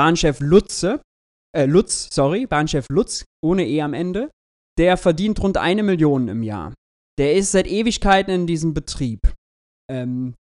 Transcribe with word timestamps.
Bahnchef 0.00 0.40
Lutze, 0.40 1.02
äh, 1.54 1.66
Lutz, 1.66 2.08
sorry, 2.10 2.46
Bahnchef 2.46 2.86
Lutz, 2.88 3.26
ohne 3.44 3.66
E 3.66 3.82
am 3.82 3.92
Ende, 3.92 4.30
der 4.78 4.96
verdient 4.96 5.42
rund 5.42 5.58
eine 5.58 5.82
Million 5.82 6.28
im 6.28 6.42
Jahr. 6.42 6.72
Der 7.18 7.34
ist 7.34 7.52
seit 7.52 7.66
Ewigkeiten 7.66 8.32
in 8.32 8.46
diesem 8.46 8.72
Betrieb. 8.72 9.34
Ähm, 9.90 10.32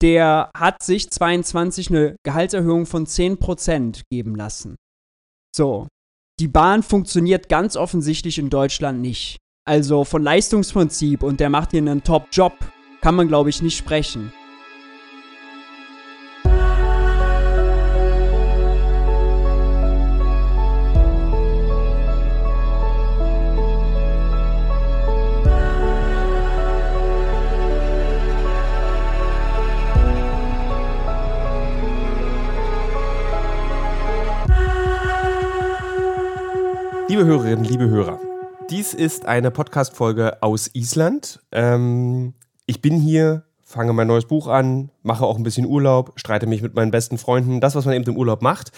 der 0.00 0.50
hat 0.56 0.82
sich 0.82 1.10
22 1.10 1.90
eine 1.90 2.16
Gehaltserhöhung 2.24 2.86
von 2.86 3.04
10% 3.04 4.00
geben 4.10 4.34
lassen. 4.34 4.76
So. 5.54 5.88
Die 6.40 6.48
Bahn 6.48 6.82
funktioniert 6.82 7.50
ganz 7.50 7.76
offensichtlich 7.76 8.38
in 8.38 8.48
Deutschland 8.48 9.02
nicht. 9.02 9.36
Also 9.68 10.04
von 10.04 10.22
Leistungsprinzip 10.22 11.22
und 11.22 11.38
der 11.38 11.50
macht 11.50 11.72
hier 11.72 11.82
einen 11.82 12.02
Top-Job, 12.02 12.54
kann 13.02 13.14
man 13.14 13.28
glaube 13.28 13.50
ich 13.50 13.60
nicht 13.60 13.76
sprechen. 13.76 14.32
Liebe 37.16 37.28
Hörerinnen, 37.28 37.64
liebe 37.64 37.88
Hörer, 37.88 38.20
dies 38.68 38.92
ist 38.92 39.24
eine 39.24 39.50
Podcast-Folge 39.50 40.42
aus 40.42 40.68
Island. 40.74 41.40
Ähm, 41.50 42.34
ich 42.66 42.82
bin 42.82 43.00
hier, 43.00 43.44
fange 43.64 43.94
mein 43.94 44.06
neues 44.06 44.26
Buch 44.26 44.48
an, 44.48 44.90
mache 45.02 45.24
auch 45.24 45.38
ein 45.38 45.42
bisschen 45.42 45.64
Urlaub, 45.64 46.12
streite 46.16 46.46
mich 46.46 46.60
mit 46.60 46.74
meinen 46.74 46.90
besten 46.90 47.16
Freunden, 47.16 47.62
das, 47.62 47.74
was 47.74 47.86
man 47.86 47.94
eben 47.94 48.04
im 48.04 48.18
Urlaub 48.18 48.42
macht. 48.42 48.70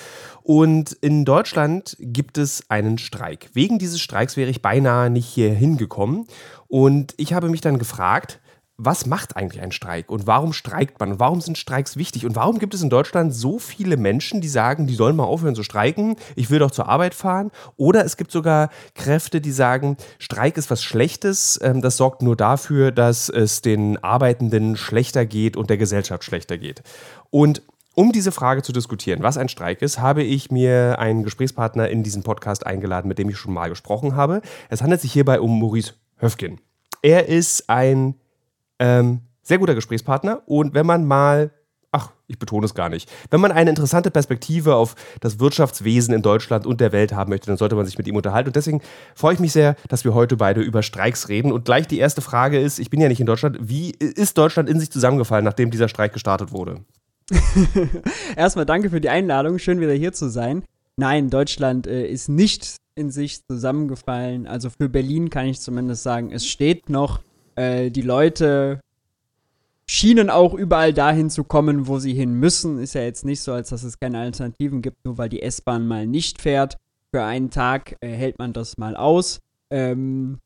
Und 0.44 0.92
in 0.92 1.24
Deutschland 1.24 1.96
gibt 1.98 2.38
es 2.38 2.62
einen 2.70 2.98
Streik. 2.98 3.50
Wegen 3.54 3.80
dieses 3.80 4.00
Streiks 4.00 4.36
wäre 4.36 4.50
ich 4.50 4.62
beinahe 4.62 5.10
nicht 5.10 5.26
hier 5.26 5.52
hingekommen. 5.52 6.28
Und 6.68 7.14
ich 7.16 7.32
habe 7.32 7.48
mich 7.48 7.60
dann 7.60 7.80
gefragt, 7.80 8.38
was 8.80 9.06
macht 9.06 9.36
eigentlich 9.36 9.60
ein 9.60 9.72
Streik 9.72 10.08
und 10.08 10.28
warum 10.28 10.52
streikt 10.52 11.00
man 11.00 11.12
und 11.12 11.20
warum 11.20 11.40
sind 11.40 11.58
Streiks 11.58 11.96
wichtig 11.96 12.24
und 12.24 12.36
warum 12.36 12.60
gibt 12.60 12.74
es 12.74 12.82
in 12.82 12.90
Deutschland 12.90 13.34
so 13.34 13.58
viele 13.58 13.96
Menschen, 13.96 14.40
die 14.40 14.48
sagen, 14.48 14.86
die 14.86 14.94
sollen 14.94 15.16
mal 15.16 15.24
aufhören 15.24 15.56
zu 15.56 15.64
streiken, 15.64 16.14
ich 16.36 16.48
will 16.48 16.60
doch 16.60 16.70
zur 16.70 16.88
Arbeit 16.88 17.14
fahren 17.14 17.50
oder 17.76 18.04
es 18.04 18.16
gibt 18.16 18.30
sogar 18.30 18.70
Kräfte, 18.94 19.40
die 19.40 19.50
sagen, 19.50 19.96
Streik 20.20 20.56
ist 20.56 20.70
was 20.70 20.84
Schlechtes, 20.84 21.58
ähm, 21.60 21.82
das 21.82 21.96
sorgt 21.96 22.22
nur 22.22 22.36
dafür, 22.36 22.92
dass 22.92 23.28
es 23.28 23.62
den 23.62 24.02
Arbeitenden 24.04 24.76
schlechter 24.76 25.26
geht 25.26 25.56
und 25.56 25.70
der 25.70 25.76
Gesellschaft 25.76 26.22
schlechter 26.22 26.56
geht. 26.56 26.84
Und 27.30 27.62
um 27.96 28.12
diese 28.12 28.30
Frage 28.30 28.62
zu 28.62 28.70
diskutieren, 28.70 29.24
was 29.24 29.38
ein 29.38 29.48
Streik 29.48 29.82
ist, 29.82 29.98
habe 29.98 30.22
ich 30.22 30.52
mir 30.52 31.00
einen 31.00 31.24
Gesprächspartner 31.24 31.88
in 31.88 32.04
diesen 32.04 32.22
Podcast 32.22 32.64
eingeladen, 32.64 33.08
mit 33.08 33.18
dem 33.18 33.28
ich 33.28 33.38
schon 33.38 33.54
mal 33.54 33.68
gesprochen 33.68 34.14
habe. 34.14 34.40
Es 34.68 34.82
handelt 34.82 35.00
sich 35.00 35.12
hierbei 35.12 35.40
um 35.40 35.58
Maurice 35.58 35.94
Höfgen. 36.16 36.60
Er 37.02 37.26
ist 37.28 37.68
ein 37.68 38.14
ähm, 38.78 39.20
sehr 39.42 39.58
guter 39.58 39.74
Gesprächspartner. 39.74 40.42
Und 40.46 40.74
wenn 40.74 40.86
man 40.86 41.06
mal, 41.06 41.50
ach, 41.90 42.10
ich 42.26 42.38
betone 42.38 42.66
es 42.66 42.74
gar 42.74 42.88
nicht, 42.88 43.10
wenn 43.30 43.40
man 43.40 43.50
eine 43.50 43.70
interessante 43.70 44.10
Perspektive 44.10 44.74
auf 44.74 44.94
das 45.20 45.40
Wirtschaftswesen 45.40 46.14
in 46.14 46.22
Deutschland 46.22 46.66
und 46.66 46.80
der 46.80 46.92
Welt 46.92 47.12
haben 47.12 47.30
möchte, 47.30 47.46
dann 47.46 47.56
sollte 47.56 47.74
man 47.74 47.86
sich 47.86 47.98
mit 47.98 48.06
ihm 48.06 48.16
unterhalten. 48.16 48.48
Und 48.48 48.56
deswegen 48.56 48.82
freue 49.14 49.34
ich 49.34 49.40
mich 49.40 49.52
sehr, 49.52 49.76
dass 49.88 50.04
wir 50.04 50.14
heute 50.14 50.36
beide 50.36 50.60
über 50.60 50.82
Streiks 50.82 51.28
reden. 51.28 51.50
Und 51.50 51.64
gleich 51.64 51.86
die 51.86 51.98
erste 51.98 52.20
Frage 52.20 52.60
ist, 52.60 52.78
ich 52.78 52.90
bin 52.90 53.00
ja 53.00 53.08
nicht 53.08 53.20
in 53.20 53.26
Deutschland, 53.26 53.58
wie 53.60 53.90
ist 53.90 54.36
Deutschland 54.36 54.68
in 54.68 54.78
sich 54.78 54.90
zusammengefallen, 54.90 55.44
nachdem 55.44 55.70
dieser 55.70 55.88
Streik 55.88 56.12
gestartet 56.12 56.52
wurde? 56.52 56.84
Erstmal 58.36 58.66
danke 58.66 58.90
für 58.90 59.00
die 59.00 59.08
Einladung, 59.08 59.58
schön 59.58 59.80
wieder 59.80 59.92
hier 59.92 60.12
zu 60.12 60.28
sein. 60.28 60.64
Nein, 60.96 61.30
Deutschland 61.30 61.86
äh, 61.86 62.06
ist 62.06 62.28
nicht 62.28 62.76
in 62.94 63.10
sich 63.10 63.46
zusammengefallen. 63.46 64.46
Also 64.46 64.70
für 64.70 64.88
Berlin 64.88 65.30
kann 65.30 65.46
ich 65.46 65.60
zumindest 65.60 66.02
sagen, 66.02 66.32
es 66.32 66.46
steht 66.46 66.90
noch 66.90 67.20
äh, 67.58 67.90
die 67.90 68.02
Leute 68.02 68.80
schienen 69.86 70.30
auch 70.30 70.54
überall 70.54 70.92
dahin 70.92 71.30
zu 71.30 71.44
kommen, 71.44 71.86
wo 71.86 71.98
sie 71.98 72.12
hin 72.12 72.34
müssen. 72.34 72.78
Ist 72.78 72.94
ja 72.94 73.02
jetzt 73.02 73.24
nicht 73.24 73.40
so, 73.40 73.52
als 73.52 73.70
dass 73.70 73.82
es 73.82 73.98
keine 73.98 74.20
Alternativen 74.20 74.82
gibt, 74.82 75.04
nur 75.04 75.18
weil 75.18 75.28
die 75.28 75.42
S-Bahn 75.42 75.86
mal 75.86 76.06
nicht 76.06 76.40
fährt. 76.40 76.76
Für 77.10 77.24
einen 77.24 77.50
Tag 77.50 77.96
äh, 78.00 78.08
hält 78.08 78.38
man 78.38 78.52
das 78.52 78.76
mal 78.76 78.94
aus. 78.96 79.40
Ähm, 79.70 80.38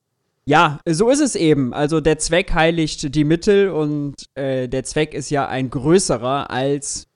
ja, 0.45 0.79
so 0.89 1.11
ist 1.11 1.21
es 1.21 1.35
eben. 1.35 1.75
Also 1.75 2.01
der 2.01 2.19
Zweck 2.19 2.55
heiligt 2.55 3.15
die 3.15 3.25
Mittel 3.25 3.71
und 3.71 4.15
äh, 4.35 4.69
der 4.69 4.85
Zweck 4.85 5.15
ist 5.15 5.31
ja 5.31 5.47
ein 5.49 5.71
größerer 5.71 6.51
als 6.51 7.07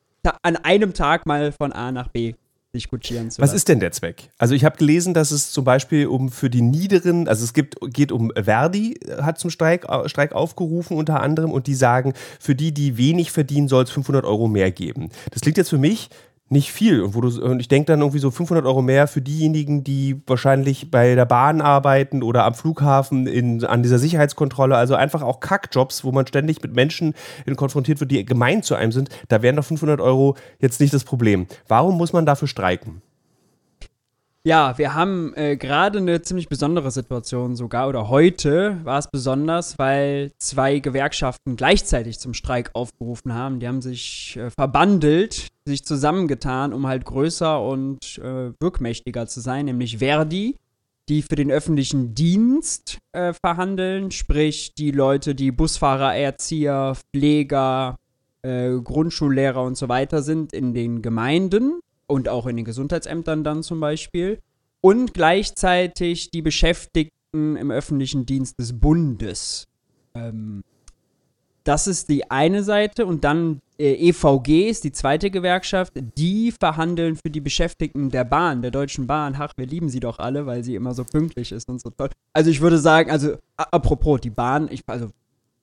an 0.42 0.56
einem 0.56 0.92
Tag 0.92 1.26
mal 1.26 1.52
von 1.52 1.72
A 1.72 1.92
nach 1.92 2.08
B 2.08 2.34
sich 2.76 2.88
kutschieren 2.88 3.30
zu 3.30 3.42
Was 3.42 3.52
ist 3.52 3.68
denn 3.68 3.80
der 3.80 3.92
Zweck? 3.92 4.30
Also 4.38 4.54
ich 4.54 4.64
habe 4.64 4.76
gelesen, 4.76 5.14
dass 5.14 5.30
es 5.30 5.50
zum 5.50 5.64
Beispiel 5.64 6.06
um 6.06 6.30
für 6.30 6.50
die 6.50 6.62
niederen, 6.62 7.28
also 7.28 7.44
es 7.44 7.52
gibt, 7.52 7.76
geht 7.92 8.12
um 8.12 8.32
Verdi, 8.36 8.98
hat 9.20 9.38
zum 9.38 9.50
Streik, 9.50 9.86
Streik 10.06 10.32
aufgerufen 10.32 10.96
unter 10.96 11.20
anderem 11.20 11.50
und 11.50 11.66
die 11.66 11.74
sagen, 11.74 12.14
für 12.38 12.54
die, 12.54 12.72
die 12.72 12.96
wenig 12.96 13.32
verdienen, 13.32 13.68
soll 13.68 13.84
es 13.84 13.90
500 13.90 14.24
Euro 14.24 14.48
mehr 14.48 14.70
geben. 14.70 15.10
Das 15.30 15.42
klingt 15.42 15.56
jetzt 15.56 15.70
für 15.70 15.78
mich 15.78 16.10
nicht 16.48 16.72
viel. 16.72 17.02
Und, 17.02 17.14
wo 17.14 17.20
du, 17.20 17.28
und 17.44 17.60
ich 17.60 17.68
denke 17.68 17.86
dann 17.86 18.00
irgendwie 18.00 18.18
so 18.18 18.30
500 18.30 18.64
Euro 18.66 18.82
mehr 18.82 19.08
für 19.08 19.20
diejenigen, 19.20 19.82
die 19.82 20.20
wahrscheinlich 20.26 20.90
bei 20.90 21.14
der 21.14 21.24
Bahn 21.24 21.60
arbeiten 21.60 22.22
oder 22.22 22.44
am 22.44 22.54
Flughafen 22.54 23.26
in, 23.26 23.64
an 23.64 23.82
dieser 23.82 23.98
Sicherheitskontrolle. 23.98 24.76
Also 24.76 24.94
einfach 24.94 25.22
auch 25.22 25.40
Kackjobs, 25.40 26.04
wo 26.04 26.12
man 26.12 26.26
ständig 26.26 26.62
mit 26.62 26.74
Menschen 26.74 27.14
konfrontiert 27.56 28.00
wird, 28.00 28.10
die 28.10 28.24
gemein 28.24 28.62
zu 28.62 28.74
einem 28.74 28.92
sind. 28.92 29.08
Da 29.28 29.42
wären 29.42 29.56
doch 29.56 29.64
500 29.64 30.00
Euro 30.00 30.36
jetzt 30.60 30.80
nicht 30.80 30.94
das 30.94 31.04
Problem. 31.04 31.46
Warum 31.66 31.96
muss 31.96 32.12
man 32.12 32.26
dafür 32.26 32.48
streiken? 32.48 33.02
Ja, 34.46 34.78
wir 34.78 34.94
haben 34.94 35.34
äh, 35.34 35.56
gerade 35.56 35.98
eine 35.98 36.22
ziemlich 36.22 36.48
besondere 36.48 36.92
Situation 36.92 37.56
sogar, 37.56 37.88
oder 37.88 38.08
heute 38.08 38.78
war 38.84 39.00
es 39.00 39.10
besonders, 39.10 39.76
weil 39.76 40.30
zwei 40.38 40.78
Gewerkschaften 40.78 41.56
gleichzeitig 41.56 42.20
zum 42.20 42.32
Streik 42.32 42.70
aufgerufen 42.72 43.34
haben. 43.34 43.58
Die 43.58 43.66
haben 43.66 43.82
sich 43.82 44.36
äh, 44.36 44.50
verbandelt, 44.50 45.48
sich 45.64 45.84
zusammengetan, 45.84 46.72
um 46.72 46.86
halt 46.86 47.04
größer 47.04 47.60
und 47.60 48.18
äh, 48.18 48.52
wirkmächtiger 48.60 49.26
zu 49.26 49.40
sein, 49.40 49.64
nämlich 49.64 49.98
Verdi, 49.98 50.54
die 51.08 51.22
für 51.22 51.34
den 51.34 51.50
öffentlichen 51.50 52.14
Dienst 52.14 52.98
äh, 53.10 53.32
verhandeln, 53.32 54.12
sprich 54.12 54.74
die 54.74 54.92
Leute, 54.92 55.34
die 55.34 55.50
Busfahrer, 55.50 56.14
Erzieher, 56.14 56.94
Pfleger, 56.94 57.96
äh, 58.42 58.76
Grundschullehrer 58.78 59.64
und 59.64 59.76
so 59.76 59.88
weiter 59.88 60.22
sind 60.22 60.52
in 60.52 60.72
den 60.72 61.02
Gemeinden 61.02 61.80
und 62.06 62.28
auch 62.28 62.46
in 62.46 62.56
den 62.56 62.64
Gesundheitsämtern 62.64 63.44
dann 63.44 63.62
zum 63.62 63.80
Beispiel. 63.80 64.38
Und 64.80 65.14
gleichzeitig 65.14 66.30
die 66.30 66.42
Beschäftigten 66.42 67.56
im 67.56 67.70
öffentlichen 67.70 68.26
Dienst 68.26 68.58
des 68.58 68.78
Bundes. 68.78 69.66
Ähm, 70.14 70.62
das 71.64 71.88
ist 71.88 72.08
die 72.08 72.30
eine 72.30 72.62
Seite. 72.62 73.06
Und 73.06 73.24
dann 73.24 73.60
äh, 73.78 73.92
EVG 74.08 74.68
ist 74.70 74.84
die 74.84 74.92
zweite 74.92 75.30
Gewerkschaft. 75.30 75.94
Die 76.16 76.52
verhandeln 76.52 77.16
für 77.16 77.30
die 77.30 77.40
Beschäftigten 77.40 78.10
der 78.10 78.24
Bahn, 78.24 78.62
der 78.62 78.70
Deutschen 78.70 79.06
Bahn. 79.06 79.34
Ach, 79.38 79.52
wir 79.56 79.66
lieben 79.66 79.88
sie 79.88 80.00
doch 80.00 80.18
alle, 80.18 80.46
weil 80.46 80.62
sie 80.62 80.76
immer 80.76 80.94
so 80.94 81.04
pünktlich 81.04 81.52
ist 81.52 81.68
und 81.68 81.80
so 81.80 81.90
toll. 81.90 82.10
Also 82.32 82.50
ich 82.50 82.60
würde 82.60 82.78
sagen, 82.78 83.10
also 83.10 83.36
apropos, 83.56 84.20
die 84.20 84.30
Bahn, 84.30 84.68
ich, 84.70 84.82
also 84.86 85.10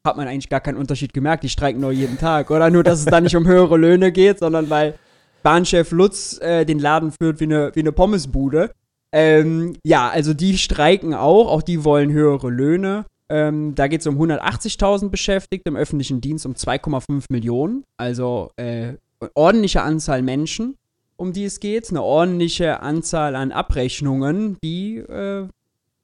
hat 0.06 0.18
man 0.18 0.28
eigentlich 0.28 0.50
gar 0.50 0.60
keinen 0.60 0.78
Unterschied 0.78 1.14
gemerkt. 1.14 1.44
Die 1.44 1.50
streiken 1.50 1.80
nur 1.80 1.94
jeden 1.94 2.18
Tag, 2.18 2.52
oder? 2.52 2.70
Nur, 2.70 2.84
dass 2.84 3.00
es 3.00 3.06
da 3.06 3.22
nicht 3.22 3.38
um 3.38 3.48
höhere 3.48 3.78
Löhne 3.78 4.12
geht, 4.12 4.40
sondern 4.40 4.70
weil 4.70 4.96
Bahnchef 5.44 5.92
Lutz 5.92 6.40
äh, 6.42 6.66
den 6.66 6.80
Laden 6.80 7.12
führt 7.12 7.40
wie 7.40 7.46
eine, 7.46 7.72
wie 7.76 7.82
eine 7.82 7.92
Pommesbude. 7.92 8.72
Ähm, 9.12 9.76
ja, 9.84 10.10
also 10.10 10.34
die 10.34 10.58
streiken 10.58 11.14
auch, 11.14 11.48
auch 11.48 11.62
die 11.62 11.84
wollen 11.84 12.12
höhere 12.12 12.50
Löhne. 12.50 13.06
Ähm, 13.30 13.76
da 13.76 13.88
geht 13.88 14.02
es 14.02 14.08
um 14.08 14.20
180.000 14.20 15.10
Beschäftigte, 15.10 15.70
im 15.70 15.76
öffentlichen 15.76 16.20
Dienst 16.20 16.46
um 16.46 16.54
2,5 16.54 17.26
Millionen. 17.30 17.84
Also 17.98 18.52
äh, 18.58 18.94
ordentliche 19.34 19.82
Anzahl 19.82 20.22
Menschen, 20.22 20.78
um 21.16 21.32
die 21.32 21.46
es 21.46 21.60
geht. 21.60 21.90
Eine 21.90 22.02
ordentliche 22.02 22.82
Anzahl 22.82 23.36
an 23.36 23.52
Abrechnungen, 23.52 24.58
die 24.64 24.98
äh, 24.98 25.48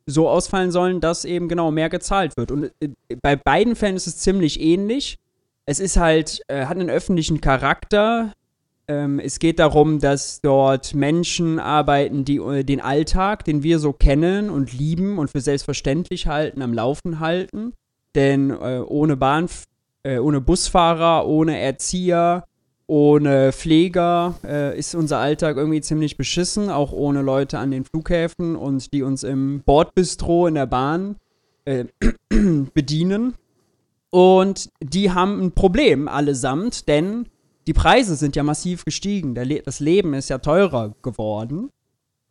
so 0.06 0.30
ausfallen 0.30 0.72
sollen, 0.72 1.02
dass 1.02 1.26
eben 1.26 1.48
genau 1.50 1.72
mehr 1.72 1.90
gezahlt 1.90 2.36
wird. 2.38 2.52
Und 2.52 2.72
äh, 2.80 2.90
bei 3.22 3.36
beiden 3.36 3.76
Fällen 3.76 3.96
ist 3.96 4.08
es 4.08 4.18
ziemlich 4.18 4.60
ähnlich. 4.60 5.18
Es 5.66 5.80
ist 5.80 5.98
halt, 5.98 6.42
äh, 6.48 6.66
hat 6.66 6.78
einen 6.78 6.90
öffentlichen 6.90 7.42
Charakter. 7.42 8.34
Ähm, 8.90 9.20
es 9.20 9.38
geht 9.38 9.60
darum, 9.60 10.00
dass 10.00 10.42
dort 10.42 10.96
Menschen 10.96 11.60
arbeiten, 11.60 12.26
die 12.26 12.38
äh, 12.38 12.64
den 12.64 12.82
Alltag, 12.82 13.46
den 13.46 13.62
wir 13.62 13.78
so 13.78 13.94
kennen 13.94 14.50
und 14.50 14.74
lieben 14.74 15.20
und 15.20 15.30
für 15.30 15.42
selbstverständlich 15.42 16.26
halten, 16.26 16.64
am 16.64 16.74
Laufen 16.74 17.20
halten. 17.20 17.74
Denn 18.16 18.50
äh, 18.50 18.82
ohne 18.84 19.16
Bahn, 19.16 19.48
äh, 20.02 20.18
ohne 20.18 20.42
Busfahrer, 20.42 21.28
ohne 21.28 21.60
Erzieher, 21.60 22.46
ohne 22.88 23.52
Pfleger 23.52 24.34
äh, 24.44 24.76
ist 24.76 24.96
unser 24.96 25.20
Alltag 25.20 25.58
irgendwie 25.58 25.82
ziemlich 25.82 26.18
beschissen, 26.18 26.72
auch 26.72 26.92
ohne 26.92 27.22
Leute 27.22 27.60
an 27.60 27.70
den 27.70 27.86
Flughäfen 27.86 28.56
und 28.56 28.92
die 28.92 29.04
uns 29.04 29.22
im 29.22 29.62
Bordbistro 29.62 30.48
in 30.48 30.56
der 30.56 30.66
Bahn 30.66 31.18
äh, 31.66 31.86
bedienen. 32.74 33.36
Und 34.10 34.70
die 34.82 35.12
haben 35.12 35.40
ein 35.40 35.52
Problem 35.52 36.08
allesamt, 36.08 36.88
denn 36.88 37.28
die 37.70 37.74
Preise 37.74 38.16
sind 38.16 38.36
ja 38.36 38.42
massiv 38.42 38.84
gestiegen. 38.84 39.36
Le 39.36 39.62
das 39.62 39.80
Leben 39.80 40.16
ist 40.16 40.28
ja 40.30 40.40
teurer 40.40 40.96
geworden. 41.04 41.70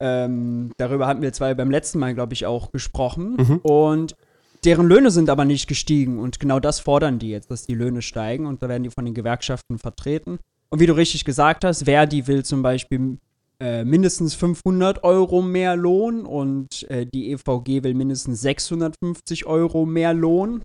Ähm, 0.00 0.73
darüber 0.79 1.06
hatten 1.06 1.23
wir 1.23 1.32
zwar 1.32 1.55
beim 1.55 1.70
letzten 1.70 2.00
Mal, 2.00 2.12
glaube 2.12 2.35
ich, 2.35 2.44
auch 2.44 2.73
gesprochen. 2.73 3.37
Mhm. 3.37 3.56
Und 3.58 4.17
deren 4.64 4.88
Löhne 4.88 5.12
sind 5.12 5.31
aber 5.31 5.44
nicht 5.44 5.69
gestiegen. 5.69 6.19
Und 6.19 6.40
genau 6.40 6.58
das 6.58 6.81
fordern 6.81 7.20
die 7.20 7.31
jetzt, 7.31 7.52
dass 7.52 7.67
die 7.67 7.76
Löhne 7.76 8.02
steigen. 8.02 8.46
Und 8.46 8.64
da 8.64 8.69
werden 8.69 8.82
die 8.82 8.90
von 8.90 9.05
den 9.05 9.14
Gewerkschaften 9.14 9.79
vertreten. 9.79 10.40
Und 10.70 10.81
wie 10.81 10.87
du 10.87 10.96
richtig 10.96 11.25
gesagt 11.25 11.64
hast, 11.64 11.84
Verdi 11.84 12.26
will 12.26 12.44
zum 12.44 12.62
Beispiel 12.62 13.19
äh, 13.61 13.84
mindestens 13.84 14.34
500 14.34 15.05
Euro 15.05 15.41
mehr 15.41 15.76
Lohn 15.76 16.26
und 16.26 16.82
äh, 16.91 17.06
die 17.06 17.31
EVG 17.31 17.84
will 17.84 17.94
mindestens 17.94 18.41
650 18.41 19.46
Euro 19.46 19.87
mehr 19.87 20.14
Lohn. 20.14 20.62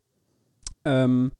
Ähm, 0.83 1.31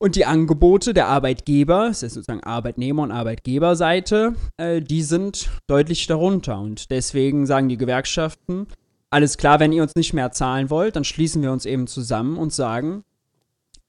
und 0.00 0.16
die 0.16 0.24
Angebote 0.24 0.94
der 0.94 1.08
Arbeitgeber, 1.08 1.88
das 1.88 2.02
ist 2.02 2.14
sozusagen 2.14 2.42
Arbeitnehmer- 2.42 3.02
und 3.02 3.12
Arbeitgeberseite, 3.12 4.34
äh, 4.56 4.80
die 4.80 5.02
sind 5.02 5.50
deutlich 5.66 6.06
darunter. 6.06 6.58
Und 6.58 6.90
deswegen 6.90 7.44
sagen 7.44 7.68
die 7.68 7.76
Gewerkschaften, 7.76 8.66
alles 9.10 9.36
klar, 9.36 9.60
wenn 9.60 9.72
ihr 9.72 9.82
uns 9.82 9.94
nicht 9.94 10.14
mehr 10.14 10.32
zahlen 10.32 10.70
wollt, 10.70 10.96
dann 10.96 11.04
schließen 11.04 11.42
wir 11.42 11.52
uns 11.52 11.66
eben 11.66 11.86
zusammen 11.86 12.38
und 12.38 12.52
sagen, 12.52 13.04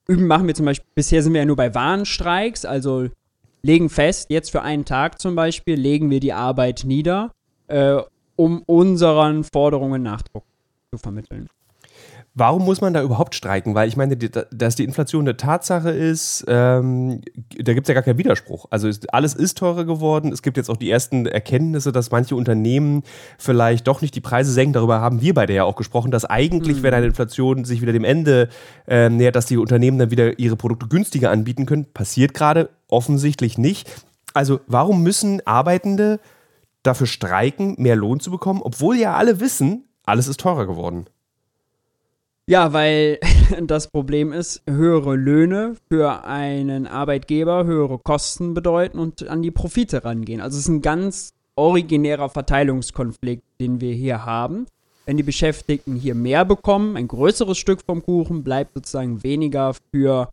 üben 0.08 0.28
machen 0.28 0.48
wir 0.48 0.54
zum 0.54 0.66
Beispiel, 0.66 0.90
bisher 0.96 1.24
sind 1.24 1.32
wir 1.34 1.42
ja 1.42 1.46
nur 1.46 1.56
bei 1.56 1.74
Warnstreiks, 1.74 2.66
also 2.66 3.08
legen 3.64 3.90
fest, 3.90 4.30
jetzt 4.30 4.52
für 4.52 4.64
einen 4.64 4.84
Tag 4.84 5.22
zum 5.22 5.36
Beispiel, 5.36 5.76
legen 5.76 6.10
wir 6.10 6.20
die 6.20 6.34
Arbeit 6.34 6.84
nieder, 6.84 7.32
äh, 7.68 8.02
um 8.36 8.64
unseren 8.64 9.46
Forderungen 9.46 10.04
Nachdruck 10.04 10.44
zu 10.92 10.98
vermitteln. 10.98 11.48
Warum 12.34 12.64
muss 12.64 12.80
man 12.80 12.94
da 12.94 13.04
überhaupt 13.04 13.36
streiken? 13.36 13.76
Weil 13.76 13.90
ich 13.90 13.98
meine, 13.98 14.16
dass 14.16 14.78
die 14.78 14.86
Inflation 14.86 15.24
eine 15.26 15.36
Tatsache 15.36 15.90
ist, 15.90 16.46
ähm, 16.48 17.20
da 17.60 17.74
gibt 17.74 17.86
es 17.86 17.90
ja 17.90 17.94
gar 17.94 18.04
keinen 18.04 18.20
Widerspruch. 18.20 18.68
Also 18.70 18.88
ist, 18.88 19.14
alles 19.14 19.34
ist 19.34 19.58
teurer 19.58 19.84
geworden. 19.84 20.32
Es 20.32 20.42
gibt 20.42 20.56
jetzt 20.56 20.70
auch 20.70 20.78
die 20.78 20.90
ersten 20.90 21.26
Erkenntnisse, 21.26 21.92
dass 21.92 22.10
manche 22.10 22.38
Unternehmen 22.38 23.04
vielleicht 23.38 23.86
doch 23.88 24.02
nicht 24.02 24.16
die 24.16 24.22
Preise 24.22 24.54
senken. 24.54 24.72
Darüber 24.72 25.02
haben 25.02 25.20
wir 25.20 25.34
beide 25.34 25.54
ja 25.54 25.66
auch 25.66 25.76
gesprochen, 25.76 26.10
dass 26.10 26.24
eigentlich, 26.24 26.78
mhm. 26.78 26.84
wenn 26.84 26.94
eine 26.94 27.08
Inflation 27.08 27.66
sich 27.66 27.82
wieder 27.82 27.92
dem 27.92 28.06
Ende 28.06 28.48
äh, 28.88 29.10
nähert, 29.10 29.36
dass 29.36 29.48
die 29.48 29.58
Unternehmen 29.58 30.00
dann 30.00 30.12
wieder 30.12 30.40
ihre 30.40 30.56
Produkte 30.56 30.88
günstiger 30.88 31.32
anbieten 31.32 31.66
können. 31.66 31.88
Passiert 31.94 32.34
gerade 32.34 32.70
offensichtlich 32.88 33.58
nicht. 33.58 33.90
Also 34.34 34.62
warum 34.68 35.04
müssen 35.04 35.46
Arbeitende 35.46 36.22
dafür 36.82 37.08
streiken, 37.08 37.76
mehr 37.78 37.98
Lohn 37.98 38.22
zu 38.22 38.32
bekommen, 38.32 38.62
obwohl 38.64 38.96
ja 38.96 39.16
alle 39.16 39.42
wissen, 39.42 39.84
alles 40.06 40.30
ist 40.30 40.40
teurer 40.40 40.66
geworden? 40.66 41.08
Ja, 42.48 42.74
weil 42.74 43.20
das 43.62 43.90
Problem 43.90 44.34
ist, 44.34 44.62
höhere 44.68 45.16
Löhne 45.16 45.76
für 45.90 46.26
einen 46.26 46.88
Arbeitgeber 46.88 47.66
höhere 47.66 48.00
Kosten 48.00 48.54
bedeuten 48.54 49.00
und 49.00 49.28
an 49.28 49.42
die 49.42 49.52
Profite 49.52 50.04
rangehen. 50.04 50.42
Also 50.42 50.58
es 50.58 50.64
ist 50.64 50.70
ein 50.70 50.82
ganz 50.82 51.34
originärer 51.56 52.30
Verteilungskonflikt, 52.30 53.44
den 53.60 53.82
wir 53.82 53.94
hier 53.94 54.26
haben. 54.26 54.66
Wenn 55.06 55.18
die 55.18 55.24
Beschäftigten 55.24 55.96
hier 55.96 56.16
mehr 56.16 56.46
bekommen, 56.46 56.96
ein 56.96 57.08
größeres 57.08 57.58
Stück 57.58 57.82
vom 57.86 58.04
Kuchen, 58.04 58.44
bleibt 58.44 58.74
sozusagen 58.74 59.24
weniger 59.24 59.76
für 59.92 60.30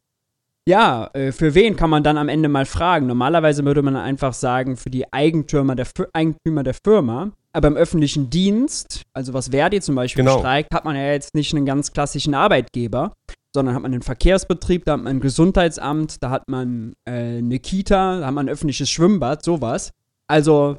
ja, 0.69 1.09
äh, 1.15 1.33
für 1.33 1.55
wen 1.55 1.77
kann 1.77 1.89
man 1.89 2.03
dann 2.03 2.19
am 2.19 2.29
Ende 2.29 2.51
mal 2.51 2.67
fragen? 2.67 3.07
Normalerweise 3.07 3.65
würde 3.65 3.81
man 3.81 3.97
einfach 3.97 4.35
sagen, 4.35 4.77
für 4.77 4.91
die 4.91 5.11
Eigentümer 5.11 5.75
der, 5.75 5.87
Eigentümer 6.13 6.63
der 6.63 6.75
Firma. 6.75 7.31
Aber 7.59 7.67
im 7.67 7.77
öffentlichen 7.77 8.31
Dienst, 8.31 9.03
also 9.13 9.35
was 9.35 9.49
Verdi 9.49 9.81
zum 9.81 9.97
Beispiel 9.97 10.23
genau. 10.23 10.39
streikt, 10.39 10.73
hat 10.73 10.85
man 10.85 10.95
ja 10.95 11.11
jetzt 11.11 11.35
nicht 11.35 11.53
einen 11.53 11.67
ganz 11.67 11.93
klassischen 11.93 12.33
Arbeitgeber, 12.33 13.15
sondern 13.53 13.75
hat 13.75 13.83
man 13.83 13.93
einen 13.93 14.03
Verkehrsbetrieb, 14.03 14.85
da 14.85 14.93
hat 14.93 15.03
man 15.03 15.17
ein 15.17 15.21
Gesundheitsamt, 15.21 16.23
da 16.23 16.31
hat 16.31 16.45
man 16.49 16.93
äh, 17.05 17.39
eine 17.39 17.59
Kita, 17.59 18.21
da 18.21 18.27
hat 18.29 18.35
man 18.35 18.47
ein 18.47 18.53
öffentliches 18.53 18.89
Schwimmbad, 18.89 19.45
sowas. 19.45 19.91
Also 20.29 20.79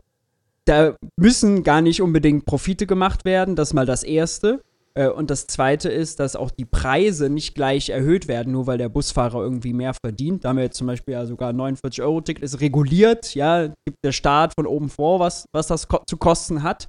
da 0.64 0.96
müssen 1.18 1.64
gar 1.64 1.82
nicht 1.82 2.02
unbedingt 2.02 2.46
Profite 2.46 2.88
gemacht 2.88 3.26
werden, 3.26 3.58
das 3.58 3.72
ist 3.72 3.74
mal 3.74 3.86
das 3.86 4.04
Erste. 4.04 4.62
Äh, 5.00 5.08
und 5.08 5.30
das 5.30 5.48
Zweite 5.48 5.90
ist, 5.90 6.20
dass 6.20 6.36
auch 6.36 6.52
die 6.52 6.66
Preise 6.66 7.30
nicht 7.30 7.56
gleich 7.56 7.90
erhöht 7.90 8.28
werden, 8.28 8.52
nur 8.52 8.68
weil 8.68 8.78
der 8.78 8.90
Busfahrer 8.90 9.42
irgendwie 9.42 9.72
mehr 9.72 9.94
verdient. 9.94 10.44
Da 10.44 10.50
haben 10.50 10.58
wir 10.58 10.66
jetzt 10.66 10.78
zum 10.78 10.88
Beispiel 10.88 11.14
ja 11.14 11.26
sogar 11.26 11.52
49-Euro-Ticket, 11.54 12.44
ist 12.44 12.60
reguliert, 12.60 13.34
ja, 13.34 13.68
gibt 13.86 14.04
der 14.04 14.12
Staat 14.12 14.54
von 14.56 14.68
oben 14.68 14.90
vor, 14.90 15.22
was, 15.22 15.46
was 15.54 15.68
das 15.68 15.88
ko 15.88 16.00
zu 16.06 16.18
kosten 16.18 16.64
hat. 16.64 16.88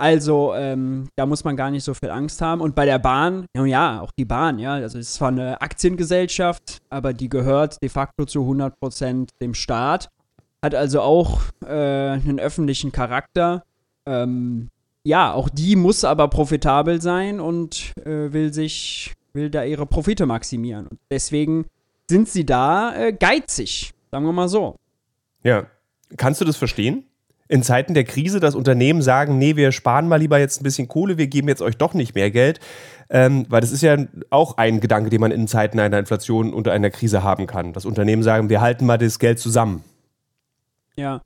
Also, 0.00 0.54
ähm, 0.54 1.08
da 1.16 1.26
muss 1.26 1.42
man 1.42 1.56
gar 1.56 1.70
nicht 1.70 1.82
so 1.82 1.94
viel 1.94 2.10
Angst 2.10 2.40
haben. 2.42 2.60
Und 2.60 2.74
bei 2.74 2.84
der 2.84 2.98
Bahn, 2.98 3.46
ja, 3.56 4.00
auch 4.02 4.12
die 4.16 4.26
Bahn, 4.26 4.58
ja, 4.58 4.74
also 4.74 4.98
es 4.98 5.08
ist 5.08 5.14
zwar 5.14 5.28
eine 5.28 5.60
Aktiengesellschaft, 5.60 6.78
aber 6.90 7.14
die 7.14 7.28
gehört 7.28 7.82
de 7.82 7.88
facto 7.88 8.26
zu 8.26 8.40
100% 8.40 9.30
dem 9.40 9.54
Staat, 9.54 10.08
hat 10.62 10.74
also 10.74 11.00
auch 11.00 11.40
äh, 11.64 11.70
einen 11.72 12.38
öffentlichen 12.38 12.92
Charakter. 12.92 13.64
Ähm, 14.06 14.68
ja, 15.04 15.32
auch 15.32 15.48
die 15.48 15.76
muss 15.76 16.04
aber 16.04 16.28
profitabel 16.28 17.00
sein 17.00 17.40
und 17.40 17.92
äh, 18.04 18.32
will 18.32 18.52
sich, 18.52 19.14
will 19.32 19.50
da 19.50 19.64
ihre 19.64 19.86
Profite 19.86 20.26
maximieren. 20.26 20.86
Und 20.86 20.98
deswegen 21.10 21.66
sind 22.08 22.28
sie 22.28 22.44
da 22.44 22.94
äh, 22.94 23.12
geizig, 23.12 23.92
sagen 24.10 24.24
wir 24.24 24.32
mal 24.32 24.48
so. 24.48 24.76
Ja. 25.42 25.66
Kannst 26.16 26.40
du 26.40 26.44
das 26.44 26.56
verstehen? 26.56 27.04
In 27.48 27.62
Zeiten 27.62 27.94
der 27.94 28.04
Krise, 28.04 28.40
dass 28.40 28.54
Unternehmen 28.54 29.00
sagen, 29.00 29.38
nee, 29.38 29.56
wir 29.56 29.72
sparen 29.72 30.08
mal 30.08 30.16
lieber 30.16 30.38
jetzt 30.38 30.60
ein 30.60 30.64
bisschen 30.64 30.88
Kohle, 30.88 31.16
wir 31.16 31.28
geben 31.28 31.48
jetzt 31.48 31.62
euch 31.62 31.76
doch 31.76 31.94
nicht 31.94 32.14
mehr 32.14 32.30
Geld. 32.30 32.60
Ähm, 33.10 33.46
weil 33.48 33.62
das 33.62 33.72
ist 33.72 33.82
ja 33.82 33.96
auch 34.28 34.58
ein 34.58 34.80
Gedanke, 34.80 35.08
den 35.08 35.20
man 35.20 35.30
in 35.30 35.48
Zeiten 35.48 35.80
einer 35.80 35.98
Inflation 35.98 36.52
unter 36.52 36.72
einer 36.72 36.90
Krise 36.90 37.22
haben 37.22 37.46
kann. 37.46 37.72
Dass 37.72 37.86
Unternehmen 37.86 38.22
sagen, 38.22 38.50
wir 38.50 38.60
halten 38.60 38.84
mal 38.84 38.98
das 38.98 39.18
Geld 39.18 39.38
zusammen. 39.38 39.82
Ja, 40.96 41.22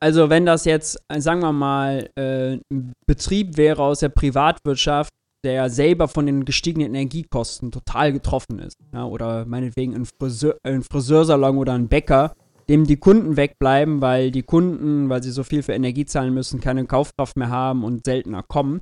also 0.00 0.30
wenn 0.30 0.46
das 0.46 0.64
jetzt, 0.64 0.98
äh, 1.08 1.20
sagen 1.20 1.40
wir 1.40 1.52
mal, 1.52 2.10
äh, 2.16 2.58
ein 2.70 2.92
Betrieb 3.06 3.56
wäre 3.56 3.82
aus 3.82 4.00
der 4.00 4.08
Privatwirtschaft, 4.08 5.12
der 5.44 5.70
selber 5.70 6.08
von 6.08 6.26
den 6.26 6.44
gestiegenen 6.44 6.94
Energiekosten 6.94 7.70
total 7.70 8.12
getroffen 8.12 8.58
ist, 8.58 8.76
ja, 8.92 9.04
oder 9.04 9.46
meinetwegen 9.46 9.94
ein, 9.94 10.06
Friseur, 10.06 10.56
ein 10.64 10.82
Friseursalon 10.82 11.58
oder 11.58 11.74
ein 11.74 11.88
Bäcker, 11.88 12.34
dem 12.68 12.84
die 12.84 12.96
Kunden 12.96 13.36
wegbleiben, 13.36 14.00
weil 14.00 14.30
die 14.30 14.42
Kunden, 14.42 15.08
weil 15.08 15.22
sie 15.22 15.30
so 15.30 15.44
viel 15.44 15.62
für 15.62 15.72
Energie 15.72 16.04
zahlen 16.04 16.34
müssen, 16.34 16.60
keine 16.60 16.84
Kaufkraft 16.86 17.36
mehr 17.36 17.50
haben 17.50 17.84
und 17.84 18.04
seltener 18.04 18.42
kommen, 18.42 18.80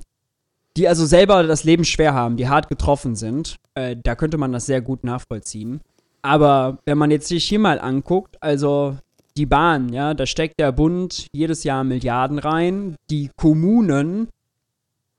die 0.75 0.87
also 0.87 1.05
selber 1.05 1.43
das 1.43 1.63
Leben 1.63 1.85
schwer 1.85 2.13
haben, 2.13 2.35
die 2.35 2.49
hart 2.49 2.67
getroffen 2.67 3.15
sind, 3.15 3.57
äh, 3.75 3.95
da 4.01 4.15
könnte 4.15 4.37
man 4.37 4.51
das 4.51 4.65
sehr 4.65 4.81
gut 4.81 5.03
nachvollziehen. 5.03 5.81
Aber 6.21 6.79
wenn 6.85 6.97
man 6.97 7.11
jetzt 7.11 7.27
sich 7.27 7.45
hier 7.45 7.59
mal 7.59 7.79
anguckt, 7.79 8.41
also 8.41 8.97
die 9.37 9.45
Bahn, 9.45 9.91
ja, 9.91 10.13
da 10.13 10.25
steckt 10.25 10.59
der 10.59 10.71
Bund 10.71 11.27
jedes 11.33 11.63
Jahr 11.63 11.83
Milliarden 11.83 12.39
rein. 12.39 12.95
Die 13.09 13.29
Kommunen, 13.35 14.29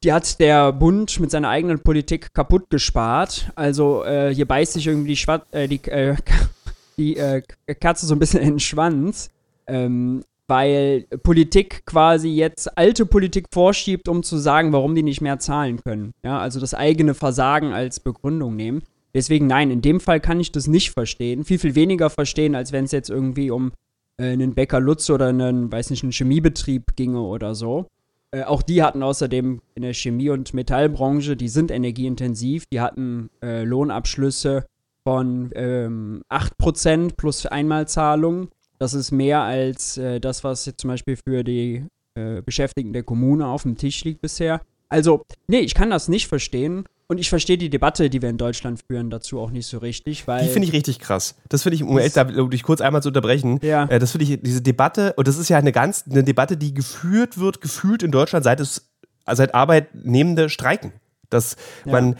die 0.02 0.12
hat 0.12 0.40
der 0.40 0.72
Bund 0.72 1.20
mit 1.20 1.30
seiner 1.30 1.50
eigenen 1.50 1.80
Politik 1.80 2.32
kaputt 2.32 2.70
gespart. 2.70 3.50
Also 3.54 4.04
äh, 4.04 4.34
hier 4.34 4.46
beißt 4.46 4.74
sich 4.74 4.86
irgendwie 4.86 5.08
die, 5.08 5.16
Schwa 5.16 5.42
äh, 5.50 5.68
die, 5.68 5.82
äh, 5.84 6.16
die 6.96 7.16
äh, 7.16 7.42
Katze 7.80 8.06
so 8.06 8.14
ein 8.14 8.18
bisschen 8.18 8.40
in 8.40 8.54
den 8.54 8.60
Schwanz. 8.60 9.30
Ähm, 9.66 10.22
weil 10.48 11.06
Politik 11.22 11.84
quasi 11.86 12.28
jetzt 12.28 12.78
alte 12.78 13.04
Politik 13.04 13.46
vorschiebt, 13.52 14.08
um 14.08 14.22
zu 14.22 14.38
sagen, 14.38 14.72
warum 14.72 14.94
die 14.94 15.02
nicht 15.02 15.20
mehr 15.20 15.38
zahlen 15.38 15.82
können. 15.82 16.12
Ja, 16.22 16.38
also 16.38 16.60
das 16.60 16.72
eigene 16.72 17.14
Versagen 17.14 17.72
als 17.72 18.00
Begründung 18.00 18.54
nehmen. 18.54 18.82
Deswegen 19.12 19.46
nein, 19.46 19.70
in 19.70 19.82
dem 19.82 19.98
Fall 19.98 20.20
kann 20.20 20.38
ich 20.38 20.52
das 20.52 20.66
nicht 20.68 20.92
verstehen. 20.92 21.44
Viel, 21.44 21.58
viel 21.58 21.74
weniger 21.74 22.10
verstehen, 22.10 22.54
als 22.54 22.70
wenn 22.70 22.84
es 22.84 22.92
jetzt 22.92 23.10
irgendwie 23.10 23.50
um 23.50 23.72
äh, 24.18 24.32
einen 24.32 24.54
Bäcker 24.54 24.80
Lutz 24.80 25.10
oder 25.10 25.28
einen, 25.28 25.70
weiß 25.70 25.90
nicht, 25.90 26.02
einen 26.02 26.12
Chemiebetrieb 26.12 26.96
ginge 26.96 27.20
oder 27.20 27.54
so. 27.54 27.86
Äh, 28.30 28.42
auch 28.44 28.62
die 28.62 28.82
hatten 28.82 29.02
außerdem 29.02 29.60
in 29.74 29.82
der 29.82 29.94
Chemie- 29.94 30.30
und 30.30 30.54
Metallbranche, 30.54 31.36
die 31.36 31.48
sind 31.48 31.70
energieintensiv, 31.70 32.66
die 32.66 32.80
hatten 32.80 33.30
äh, 33.42 33.64
Lohnabschlüsse 33.64 34.66
von 35.04 35.50
ähm, 35.54 36.22
8% 36.30 37.16
plus 37.16 37.46
Einmalzahlung. 37.46 38.48
Das 38.78 38.92
ist 38.92 39.12
mehr 39.12 39.40
als 39.40 39.96
äh, 39.96 40.20
das, 40.20 40.44
was 40.44 40.66
jetzt 40.66 40.80
zum 40.80 40.88
Beispiel 40.88 41.16
für 41.16 41.44
die 41.44 41.86
äh, 42.16 42.42
Beschäftigten 42.42 42.92
der 42.92 43.04
Kommune 43.04 43.46
auf 43.46 43.62
dem 43.62 43.76
Tisch 43.76 44.04
liegt 44.04 44.20
bisher. 44.20 44.60
Also, 44.88 45.22
nee, 45.46 45.60
ich 45.60 45.74
kann 45.74 45.90
das 45.90 46.08
nicht 46.08 46.26
verstehen. 46.26 46.84
Und 47.08 47.18
ich 47.18 47.28
verstehe 47.28 47.56
die 47.56 47.70
Debatte, 47.70 48.10
die 48.10 48.20
wir 48.20 48.28
in 48.28 48.38
Deutschland 48.38 48.80
führen, 48.84 49.10
dazu 49.10 49.38
auch 49.38 49.50
nicht 49.50 49.66
so 49.66 49.78
richtig, 49.78 50.26
weil. 50.26 50.44
Die 50.44 50.50
finde 50.50 50.66
ich 50.66 50.74
richtig 50.74 50.98
krass. 50.98 51.36
Das 51.48 51.62
finde 51.62 51.76
ich, 51.76 51.84
um 51.84 52.50
dich 52.50 52.62
kurz 52.64 52.80
einmal 52.80 53.02
zu 53.02 53.08
unterbrechen, 53.08 53.60
ja. 53.62 53.84
Äh, 53.84 53.98
das 54.00 54.10
finde 54.10 54.24
ich, 54.24 54.40
diese 54.42 54.60
Debatte, 54.60 55.12
und 55.14 55.28
das 55.28 55.38
ist 55.38 55.48
ja 55.48 55.58
eine 55.58 55.72
ganz, 55.72 56.04
eine 56.10 56.24
Debatte, 56.24 56.56
die 56.56 56.74
geführt 56.74 57.38
wird, 57.38 57.60
gefühlt 57.60 58.02
in 58.02 58.10
Deutschland, 58.10 58.44
seit 58.44 58.58
es, 58.58 58.90
seit 59.30 59.54
Arbeitnehmende 59.54 60.48
streiken. 60.48 60.92
Dass 61.30 61.56
ja. 61.84 61.92
man 61.92 62.16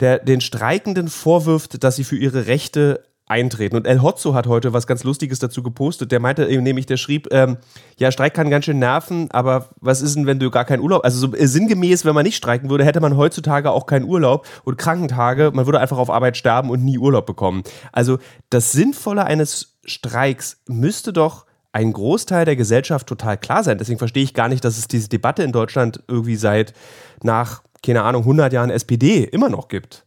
der, 0.00 0.18
den 0.18 0.40
Streikenden 0.40 1.08
vorwirft, 1.08 1.82
dass 1.84 1.96
sie 1.96 2.04
für 2.04 2.16
ihre 2.16 2.46
Rechte 2.46 3.04
eintreten. 3.30 3.76
Und 3.76 3.86
El 3.86 4.02
Hotzo 4.02 4.34
hat 4.34 4.46
heute 4.46 4.72
was 4.72 4.86
ganz 4.86 5.04
Lustiges 5.04 5.38
dazu 5.38 5.62
gepostet. 5.62 6.10
Der 6.10 6.20
meinte 6.20 6.46
nämlich, 6.60 6.86
der 6.86 6.96
schrieb, 6.96 7.28
ähm, 7.30 7.58
ja, 7.98 8.10
Streik 8.10 8.34
kann 8.34 8.50
ganz 8.50 8.64
schön 8.64 8.80
nerven, 8.80 9.30
aber 9.30 9.68
was 9.80 10.02
ist 10.02 10.16
denn, 10.16 10.26
wenn 10.26 10.40
du 10.40 10.50
gar 10.50 10.64
keinen 10.64 10.80
Urlaub, 10.80 11.04
also 11.04 11.28
so 11.28 11.34
äh, 11.34 11.46
sinngemäß, 11.46 12.04
wenn 12.04 12.14
man 12.14 12.24
nicht 12.24 12.36
streiken 12.36 12.68
würde, 12.70 12.84
hätte 12.84 13.00
man 13.00 13.16
heutzutage 13.16 13.70
auch 13.70 13.86
keinen 13.86 14.04
Urlaub 14.04 14.46
und 14.64 14.78
Krankentage, 14.78 15.52
man 15.54 15.66
würde 15.66 15.78
einfach 15.78 15.98
auf 15.98 16.10
Arbeit 16.10 16.36
sterben 16.36 16.70
und 16.70 16.84
nie 16.84 16.98
Urlaub 16.98 17.24
bekommen. 17.24 17.62
Also 17.92 18.18
das 18.50 18.72
Sinnvolle 18.72 19.24
eines 19.24 19.78
Streiks 19.84 20.60
müsste 20.66 21.12
doch 21.12 21.46
ein 21.72 21.92
Großteil 21.92 22.44
der 22.44 22.56
Gesellschaft 22.56 23.06
total 23.06 23.38
klar 23.38 23.62
sein. 23.62 23.78
Deswegen 23.78 24.00
verstehe 24.00 24.24
ich 24.24 24.34
gar 24.34 24.48
nicht, 24.48 24.64
dass 24.64 24.76
es 24.76 24.88
diese 24.88 25.08
Debatte 25.08 25.44
in 25.44 25.52
Deutschland 25.52 26.02
irgendwie 26.08 26.34
seit 26.34 26.74
nach, 27.22 27.62
keine 27.84 28.02
Ahnung, 28.02 28.22
100 28.22 28.52
Jahren 28.52 28.70
SPD 28.70 29.22
immer 29.22 29.48
noch 29.48 29.68
gibt. 29.68 30.04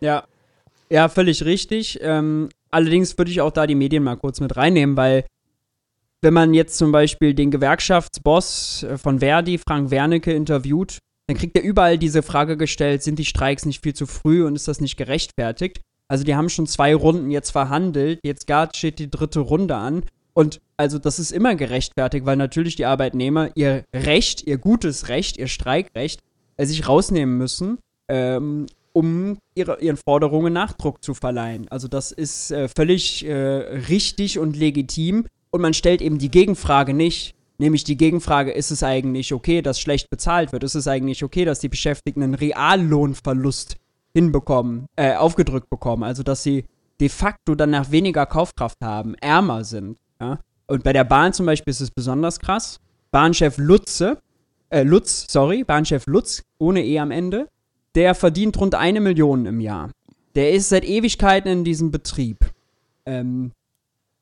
Ja, 0.00 0.24
ja, 0.90 1.08
völlig 1.08 1.44
richtig. 1.44 1.98
Ähm, 2.02 2.48
allerdings 2.70 3.16
würde 3.16 3.30
ich 3.30 3.40
auch 3.40 3.52
da 3.52 3.66
die 3.66 3.74
Medien 3.74 4.02
mal 4.02 4.16
kurz 4.16 4.40
mit 4.40 4.56
reinnehmen, 4.56 4.96
weil 4.96 5.24
wenn 6.22 6.34
man 6.34 6.52
jetzt 6.52 6.76
zum 6.76 6.92
Beispiel 6.92 7.34
den 7.34 7.50
Gewerkschaftsboss 7.50 8.82
äh, 8.82 8.98
von 8.98 9.20
Verdi, 9.20 9.58
Frank 9.58 9.90
Wernicke, 9.90 10.32
interviewt, 10.32 10.98
dann 11.26 11.36
kriegt 11.36 11.56
er 11.56 11.62
überall 11.62 11.96
diese 11.96 12.22
Frage 12.22 12.56
gestellt, 12.56 13.02
sind 13.02 13.18
die 13.18 13.24
Streiks 13.24 13.64
nicht 13.64 13.82
viel 13.82 13.94
zu 13.94 14.06
früh 14.06 14.44
und 14.44 14.56
ist 14.56 14.68
das 14.68 14.80
nicht 14.80 14.96
gerechtfertigt? 14.96 15.80
Also 16.08 16.24
die 16.24 16.34
haben 16.34 16.48
schon 16.48 16.66
zwei 16.66 16.92
Runden 16.92 17.30
jetzt 17.30 17.50
verhandelt, 17.50 18.18
jetzt 18.24 18.48
gerade 18.48 18.76
steht 18.76 18.98
die 18.98 19.10
dritte 19.10 19.38
Runde 19.38 19.76
an. 19.76 20.02
Und 20.32 20.60
also 20.76 20.98
das 20.98 21.20
ist 21.20 21.30
immer 21.30 21.54
gerechtfertigt, 21.54 22.26
weil 22.26 22.36
natürlich 22.36 22.74
die 22.74 22.84
Arbeitnehmer 22.84 23.50
ihr 23.54 23.84
Recht, 23.94 24.42
ihr 24.46 24.58
gutes 24.58 25.08
Recht, 25.08 25.36
ihr 25.36 25.46
Streikrecht 25.46 26.20
äh, 26.56 26.66
sich 26.66 26.88
rausnehmen 26.88 27.38
müssen, 27.38 27.78
ähm, 28.08 28.66
um 28.92 29.38
ihre, 29.54 29.80
ihren 29.80 29.96
Forderungen 29.96 30.52
Nachdruck 30.52 31.02
zu 31.02 31.14
verleihen. 31.14 31.68
Also 31.68 31.88
das 31.88 32.12
ist 32.12 32.50
äh, 32.50 32.68
völlig 32.68 33.24
äh, 33.24 33.34
richtig 33.34 34.38
und 34.38 34.56
legitim. 34.56 35.26
Und 35.50 35.60
man 35.60 35.74
stellt 35.74 36.00
eben 36.00 36.18
die 36.18 36.30
Gegenfrage 36.30 36.94
nicht, 36.94 37.34
Nämlich 37.60 37.84
die 37.84 37.98
Gegenfrage, 37.98 38.52
ist 38.52 38.70
es 38.70 38.82
eigentlich 38.82 39.34
okay, 39.34 39.60
dass 39.60 39.78
schlecht 39.78 40.08
bezahlt 40.08 40.50
wird? 40.50 40.64
Ist 40.64 40.76
es 40.76 40.88
eigentlich 40.88 41.22
okay, 41.22 41.44
dass 41.44 41.58
die 41.58 41.68
Beschäftigten 41.68 42.22
einen 42.22 42.34
Reallohnverlust 42.34 43.76
hinbekommen, 44.14 44.86
äh, 44.96 45.14
aufgedrückt 45.14 45.68
bekommen? 45.68 46.02
Also, 46.02 46.22
dass 46.22 46.42
sie 46.42 46.64
de 47.00 47.10
facto 47.10 47.54
danach 47.54 47.90
weniger 47.90 48.24
Kaufkraft 48.24 48.78
haben, 48.82 49.14
ärmer 49.16 49.64
sind. 49.64 49.98
Ja? 50.18 50.40
Und 50.68 50.84
bei 50.84 50.94
der 50.94 51.04
Bahn 51.04 51.34
zum 51.34 51.44
Beispiel 51.44 51.70
ist 51.70 51.82
es 51.82 51.90
besonders 51.90 52.38
krass. 52.38 52.80
Bahnchef 53.10 53.58
Lutze, 53.58 54.16
äh, 54.70 54.82
Lutz, 54.82 55.26
sorry, 55.28 55.62
Bahnchef 55.62 56.06
Lutz, 56.06 56.42
ohne 56.56 56.82
E 56.82 56.98
am 56.98 57.10
Ende, 57.10 57.46
der 57.94 58.14
verdient 58.14 58.58
rund 58.60 58.74
eine 58.74 59.00
Million 59.00 59.46
im 59.46 59.60
Jahr. 59.60 59.90
Der 60.34 60.52
ist 60.52 60.68
seit 60.68 60.84
Ewigkeiten 60.84 61.50
in 61.50 61.64
diesem 61.64 61.90
Betrieb. 61.90 62.50
Ähm, 63.06 63.52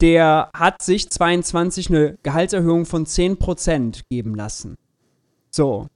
der 0.01 0.51
hat 0.55 0.83
sich 0.83 1.11
22 1.11 1.89
eine 1.89 2.19
Gehaltserhöhung 2.23 2.87
von 2.87 3.05
10% 3.05 4.03
geben 4.09 4.35
lassen. 4.35 4.77
So. 5.51 5.87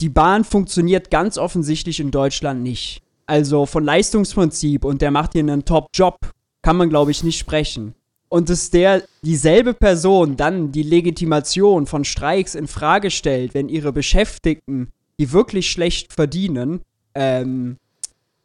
Die 0.00 0.08
Bahn 0.08 0.44
funktioniert 0.44 1.10
ganz 1.10 1.36
offensichtlich 1.36 2.00
in 2.00 2.10
Deutschland 2.10 2.62
nicht. 2.62 3.02
Also 3.26 3.66
von 3.66 3.84
Leistungsprinzip 3.84 4.84
und 4.84 5.02
der 5.02 5.10
macht 5.10 5.34
hier 5.34 5.40
einen 5.40 5.66
Top-Job, 5.66 6.16
kann 6.62 6.76
man, 6.76 6.88
glaube 6.88 7.10
ich, 7.10 7.22
nicht 7.22 7.38
sprechen. 7.38 7.94
Und 8.30 8.48
dass 8.48 8.70
der 8.70 9.04
dieselbe 9.22 9.74
Person 9.74 10.36
dann 10.36 10.72
die 10.72 10.84
Legitimation 10.84 11.86
von 11.86 12.04
Streiks 12.04 12.54
in 12.54 12.66
Frage 12.66 13.10
stellt, 13.10 13.52
wenn 13.54 13.68
ihre 13.68 13.92
Beschäftigten, 13.92 14.88
die 15.18 15.32
wirklich 15.32 15.70
schlecht 15.70 16.12
verdienen, 16.12 16.80
ähm, 17.14 17.76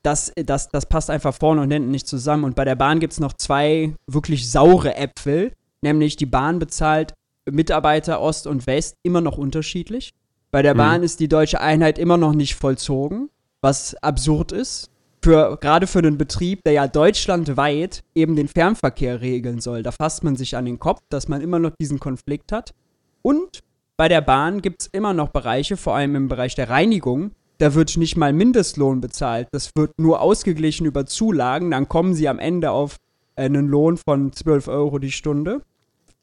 das, 0.06 0.32
das, 0.36 0.70
das 0.70 0.86
passt 0.86 1.10
einfach 1.10 1.34
vorne 1.34 1.62
und 1.62 1.72
hinten 1.72 1.92
nicht 1.92 2.08
zusammen. 2.08 2.44
Und 2.44 2.56
bei 2.56 2.66
der 2.66 2.76
Bahn 2.76 3.00
gibt 3.00 3.14
es 3.14 3.20
noch 3.20 3.34
zwei 3.34 3.94
wirklich 4.08 4.50
saure 4.52 4.96
Äpfel, 4.96 5.54
nämlich 5.82 6.16
die 6.16 6.28
Bahn 6.28 6.60
bezahlt 6.60 7.14
Mitarbeiter 7.50 8.22
Ost 8.22 8.48
und 8.48 8.68
West 8.68 8.96
immer 9.04 9.22
noch 9.22 9.38
unterschiedlich. 9.38 10.14
Bei 10.52 10.62
der 10.62 10.74
mhm. 10.74 10.80
Bahn 10.80 11.04
ist 11.04 11.20
die 11.20 11.28
deutsche 11.28 11.60
Einheit 11.60 11.98
immer 11.98 12.18
noch 12.18 12.34
nicht 12.34 12.56
vollzogen, 12.56 13.30
was 13.62 13.96
absurd 13.96 14.52
ist. 14.52 14.90
Für, 15.24 15.58
gerade 15.60 15.88
für 15.88 16.00
einen 16.00 16.20
Betrieb, 16.20 16.62
der 16.66 16.74
ja 16.74 16.88
deutschlandweit 16.88 18.04
eben 18.14 18.36
den 18.36 18.48
Fernverkehr 18.48 19.22
regeln 19.22 19.60
soll. 19.60 19.82
Da 19.82 19.92
fasst 19.92 20.24
man 20.24 20.36
sich 20.36 20.56
an 20.56 20.66
den 20.66 20.78
Kopf, 20.78 21.02
dass 21.10 21.28
man 21.28 21.42
immer 21.42 21.58
noch 21.58 21.72
diesen 21.82 22.00
Konflikt 22.00 22.52
hat. 22.52 22.76
Und 23.24 23.64
bei 23.98 24.08
der 24.08 24.22
Bahn 24.22 24.62
gibt 24.62 24.84
es 24.84 24.88
immer 24.88 25.14
noch 25.14 25.30
Bereiche, 25.30 25.78
vor 25.78 25.96
allem 25.96 26.16
im 26.16 26.28
Bereich 26.28 26.54
der 26.54 26.70
Reinigung, 26.70 27.32
da 27.58 27.74
wird 27.74 27.98
nicht 27.98 28.18
mal 28.18 28.34
Mindestlohn 28.34 29.02
bezahlt. 29.02 29.48
Das 29.52 29.72
wird 29.76 29.92
nur 29.98 30.22
ausgeglichen 30.22 30.86
über 30.86 31.06
Zulagen. 31.06 31.72
Dann 31.72 31.88
kommen 31.88 32.14
sie 32.14 32.28
am 32.28 32.40
Ende 32.40 32.72
auf 32.72 32.98
einen 33.36 33.68
Lohn 33.68 33.98
von 33.98 34.32
12 34.32 34.68
Euro 34.68 35.00
die 35.00 35.12
Stunde. 35.12 35.62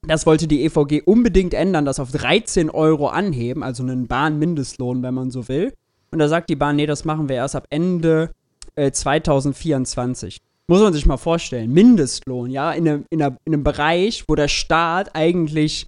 Das 0.07 0.27
wollte 0.27 0.49
die 0.49 0.65
EVG 0.65 1.03
unbedingt 1.05 1.55
ändern, 1.55 1.85
das 1.85 2.01
auf 2.01 2.11
13 2.11 2.71
Euro 2.71 3.09
anheben, 3.09 3.63
also 3.63 3.85
einen 3.85 4.09
Bahnmindestlohn, 4.09 5.03
wenn 5.03 5.15
man 5.15 5.31
so 5.31 5.49
will. 5.49 5.73
Und 6.11 6.19
da 6.19 6.29
sagt 6.29 6.51
die 6.51 6.57
Bahn, 6.57 6.77
nee, 6.77 6.87
das 6.87 7.05
machen 7.05 7.29
wir 7.29 7.37
erst 7.37 7.55
ab 7.55 7.67
Ende 7.71 8.33
äh, 8.75 8.91
2024. 8.91 10.39
Muss 10.67 10.81
man 10.81 10.93
sich 10.93 11.07
mal 11.07 11.19
vorstellen. 11.19 11.73
Mindestlohn, 11.73 12.51
ja, 12.51 12.73
in 12.73 12.89
einem, 12.89 13.05
in, 13.11 13.23
einer, 13.23 13.37
in 13.45 13.55
einem 13.55 13.63
Bereich, 13.63 14.25
wo 14.27 14.35
der 14.35 14.49
Staat 14.49 15.15
eigentlich 15.15 15.87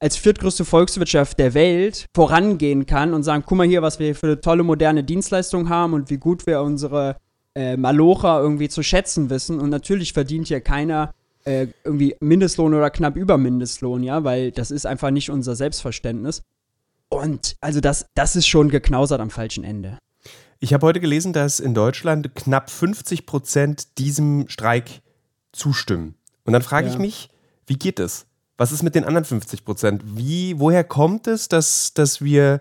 als 0.00 0.16
viertgrößte 0.16 0.64
Volkswirtschaft 0.64 1.38
der 1.38 1.54
Welt 1.54 2.06
vorangehen 2.14 2.86
kann 2.86 3.12
und 3.12 3.22
sagen, 3.22 3.44
guck 3.46 3.58
mal 3.58 3.66
hier, 3.66 3.82
was 3.82 3.98
wir 3.98 4.14
für 4.14 4.26
eine 4.26 4.40
tolle 4.40 4.62
moderne 4.62 5.04
Dienstleistung 5.04 5.68
haben 5.68 5.92
und 5.92 6.10
wie 6.10 6.16
gut 6.16 6.46
wir 6.46 6.62
unsere 6.62 7.16
äh, 7.54 7.76
Malocha 7.76 8.40
irgendwie 8.40 8.68
zu 8.68 8.82
schätzen 8.82 9.28
wissen. 9.28 9.60
Und 9.60 9.68
natürlich 9.68 10.14
verdient 10.14 10.48
hier 10.48 10.62
keiner 10.62 11.12
äh, 11.44 11.66
irgendwie 11.84 12.16
Mindestlohn 12.20 12.72
oder 12.72 12.90
knapp 12.90 13.16
über 13.16 13.36
Mindestlohn, 13.36 14.02
ja, 14.02 14.24
weil 14.24 14.52
das 14.52 14.70
ist 14.70 14.86
einfach 14.86 15.10
nicht 15.10 15.30
unser 15.30 15.54
Selbstverständnis. 15.54 16.42
Und 17.10 17.56
also 17.60 17.80
das, 17.80 18.06
das 18.14 18.36
ist 18.36 18.46
schon 18.46 18.70
geknausert 18.70 19.20
am 19.20 19.30
falschen 19.30 19.64
Ende. 19.64 19.98
Ich 20.60 20.72
habe 20.72 20.86
heute 20.86 21.00
gelesen, 21.00 21.32
dass 21.32 21.60
in 21.60 21.74
Deutschland 21.74 22.34
knapp 22.34 22.70
50 22.70 23.26
Prozent 23.26 23.98
diesem 23.98 24.48
Streik 24.48 25.02
zustimmen. 25.52 26.14
Und 26.44 26.52
dann 26.52 26.62
frage 26.62 26.86
ja. 26.86 26.92
ich 26.92 26.98
mich, 26.98 27.30
wie 27.66 27.76
geht 27.76 27.98
es? 27.98 28.26
Was 28.60 28.72
ist 28.72 28.82
mit 28.82 28.94
den 28.94 29.04
anderen 29.04 29.24
50 29.24 29.64
Prozent? 29.64 30.02
Woher 30.04 30.84
kommt 30.84 31.26
es, 31.26 31.48
dass, 31.48 31.94
dass 31.94 32.20
wir, 32.20 32.60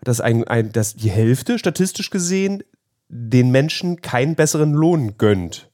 dass, 0.00 0.20
ein, 0.20 0.46
ein, 0.46 0.70
dass 0.70 0.94
die 0.94 1.10
Hälfte 1.10 1.58
statistisch 1.58 2.10
gesehen 2.10 2.62
den 3.08 3.50
Menschen 3.50 4.00
keinen 4.00 4.36
besseren 4.36 4.72
Lohn 4.74 5.18
gönnt? 5.18 5.72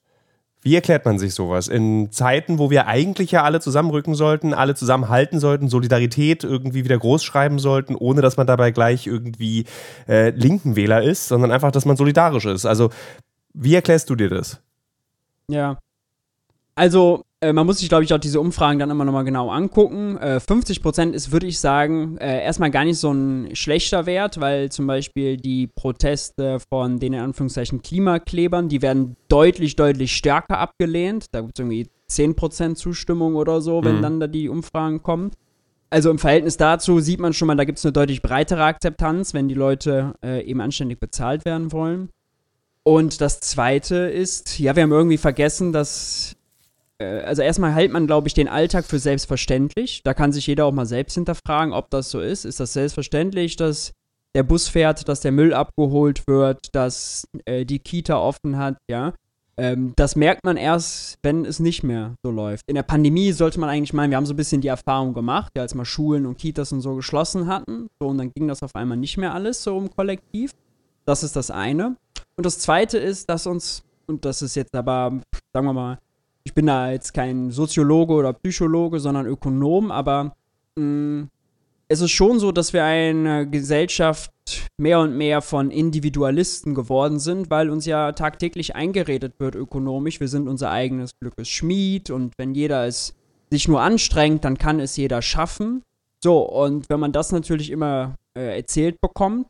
Wie 0.63 0.75
erklärt 0.75 1.05
man 1.05 1.19
sich 1.19 1.35
sowas? 1.35 1.69
In 1.69 2.11
Zeiten, 2.11 2.59
wo 2.59 2.71
wir 2.71 2.87
eigentlich 2.87 3.33
ja 3.33 3.43
alle 3.45 3.61
zusammenrücken 3.61 4.15
sollten, 4.15 4.55
alle 4.55 4.75
zusammenhalten 4.75 5.39
sollten, 5.39 5.69
Solidarität 5.69 6.43
irgendwie 6.43 6.85
wieder 6.85 6.97
groß 6.97 7.23
schreiben 7.23 7.59
sollten, 7.59 7.97
ohne 7.97 8.23
dass 8.23 8.39
man 8.39 8.47
dabei 8.47 8.71
gleich 8.71 9.07
irgendwie 9.07 9.67
äh, 10.09 10.31
linken 10.31 10.75
Wähler 10.75 11.03
ist, 11.03 11.29
sondern 11.29 11.51
einfach, 11.51 11.71
dass 11.71 11.85
man 11.85 11.99
solidarisch 11.99 12.47
ist. 12.47 12.65
Also, 12.65 12.89
wie 13.53 13.75
erklärst 13.75 14.09
du 14.09 14.17
dir 14.17 14.31
das? 14.31 14.59
Ja. 15.49 15.77
Also, 16.81 17.27
äh, 17.43 17.53
man 17.53 17.67
muss 17.67 17.81
sich, 17.81 17.91
glaube 17.91 18.05
ich, 18.05 18.15
auch 18.15 18.19
diese 18.19 18.41
Umfragen 18.41 18.79
dann 18.79 18.89
immer 18.89 19.05
nochmal 19.05 19.25
genau 19.25 19.51
angucken. 19.51 20.17
Äh, 20.17 20.41
50 20.41 20.81
Prozent 20.81 21.15
ist, 21.15 21.31
würde 21.31 21.47
ich 21.47 21.59
sagen, 21.59 22.17
äh, 22.17 22.43
erstmal 22.43 22.71
gar 22.71 22.87
nicht 22.87 22.97
so 22.97 23.13
ein 23.13 23.55
schlechter 23.55 24.07
Wert, 24.07 24.41
weil 24.41 24.73
zum 24.73 24.87
Beispiel 24.87 25.37
die 25.37 25.67
Proteste 25.67 26.59
von 26.71 26.99
den 26.99 27.13
in 27.13 27.21
Anführungszeichen 27.21 27.83
Klimaklebern, 27.83 28.71
die 28.71 28.81
werden 28.81 29.17
deutlich, 29.29 29.77
deutlich 29.77 30.17
stärker 30.17 30.57
abgelehnt. 30.57 31.27
Da 31.33 31.43
gibt 31.43 31.59
es 31.59 31.61
irgendwie 31.61 31.87
10 32.07 32.35
Prozent 32.35 32.79
Zustimmung 32.79 33.37
oder 33.37 33.61
so, 33.61 33.85
wenn 33.85 33.99
mhm. 33.99 34.03
dann 34.03 34.21
da 34.21 34.27
die 34.27 34.49
Umfragen 34.49 35.03
kommen. 35.03 35.33
Also 35.91 36.11
im 36.11 36.19
Verhältnis 36.19 36.57
dazu 36.57 36.99
sieht 37.01 37.21
man 37.21 37.35
schon 37.35 37.47
mal, 37.47 37.57
da 37.57 37.65
gibt 37.65 37.77
es 37.77 37.85
eine 37.85 37.93
deutlich 37.93 38.23
breitere 38.23 38.65
Akzeptanz, 38.65 39.35
wenn 39.35 39.49
die 39.49 39.55
Leute 39.55 40.15
äh, 40.25 40.43
eben 40.47 40.63
anständig 40.63 40.99
bezahlt 40.99 41.45
werden 41.45 41.73
wollen. 41.73 42.09
Und 42.85 43.21
das 43.21 43.41
Zweite 43.41 43.97
ist, 43.97 44.59
ja, 44.59 44.75
wir 44.75 44.85
haben 44.85 44.93
irgendwie 44.93 45.19
vergessen, 45.19 45.75
dass 45.75 46.37
also 47.05 47.43
erstmal 47.43 47.73
hält 47.73 47.93
man, 47.93 48.07
glaube 48.07 48.29
ich, 48.29 48.35
den 48.35 48.49
Alltag 48.49 48.85
für 48.85 48.99
selbstverständlich. 48.99 50.03
Da 50.05 50.15
kann 50.15 50.33
sich 50.33 50.47
jeder 50.47 50.67
auch 50.67 50.73
mal 50.73 50.87
selbst 50.87 51.15
hinterfragen, 51.15 51.73
ob 51.73 51.91
das 51.91 52.11
so 52.11 52.21
ist. 52.21 52.45
Ist 52.45 52.61
das 52.61 52.73
selbstverständlich, 52.73 53.57
dass 53.57 53.93
der 54.35 54.43
Bus 54.43 54.69
fährt, 54.69 55.09
dass 55.09 55.21
der 55.21 55.33
Müll 55.33 55.55
abgeholt 55.55 56.27
wird, 56.27 56.75
dass 56.75 57.27
äh, 57.47 57.65
die 57.65 57.79
Kita 57.79 58.19
offen 58.19 58.57
hat, 58.57 58.77
ja? 58.89 59.15
Ähm, 59.57 59.93
das 59.97 60.17
merkt 60.17 60.45
man 60.45 60.57
erst, 60.57 61.19
wenn 61.23 61.45
es 61.45 61.59
nicht 61.59 61.83
mehr 61.83 62.15
so 62.23 62.31
läuft. 62.31 62.65
In 62.67 62.77
der 62.77 62.83
Pandemie 62.83 63.33
sollte 63.33 63.61
man 63.61 63.69
eigentlich 63.69 63.93
meinen, 63.93 64.11
wir 64.11 64.17
haben 64.17 64.25
so 64.25 64.33
ein 64.33 64.37
bisschen 64.37 64.63
die 64.63 64.69
Erfahrung 64.69 65.13
gemacht, 65.13 65.53
ja, 65.57 65.63
als 65.63 65.75
mal 65.75 65.85
Schulen 65.85 66.25
und 66.25 66.39
Kitas 66.39 66.73
und 66.73 66.81
so 66.81 66.95
geschlossen 66.95 67.47
hatten. 67.47 67.89
So, 68.01 68.09
und 68.09 68.19
dann 68.19 68.33
ging 68.33 68.49
das 68.49 68.63
auf 68.63 68.75
einmal 68.75 68.97
nicht 68.97 69.19
mehr 69.19 69.35
alles 69.35 69.63
so 69.63 69.77
im 69.77 69.91
Kollektiv. 69.91 70.53
Das 71.05 71.23
ist 71.23 71.37
das 71.37 71.51
eine. 71.51 71.97
Und 72.37 72.47
das 72.47 72.59
zweite 72.59 72.97
ist, 72.97 73.29
dass 73.29 73.47
uns, 73.47 73.83
und 74.07 74.25
das 74.25 74.41
ist 74.41 74.55
jetzt 74.55 74.75
aber, 74.75 75.21
sagen 75.53 75.67
wir 75.67 75.75
mal, 75.75 75.99
ich 76.45 76.55
bin 76.55 76.67
da 76.67 76.91
jetzt 76.91 77.13
kein 77.13 77.51
Soziologe 77.51 78.15
oder 78.15 78.33
Psychologe, 78.33 79.01
sondern 79.01 79.27
Ökonom, 79.27 79.91
aber 79.91 80.35
mh, 80.77 80.85
mm, 80.85 81.29
es 81.93 82.01
ist 82.01 82.13
schon 82.13 82.39
so, 82.39 82.53
dass 82.53 82.73
wir 82.73 82.85
eine 82.85 83.51
Gesellschaft 83.51 84.31
mehr 84.79 85.01
und 85.01 85.17
mehr 85.17 85.43
von 85.43 85.73
Individualisten 85.73 86.73
geworden 86.73 87.19
sind, 87.19 87.51
weil 87.51 87.69
uns 87.69 87.85
ja 87.85 88.13
tagtäglich 88.13 88.77
eingeredet 88.77 89.35
wird 89.39 89.57
ökonomisch, 89.57 90.21
wir 90.21 90.29
sind 90.29 90.49
unser 90.49 90.71
eigenes 90.71 91.11
Glückes 91.19 91.49
Schmied 91.49 92.11
und 92.11 92.35
wenn 92.39 92.55
jeder 92.55 92.87
es 92.87 93.15
sich 93.51 93.67
nur 93.67 93.81
anstrengt, 93.81 94.45
dann 94.45 94.57
kann 94.57 94.79
es 94.79 94.97
jeder 94.97 95.21
schaffen. 95.21 95.83
So, 96.23 96.49
und 96.49 96.89
wenn 96.91 97.01
man 97.01 97.11
das 97.11 97.33
natürlich 97.33 97.71
immer 97.71 98.15
äh, 98.37 98.57
erzählt 98.59 99.01
bekommt, 99.01 99.49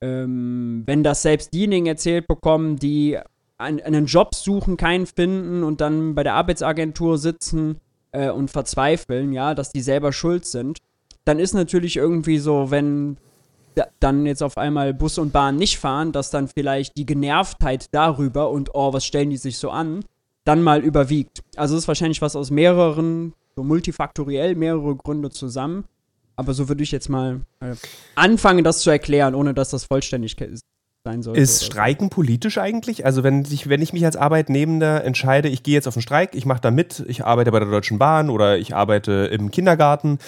ähm, 0.00 0.82
wenn 0.86 1.04
das 1.04 1.22
selbst 1.22 1.54
diejenigen 1.54 1.86
erzählt 1.86 2.26
bekommen, 2.26 2.76
die 2.76 3.18
einen, 3.58 4.06
Job 4.06 4.34
suchen, 4.34 4.76
keinen 4.76 5.06
finden 5.06 5.62
und 5.62 5.80
dann 5.80 6.14
bei 6.14 6.22
der 6.22 6.34
Arbeitsagentur 6.34 7.18
sitzen 7.18 7.80
äh, 8.12 8.30
und 8.30 8.50
verzweifeln, 8.50 9.32
ja, 9.32 9.54
dass 9.54 9.72
die 9.72 9.80
selber 9.80 10.12
schuld 10.12 10.46
sind, 10.46 10.78
dann 11.24 11.38
ist 11.38 11.54
natürlich 11.54 11.96
irgendwie 11.96 12.38
so, 12.38 12.70
wenn 12.70 13.16
dann 14.00 14.24
jetzt 14.24 14.42
auf 14.42 14.56
einmal 14.56 14.94
Bus 14.94 15.18
und 15.18 15.32
Bahn 15.32 15.56
nicht 15.56 15.78
fahren, 15.78 16.12
dass 16.12 16.30
dann 16.30 16.48
vielleicht 16.48 16.96
die 16.96 17.04
Genervtheit 17.04 17.86
darüber 17.92 18.50
und 18.50 18.70
oh, 18.74 18.92
was 18.92 19.04
stellen 19.04 19.30
die 19.30 19.36
sich 19.36 19.58
so 19.58 19.70
an, 19.70 20.04
dann 20.44 20.62
mal 20.62 20.82
überwiegt. 20.82 21.42
Also 21.56 21.74
es 21.74 21.82
ist 21.82 21.88
wahrscheinlich 21.88 22.22
was 22.22 22.36
aus 22.36 22.50
mehreren, 22.50 23.34
so 23.54 23.64
multifaktoriell 23.64 24.54
mehrere 24.54 24.96
Gründe 24.96 25.30
zusammen. 25.30 25.84
Aber 26.36 26.54
so 26.54 26.68
würde 26.68 26.82
ich 26.82 26.92
jetzt 26.92 27.08
mal 27.08 27.40
äh, 27.60 27.74
anfangen, 28.14 28.62
das 28.62 28.80
zu 28.80 28.90
erklären, 28.90 29.34
ohne 29.34 29.54
dass 29.54 29.70
das 29.70 29.84
vollständig 29.84 30.36
sein 31.06 31.22
sollte. 31.22 31.40
Ist 31.40 31.64
Streiken 31.64 32.10
politisch 32.10 32.58
eigentlich? 32.58 33.06
Also 33.06 33.22
wenn, 33.22 33.44
sich, 33.44 33.68
wenn 33.68 33.80
ich 33.80 33.92
mich 33.92 34.04
als 34.04 34.16
Arbeitnehmender 34.16 35.04
entscheide, 35.04 35.48
ich 35.48 35.62
gehe 35.62 35.74
jetzt 35.74 35.86
auf 35.86 35.94
einen 35.96 36.02
Streik, 36.02 36.34
ich 36.34 36.46
mache 36.46 36.60
da 36.60 36.72
mit, 36.72 37.04
ich 37.06 37.24
arbeite 37.24 37.52
bei 37.52 37.60
der 37.60 37.70
Deutschen 37.70 37.98
Bahn 37.98 38.28
oder 38.28 38.58
ich 38.58 38.74
arbeite 38.74 39.30
im 39.32 39.52
Kindergarten 39.52 40.18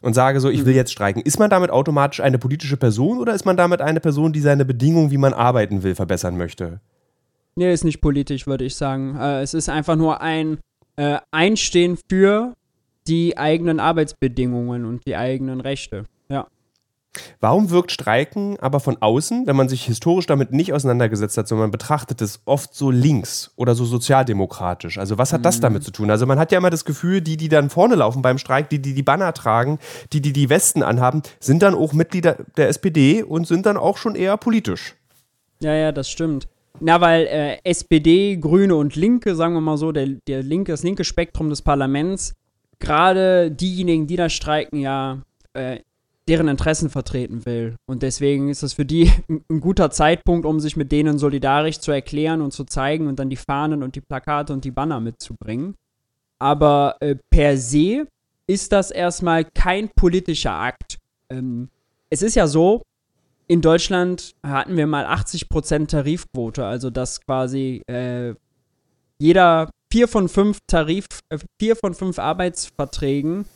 und 0.00 0.14
sage 0.14 0.38
so, 0.38 0.48
ich 0.48 0.64
will 0.64 0.74
mhm. 0.74 0.78
jetzt 0.78 0.92
streiken. 0.92 1.22
Ist 1.22 1.40
man 1.40 1.50
damit 1.50 1.70
automatisch 1.70 2.20
eine 2.20 2.38
politische 2.38 2.76
Person 2.76 3.18
oder 3.18 3.34
ist 3.34 3.46
man 3.46 3.56
damit 3.56 3.80
eine 3.80 3.98
Person, 3.98 4.32
die 4.32 4.40
seine 4.40 4.64
Bedingungen, 4.64 5.10
wie 5.10 5.18
man 5.18 5.34
arbeiten 5.34 5.82
will, 5.82 5.96
verbessern 5.96 6.36
möchte? 6.36 6.80
Nee, 7.56 7.72
ist 7.72 7.84
nicht 7.84 8.00
politisch, 8.00 8.46
würde 8.46 8.64
ich 8.64 8.76
sagen. 8.76 9.16
Äh, 9.18 9.42
es 9.42 9.54
ist 9.54 9.68
einfach 9.68 9.96
nur 9.96 10.20
ein 10.20 10.58
äh, 10.94 11.18
Einstehen 11.32 11.98
für 12.08 12.54
die 13.08 13.36
eigenen 13.36 13.80
Arbeitsbedingungen 13.80 14.84
und 14.84 15.04
die 15.04 15.16
eigenen 15.16 15.60
Rechte. 15.60 16.04
Warum 17.40 17.70
wirkt 17.70 17.92
Streiken 17.92 18.58
aber 18.60 18.80
von 18.80 18.98
außen, 19.00 19.46
wenn 19.46 19.56
man 19.56 19.68
sich 19.68 19.84
historisch 19.84 20.26
damit 20.26 20.52
nicht 20.52 20.72
auseinandergesetzt 20.72 21.36
hat, 21.36 21.48
sondern 21.48 21.64
man 21.64 21.70
betrachtet 21.70 22.20
es 22.20 22.40
oft 22.44 22.74
so 22.74 22.90
links 22.90 23.50
oder 23.56 23.74
so 23.74 23.84
sozialdemokratisch? 23.84 24.98
Also 24.98 25.18
was 25.18 25.32
hat 25.32 25.44
das 25.44 25.58
mhm. 25.58 25.62
damit 25.62 25.84
zu 25.84 25.90
tun? 25.90 26.10
Also 26.10 26.26
man 26.26 26.38
hat 26.38 26.52
ja 26.52 26.58
immer 26.58 26.70
das 26.70 26.84
Gefühl, 26.84 27.20
die, 27.20 27.36
die 27.36 27.48
dann 27.48 27.70
vorne 27.70 27.94
laufen 27.94 28.22
beim 28.22 28.38
Streik, 28.38 28.68
die, 28.68 28.80
die 28.80 28.94
die 28.94 29.02
Banner 29.02 29.32
tragen, 29.32 29.78
die, 30.12 30.20
die 30.20 30.32
die 30.32 30.50
Westen 30.50 30.82
anhaben, 30.82 31.22
sind 31.40 31.62
dann 31.62 31.74
auch 31.74 31.92
Mitglieder 31.92 32.36
der 32.56 32.68
SPD 32.68 33.22
und 33.22 33.46
sind 33.46 33.66
dann 33.66 33.76
auch 33.76 33.96
schon 33.96 34.14
eher 34.14 34.36
politisch. 34.36 34.94
Ja, 35.60 35.74
ja, 35.74 35.92
das 35.92 36.10
stimmt. 36.10 36.46
Na, 36.80 37.00
weil 37.00 37.26
äh, 37.26 37.58
SPD, 37.64 38.36
Grüne 38.36 38.76
und 38.76 38.94
Linke, 38.94 39.34
sagen 39.34 39.54
wir 39.54 39.60
mal 39.60 39.76
so, 39.76 39.90
der, 39.90 40.06
der 40.28 40.42
linke, 40.42 40.72
das 40.72 40.84
linke 40.84 41.02
Spektrum 41.04 41.50
des 41.50 41.62
Parlaments, 41.62 42.34
gerade 42.78 43.50
diejenigen, 43.50 44.06
die 44.06 44.14
da 44.14 44.28
streiken, 44.28 44.78
ja 44.78 45.18
äh, 45.54 45.80
deren 46.28 46.48
Interessen 46.48 46.90
vertreten 46.90 47.46
will. 47.46 47.76
Und 47.86 48.02
deswegen 48.02 48.48
ist 48.48 48.62
es 48.62 48.74
für 48.74 48.84
die 48.84 49.10
ein 49.50 49.60
guter 49.60 49.90
Zeitpunkt, 49.90 50.46
um 50.46 50.60
sich 50.60 50.76
mit 50.76 50.92
denen 50.92 51.18
solidarisch 51.18 51.80
zu 51.80 51.90
erklären 51.90 52.42
und 52.42 52.52
zu 52.52 52.64
zeigen 52.64 53.06
und 53.06 53.18
dann 53.18 53.30
die 53.30 53.36
Fahnen 53.36 53.82
und 53.82 53.94
die 53.94 54.00
Plakate 54.00 54.52
und 54.52 54.64
die 54.64 54.70
Banner 54.70 55.00
mitzubringen. 55.00 55.74
Aber 56.38 56.96
äh, 57.00 57.16
per 57.30 57.56
se 57.56 58.06
ist 58.46 58.72
das 58.72 58.90
erstmal 58.90 59.44
kein 59.44 59.88
politischer 59.88 60.52
Akt. 60.52 60.98
Ähm, 61.30 61.68
es 62.10 62.22
ist 62.22 62.36
ja 62.36 62.46
so, 62.46 62.82
in 63.48 63.60
Deutschland 63.60 64.34
hatten 64.42 64.76
wir 64.76 64.86
mal 64.86 65.06
80% 65.06 65.88
Tarifquote, 65.88 66.64
also 66.64 66.90
dass 66.90 67.20
quasi 67.20 67.82
äh, 67.86 68.34
jeder 69.18 69.70
vier 69.90 70.06
von 70.06 70.28
fünf 70.28 70.58
Tarif, 70.66 71.06
äh, 71.30 71.38
vier 71.58 71.76
von 71.76 71.94
fünf 71.94 72.18
Arbeitsverträgen 72.18 73.46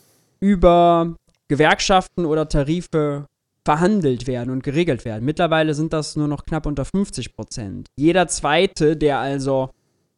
über 0.40 1.14
Gewerkschaften 1.52 2.24
oder 2.24 2.48
Tarife 2.48 3.26
verhandelt 3.62 4.26
werden 4.26 4.48
und 4.48 4.62
geregelt 4.62 5.04
werden. 5.04 5.22
Mittlerweile 5.26 5.74
sind 5.74 5.92
das 5.92 6.16
nur 6.16 6.26
noch 6.26 6.46
knapp 6.46 6.64
unter 6.64 6.86
50 6.86 7.36
Prozent. 7.36 7.88
Jeder 7.94 8.26
zweite, 8.26 8.96
der 8.96 9.18
also, 9.18 9.68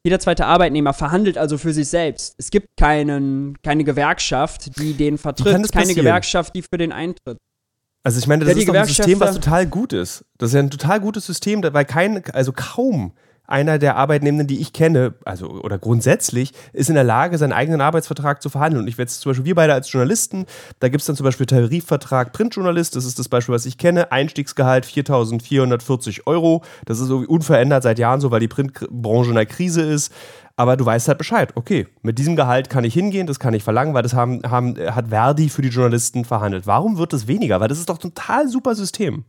jeder 0.05 0.21
zweite 0.21 0.47
Arbeitnehmer 0.47 0.93
verhandelt 0.93 1.37
also 1.37 1.59
für 1.59 1.73
sich 1.73 1.89
selbst. 1.89 2.37
Es 2.39 2.51
gibt 2.51 2.69
keinen, 2.77 3.61
keine 3.63 3.83
Gewerkschaft, 3.83 4.79
die 4.79 4.93
den 4.93 5.19
vertritt, 5.19 5.47
keine 5.53 5.67
passieren? 5.67 5.97
Gewerkschaft, 5.97 6.55
die 6.55 6.63
für 6.63 6.79
den 6.79 6.93
eintritt. 6.93 7.39
Also 8.05 8.21
ich 8.21 8.29
meine, 8.29 8.45
das 8.45 8.55
ja, 8.55 8.61
ist 8.61 8.69
doch 8.69 8.75
ein 8.75 8.87
System, 8.87 9.19
was 9.19 9.35
total 9.35 9.67
gut 9.67 9.93
ist. 9.93 10.25
Das 10.39 10.51
ist 10.51 10.55
ja 10.55 10.61
ein 10.61 10.71
total 10.71 11.01
gutes 11.01 11.27
System, 11.27 11.65
weil 11.65 11.85
kein, 11.85 12.23
also 12.33 12.53
kaum 12.53 13.13
einer 13.47 13.79
der 13.79 13.97
Arbeitnehmenden, 13.97 14.47
die 14.47 14.61
ich 14.61 14.73
kenne, 14.73 15.15
also 15.25 15.49
oder 15.49 15.79
grundsätzlich, 15.79 16.53
ist 16.73 16.89
in 16.89 16.95
der 16.95 17.05
Lage, 17.05 17.37
seinen 17.39 17.53
eigenen 17.53 17.81
Arbeitsvertrag 17.81 18.43
zu 18.43 18.49
verhandeln. 18.49 18.83
Und 18.83 18.89
ich 18.89 18.99
werde 18.99 19.11
zum 19.11 19.31
Beispiel, 19.31 19.45
wir 19.45 19.55
beide 19.55 19.75
als 19.75 19.93
Journalisten, 19.93 20.47
da 20.81 20.89
gibt 20.89 21.03
es 21.03 21.07
dann 21.07 21.17
zum 21.17 21.25
Beispiel 21.25 21.47
Tarifvertrag 21.47 22.33
Printjournalist, 22.33 22.97
das 22.97 23.05
ist 23.05 23.19
das 23.19 23.29
Beispiel, 23.29 23.55
was 23.55 23.67
ich 23.67 23.79
kenne, 23.79 24.13
Einstiegsgehalt 24.13 24.87
4.440 24.87 26.27
Euro. 26.27 26.63
Das 26.87 27.01
ist 27.01 27.11
irgendwie 27.11 27.29
unverändert 27.29 27.83
seit 27.83 27.99
Jahren 27.99 28.21
so, 28.21 28.31
weil 28.31 28.41
die 28.41 28.49
Printbranche 28.49 29.31
in 29.31 29.37
der 29.37 29.47
Krise 29.47 29.83
ist. 29.83 30.13
Aber 30.57 30.77
du 30.77 30.87
weißt 30.87 31.09
halt 31.09 31.19
Bescheid, 31.19 31.53
okay, 31.57 31.89
mit 32.03 32.19
diesem 32.19 32.37
Gehalt 32.37 32.71
kann 32.71 32.85
ich 32.85 32.95
hingehen, 32.95 33.27
das 33.27 33.41
kann 33.41 33.55
ich 33.55 33.65
verlangen, 33.65 33.93
weil 33.93 34.05
das 34.05 34.15
haben, 34.15 34.41
haben, 34.49 34.77
hat 34.79 35.09
Verdi 35.09 35.49
für 35.49 35.63
die 35.63 35.69
Journalisten 35.69 36.25
verhandelt. 36.25 36.67
Warum 36.67 36.97
wird 36.97 37.13
das 37.13 37.27
weniger? 37.27 37.61
Weil 37.61 37.69
das 37.69 37.81
ist 37.81 37.89
doch 37.89 37.97
ein 37.97 38.03
total 38.03 38.49
super 38.49 38.75
System. 38.77 39.25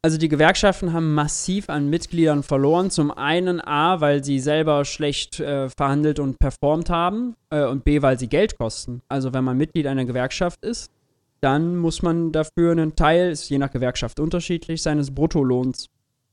Also 0.00 0.16
die 0.16 0.28
Gewerkschaften 0.28 0.92
haben 0.92 1.14
massiv 1.14 1.68
an 1.68 1.90
Mitgliedern 1.90 2.44
verloren. 2.44 2.90
Zum 2.90 3.10
einen 3.10 3.60
A, 3.60 4.00
weil 4.00 4.22
sie 4.22 4.38
selber 4.38 4.84
schlecht 4.84 5.40
äh, 5.40 5.68
verhandelt 5.70 6.20
und 6.20 6.38
performt 6.38 6.88
haben 6.88 7.34
äh, 7.50 7.64
und 7.64 7.82
B, 7.84 8.00
weil 8.00 8.18
sie 8.18 8.28
Geld 8.28 8.56
kosten. 8.56 9.02
Also 9.08 9.32
wenn 9.34 9.42
man 9.42 9.56
Mitglied 9.56 9.88
einer 9.88 10.04
Gewerkschaft 10.04 10.64
ist, 10.64 10.92
dann 11.40 11.76
muss 11.76 12.02
man 12.02 12.30
dafür 12.30 12.72
einen 12.72 12.94
Teil, 12.94 13.30
ist 13.30 13.48
je 13.48 13.58
nach 13.58 13.70
Gewerkschaft 13.70 14.20
unterschiedlich, 14.20 14.82
seines 14.82 15.12
Bruttolohns 15.12 15.88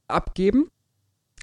abgeben. 0.08 0.70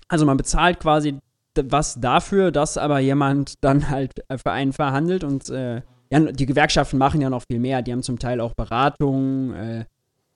Also 0.09 0.25
man 0.25 0.37
bezahlt 0.37 0.79
quasi 0.79 1.19
was 1.57 2.01
dafür, 2.01 2.53
dass 2.53 2.79
aber 2.79 3.01
jemand 3.01 3.55
dann 3.63 3.91
halt 3.91 4.13
für 4.37 4.51
einen 4.51 4.73
verhandelt 4.73 5.25
und 5.25 5.51
äh, 5.51 5.83
ja, 6.11 6.21
die 6.21 6.47
Gewerkschaften 6.47 6.99
machen 6.99 7.21
ja 7.21 7.31
noch 7.31 7.43
viel 7.51 7.59
mehr. 7.59 7.83
Die 7.83 7.93
haben 7.93 8.03
zum 8.03 8.19
Teil 8.19 8.41
auch 8.41 8.55
Beratungen, 8.55 9.55
äh, 9.55 9.85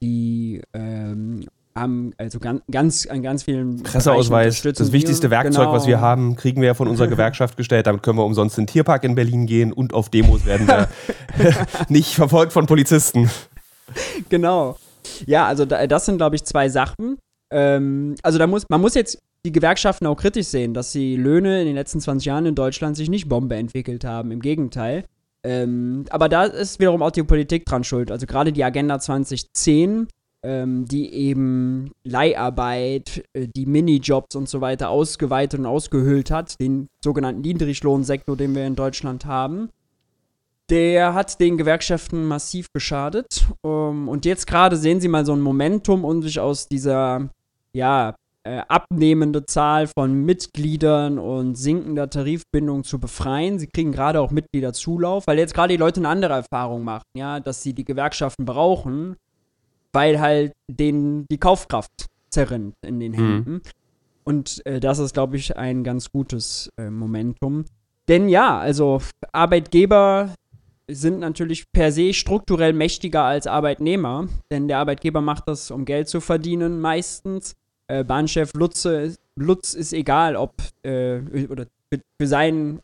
die 0.01 0.63
ähm, 0.73 1.47
haben 1.77 2.13
also 2.19 2.39
ganz, 2.39 2.63
ganz 2.71 3.07
an 3.07 3.23
ganz 3.23 3.43
vielen 3.45 3.83
Presseausweis, 3.83 4.63
das 4.63 4.93
wichtigste 4.93 5.31
Werkzeug, 5.31 5.67
genau. 5.67 5.73
was 5.73 5.87
wir 5.87 6.01
haben, 6.01 6.37
kriegen 6.37 6.61
wir 6.61 6.69
ja 6.69 6.75
von 6.75 6.89
unserer 6.89 7.09
Gewerkschaft 7.17 7.57
gestellt. 7.57 7.87
Damit 7.87 8.03
können 8.03 8.19
wir 8.19 8.25
umsonst 8.25 8.59
in 8.59 8.65
den 8.65 8.73
Tierpark 8.73 9.05
in 9.05 9.15
Berlin 9.15 9.47
gehen 9.47 9.73
und 9.73 9.95
auf 9.95 10.09
Demos 10.09 10.45
werden 10.47 10.67
wir 10.67 10.89
nicht 11.89 12.15
verfolgt 12.15 12.53
von 12.53 12.67
Polizisten. 12.67 13.31
Genau. 14.29 14.77
Ja, 15.27 15.47
also 15.47 15.65
das 15.65 16.07
sind, 16.07 16.17
glaube 16.17 16.37
ich, 16.37 16.45
zwei 16.45 16.69
Sachen. 16.69 17.19
Ähm, 17.51 18.17
also 18.23 18.39
da 18.39 18.47
muss, 18.47 18.65
man 18.69 18.81
muss 18.81 18.95
jetzt 18.95 19.19
die 19.45 19.53
Gewerkschaften 19.53 20.07
auch 20.07 20.17
kritisch 20.17 20.49
sehen, 20.49 20.75
dass 20.75 20.93
die 20.93 21.17
Löhne 21.17 21.61
in 21.61 21.67
den 21.67 21.77
letzten 21.77 22.01
20 22.01 22.27
Jahren 22.27 22.47
in 22.47 22.55
Deutschland 22.55 22.97
sich 22.97 23.09
nicht 23.09 23.29
Bombe 23.29 23.55
entwickelt 23.55 24.05
haben. 24.05 24.33
Im 24.33 24.41
Gegenteil. 24.41 25.05
Ähm, 25.45 26.07
aber 26.11 26.29
da 26.29 26.45
ist 26.45 26.81
wiederum 26.81 27.03
auch 27.03 27.13
die 27.13 27.23
Politik 27.23 27.65
dran 27.67 27.85
schuld. 27.85 28.11
Also 28.11 28.27
gerade 28.27 28.53
die 28.53 28.65
Agenda 28.65 28.99
2010 28.99 30.09
ähm, 30.47 30.87
die 30.87 31.13
eben 31.13 31.91
Leiharbeit, 32.05 33.25
äh, 33.33 33.49
die 33.49 33.67
Minijobs 33.67 34.37
und 34.37 34.49
so 34.49 34.61
weiter 34.61 34.91
ausgeweitet 34.91 35.59
und 35.59 35.67
ausgehöhlt 35.67 36.31
hat, 36.31 36.61
den 36.61 36.89
sogenannten 37.03 37.41
Niedriglohnsektor, 37.41 38.37
den 38.37 38.55
wir 38.55 38.65
in 38.65 38.77
Deutschland 38.77 39.27
haben. 39.27 39.71
Der 40.71 41.15
hat 41.15 41.41
den 41.41 41.57
Gewerkschaften 41.57 42.25
massiv 42.25 42.73
geschadet. 42.73 43.49
Ähm, 43.65 44.09
und 44.09 44.25
jetzt 44.25 44.47
gerade 44.47 44.77
sehen 44.77 45.01
Sie 45.01 45.09
mal 45.09 45.27
so 45.27 45.33
ein 45.33 45.41
Momentum, 45.41 46.05
um 46.05 46.23
sich 46.23 46.39
aus 46.39 46.69
dieser, 46.69 47.29
ja, 47.73 48.15
äh, 48.45 48.63
abnehmende 48.69 49.47
Zahl 49.47 49.89
von 49.89 50.25
Mitgliedern 50.25 51.19
und 51.19 51.57
sinkender 51.57 52.09
Tarifbindung 52.09 52.85
zu 52.85 53.01
befreien. 53.01 53.59
Sie 53.59 53.67
kriegen 53.67 53.91
gerade 53.91 54.21
auch 54.21 54.31
Mitgliederzulauf, 54.31 55.27
weil 55.27 55.39
jetzt 55.39 55.55
gerade 55.55 55.75
die 55.75 55.79
Leute 55.79 55.99
eine 55.99 56.09
andere 56.09 56.35
Erfahrung 56.35 56.85
machen, 56.85 57.07
ja, 57.17 57.41
dass 57.41 57.65
sie 57.65 57.73
die 57.73 57.85
Gewerkschaften 57.85 58.45
brauchen 58.45 59.17
weil 59.97 60.21
halt 60.21 60.53
denen 60.71 61.25
die 61.31 61.39
Kaufkraft 61.39 61.91
zerrinnt 62.29 62.75
in 62.85 63.01
den 63.01 63.13
mhm. 63.13 63.17
Händen. 63.17 63.53
Mhm. 63.53 63.63
Und 64.25 64.67
äh, 64.67 64.79
das 64.79 64.99
ist, 64.99 65.15
glaube 65.15 65.39
ich, 65.39 65.57
ein 65.57 65.85
ganz 65.85 66.11
gutes 66.13 66.69
äh, 66.77 66.91
Momentum. 66.91 67.65
Denn 68.07 68.29
ja, 68.29 68.59
also 68.59 69.01
Arbeitgeber 69.33 70.35
sind 70.87 71.21
natürlich 71.21 71.65
per 71.73 71.93
se 71.93 72.13
strukturell 72.13 72.75
mächtiger 72.75 73.23
als 73.23 73.47
Arbeitnehmer, 73.47 74.29
denn 74.51 74.69
der 74.69 74.79
Arbeitgeber 74.81 75.23
macht 75.23 75.49
das, 75.49 75.71
um 75.71 75.87
Geld 75.87 76.11
zu 76.11 76.21
verdienen, 76.21 76.79
meistens. 76.79 77.55
Äh, 77.87 78.05
Bahnchef 78.05 78.53
Lutze, 78.53 79.15
Lutz 79.35 79.73
ist 79.73 79.95
egal, 79.95 80.37
ob 80.37 80.53
äh, 80.83 81.21
oder 81.49 81.69
für, 81.91 82.03
für 82.21 82.27
seinen, 82.27 82.81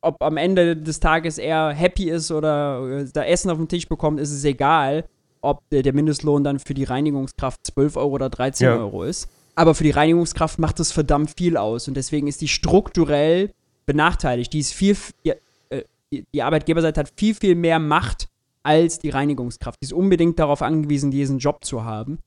ob 0.00 0.22
am 0.22 0.38
Ende 0.38 0.78
des 0.78 0.98
Tages 0.98 1.36
er 1.36 1.74
happy 1.74 2.08
ist 2.08 2.30
oder 2.30 3.00
äh, 3.00 3.06
da 3.12 3.22
Essen 3.22 3.50
auf 3.50 3.58
den 3.58 3.68
Tisch 3.68 3.86
bekommt, 3.86 4.18
ist 4.18 4.32
es 4.32 4.44
egal 4.44 5.04
ob 5.44 5.62
der 5.70 5.92
Mindestlohn 5.92 6.44
dann 6.44 6.58
für 6.58 6.74
die 6.74 6.84
Reinigungskraft 6.84 7.60
12 7.66 7.96
Euro 7.96 8.14
oder 8.14 8.30
13 8.30 8.66
ja. 8.66 8.76
Euro 8.76 9.04
ist. 9.04 9.28
Aber 9.54 9.74
für 9.74 9.84
die 9.84 9.90
Reinigungskraft 9.90 10.58
macht 10.58 10.80
das 10.80 10.90
verdammt 10.90 11.32
viel 11.36 11.56
aus 11.56 11.86
und 11.86 11.96
deswegen 11.96 12.26
ist 12.26 12.40
die 12.40 12.48
strukturell 12.48 13.52
benachteiligt. 13.86 14.52
Die 14.52 14.58
ist 14.58 14.72
viel, 14.72 14.96
die, 15.24 15.34
äh, 15.70 15.84
die 16.10 16.42
Arbeitgeberseite 16.42 17.00
hat 17.00 17.12
viel, 17.16 17.34
viel 17.34 17.54
mehr 17.54 17.78
Macht 17.78 18.28
als 18.62 18.98
die 18.98 19.10
Reinigungskraft. 19.10 19.78
Die 19.80 19.86
ist 19.86 19.92
unbedingt 19.92 20.38
darauf 20.38 20.62
angewiesen, 20.62 21.10
diesen 21.10 21.38
Job 21.38 21.64
zu 21.64 21.84
haben. 21.84 22.18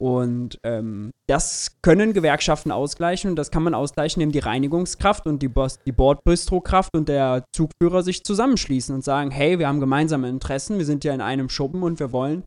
Und 0.00 0.60
ähm, 0.62 1.10
das 1.26 1.78
können 1.82 2.12
Gewerkschaften 2.12 2.70
ausgleichen 2.70 3.30
und 3.30 3.36
das 3.36 3.50
kann 3.50 3.64
man 3.64 3.74
ausgleichen, 3.74 4.22
indem 4.22 4.32
die 4.32 4.46
Reinigungskraft 4.46 5.26
und 5.26 5.42
die, 5.42 5.48
Bos 5.48 5.80
die 5.84 5.92
Bordbistrokraft 5.92 6.94
und 6.94 7.08
der 7.08 7.44
Zugführer 7.52 8.04
sich 8.04 8.22
zusammenschließen 8.22 8.94
und 8.94 9.02
sagen, 9.02 9.32
hey, 9.32 9.58
wir 9.58 9.66
haben 9.66 9.80
gemeinsame 9.80 10.28
Interessen, 10.28 10.78
wir 10.78 10.84
sind 10.84 11.02
ja 11.02 11.12
in 11.12 11.20
einem 11.20 11.48
Schuppen 11.48 11.82
und 11.82 11.98
wir 11.98 12.12
wollen, 12.12 12.44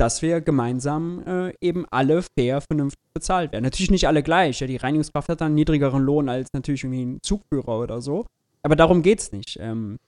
dass 0.00 0.22
wir 0.22 0.40
gemeinsam 0.40 1.22
äh, 1.26 1.52
eben 1.60 1.84
alle 1.90 2.22
fair, 2.22 2.62
vernünftig 2.62 3.04
bezahlt 3.12 3.52
werden. 3.52 3.64
Natürlich 3.64 3.90
nicht 3.90 4.08
alle 4.08 4.22
gleich, 4.22 4.60
ja, 4.60 4.66
die 4.66 4.78
Reinigungskraft 4.78 5.28
hat 5.28 5.42
dann 5.42 5.48
einen 5.48 5.54
niedrigeren 5.56 6.02
Lohn 6.02 6.30
als 6.30 6.48
natürlich 6.54 6.84
irgendwie 6.84 7.04
ein 7.04 7.18
Zugführer 7.22 7.78
oder 7.78 8.00
so, 8.00 8.24
aber 8.62 8.76
darum 8.76 9.02
geht's 9.02 9.30
nicht. 9.30 9.58
Ähm, 9.60 9.98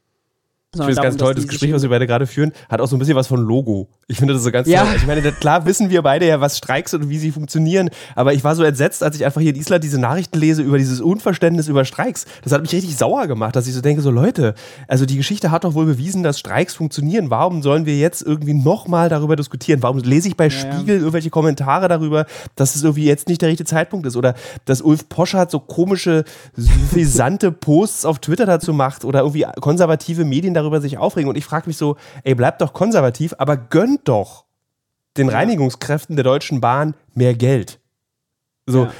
ich 0.74 0.78
finde 0.78 0.92
es 0.92 1.02
ganz 1.02 1.16
toll, 1.18 1.34
das 1.34 1.46
Gespräch, 1.46 1.70
was 1.74 1.82
wir 1.82 1.90
beide 1.90 2.06
gerade 2.06 2.26
führen, 2.26 2.50
hat 2.70 2.80
auch 2.80 2.86
so 2.86 2.96
ein 2.96 2.98
bisschen 2.98 3.14
was 3.14 3.26
von 3.26 3.38
Logo. 3.38 3.88
Ich 4.08 4.16
finde 4.16 4.32
das 4.32 4.42
so 4.42 4.50
ganz 4.50 4.66
ja. 4.66 4.86
toll. 4.86 4.94
Ich 4.96 5.06
meine, 5.06 5.20
klar 5.32 5.66
wissen 5.66 5.90
wir 5.90 6.00
beide 6.00 6.26
ja, 6.26 6.40
was 6.40 6.56
Streiks 6.56 6.94
und 6.94 7.10
wie 7.10 7.18
sie 7.18 7.30
funktionieren, 7.30 7.90
aber 8.14 8.32
ich 8.32 8.42
war 8.42 8.56
so 8.56 8.62
entsetzt, 8.62 9.02
als 9.02 9.14
ich 9.14 9.26
einfach 9.26 9.42
hier 9.42 9.50
in 9.50 9.60
Island 9.60 9.84
diese 9.84 10.00
Nachrichten 10.00 10.38
lese 10.38 10.62
über 10.62 10.78
dieses 10.78 11.02
Unverständnis 11.02 11.68
über 11.68 11.84
Streiks. 11.84 12.24
Das 12.42 12.54
hat 12.54 12.62
mich 12.62 12.72
richtig 12.72 12.96
sauer 12.96 13.26
gemacht, 13.26 13.54
dass 13.54 13.66
ich 13.66 13.74
so 13.74 13.82
denke, 13.82 14.00
so 14.00 14.10
Leute, 14.10 14.54
also 14.88 15.04
die 15.04 15.18
Geschichte 15.18 15.50
hat 15.50 15.64
doch 15.64 15.74
wohl 15.74 15.84
bewiesen, 15.84 16.22
dass 16.22 16.38
Streiks 16.38 16.74
funktionieren. 16.74 17.28
Warum 17.28 17.60
sollen 17.60 17.84
wir 17.84 17.98
jetzt 17.98 18.22
irgendwie 18.22 18.54
nochmal 18.54 19.10
darüber 19.10 19.36
diskutieren? 19.36 19.82
Warum 19.82 19.98
lese 19.98 20.28
ich 20.28 20.38
bei 20.38 20.46
ja, 20.46 20.50
Spiegel 20.50 20.96
ja. 20.96 21.00
irgendwelche 21.00 21.28
Kommentare 21.28 21.88
darüber, 21.88 22.24
dass 22.56 22.76
es 22.76 22.82
irgendwie 22.82 23.04
jetzt 23.04 23.28
nicht 23.28 23.42
der 23.42 23.50
richtige 23.50 23.68
Zeitpunkt 23.68 24.06
ist? 24.06 24.16
Oder 24.16 24.32
dass 24.64 24.80
Ulf 24.80 25.06
Poschardt 25.10 25.50
so 25.50 25.60
komische, 25.60 26.24
suffisante 26.56 27.52
Posts 27.52 28.06
auf 28.06 28.20
Twitter 28.20 28.46
dazu 28.46 28.72
macht 28.72 29.04
oder 29.04 29.20
irgendwie 29.20 29.44
konservative 29.60 30.24
Medien 30.24 30.54
darüber 30.54 30.61
sich 30.80 30.98
aufregen. 30.98 31.28
Und 31.28 31.36
ich 31.36 31.44
frage 31.44 31.66
mich 31.66 31.76
so, 31.76 31.96
ey, 32.24 32.34
bleibt 32.34 32.60
doch 32.60 32.72
konservativ, 32.72 33.34
aber 33.38 33.56
gönnt 33.56 34.08
doch 34.08 34.44
den. 35.16 35.28
Reinigungskräften 35.28 36.16
der 36.16 36.24
Deutschen 36.24 36.60
Bahn 36.60 36.94
mehr 37.14 37.34
Geld. 37.34 37.80
So, 38.66 38.84
ja. 38.84 38.92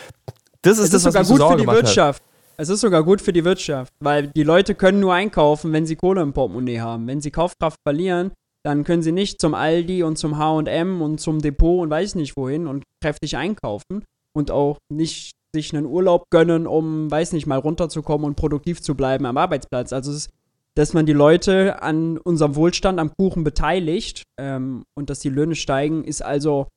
das 0.63 0.79
ist 0.79 0.85
es 0.85 0.91
das, 0.91 1.07
ist 1.07 1.15
was 1.15 1.29
sogar 1.29 1.51
gut 1.51 1.61
für 1.61 1.67
die 1.67 1.73
Wirtschaft. 1.73 2.23
Hat. 2.23 2.29
Es 2.59 2.69
ist 2.69 2.81
sogar 2.81 3.03
gut 3.03 3.21
für 3.21 3.33
die 3.33 3.45
Wirtschaft, 3.45 3.93
weil 4.01 4.29
die 4.29 4.43
Leute 4.43 4.75
können 4.75 5.01
nur 5.01 5.15
einkaufen, 5.15 5.73
wenn 5.73 5.87
sie 5.87 5.97
Kohle 5.97 6.21
im 6.21 6.33
Portemonnaie 6.33 6.81
haben. 6.81 7.07
Wenn 7.07 7.21
sie 7.21 7.31
Kaufkraft 7.31 7.79
verlieren, 7.83 8.33
dann 8.63 8.85
können 8.85 9.03
sie 9.03 9.13
nicht 9.13 9.41
zum 9.41 9.55
Aldi 9.55 10.03
und 10.03 10.17
zum 10.17 10.39
H&M 10.39 11.03
und 11.03 11.19
zum 11.19 11.41
Depot 11.41 11.81
und 11.83 11.91
weiß 11.91 12.15
nicht 12.15 12.37
wohin 12.37 12.67
und 12.67 12.85
kräftig 13.03 13.37
einkaufen 13.37 14.05
und 14.33 14.51
auch 14.51 14.79
nicht 14.91 15.33
sich 15.55 15.75
einen 15.75 15.87
Urlaub 15.87 16.31
gönnen, 16.31 16.67
um, 16.67 17.11
weiß 17.11 17.33
nicht, 17.33 17.47
mal 17.47 17.59
runterzukommen 17.59 18.27
und 18.27 18.37
produktiv 18.37 18.81
zu 18.81 18.95
bleiben 18.95 19.27
am 19.27 19.37
Arbeitsplatz. 19.37 19.93
Also 19.93 20.11
es 20.11 20.19
ist 20.19 20.31
dass 20.75 20.93
man 20.93 21.07
die 21.07 21.13
Leute 21.13 21.83
an 21.83 22.19
unserem 22.19 22.57
Wohlstand, 22.57 22.99
am 22.99 23.13
Kuchen 23.17 23.45
beteiligt 23.45 24.23
ähm, 24.39 24.85
und 24.95 25.11
dass 25.11 25.21
die 25.21 25.29
Löhne 25.29 25.55
steigen, 25.55 26.05
ist 26.05 26.23
also 26.23 26.69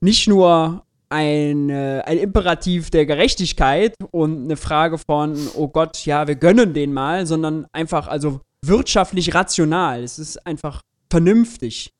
nicht 0.00 0.28
nur 0.28 0.84
ein, 1.08 1.70
äh, 1.70 2.02
ein 2.04 2.18
Imperativ 2.18 2.90
der 2.90 3.06
Gerechtigkeit 3.06 3.94
und 4.10 4.44
eine 4.44 4.56
Frage 4.56 4.98
von, 4.98 5.36
oh 5.54 5.68
Gott, 5.68 6.04
ja, 6.04 6.26
wir 6.26 6.36
gönnen 6.36 6.74
den 6.74 6.92
mal, 6.92 7.26
sondern 7.26 7.66
einfach 7.72 8.08
also 8.08 8.40
wirtschaftlich 8.62 9.34
rational. 9.34 10.02
Es 10.02 10.18
ist 10.18 10.46
einfach 10.46 10.82
vernünftig. 11.10 11.94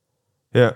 Ja. 0.53 0.75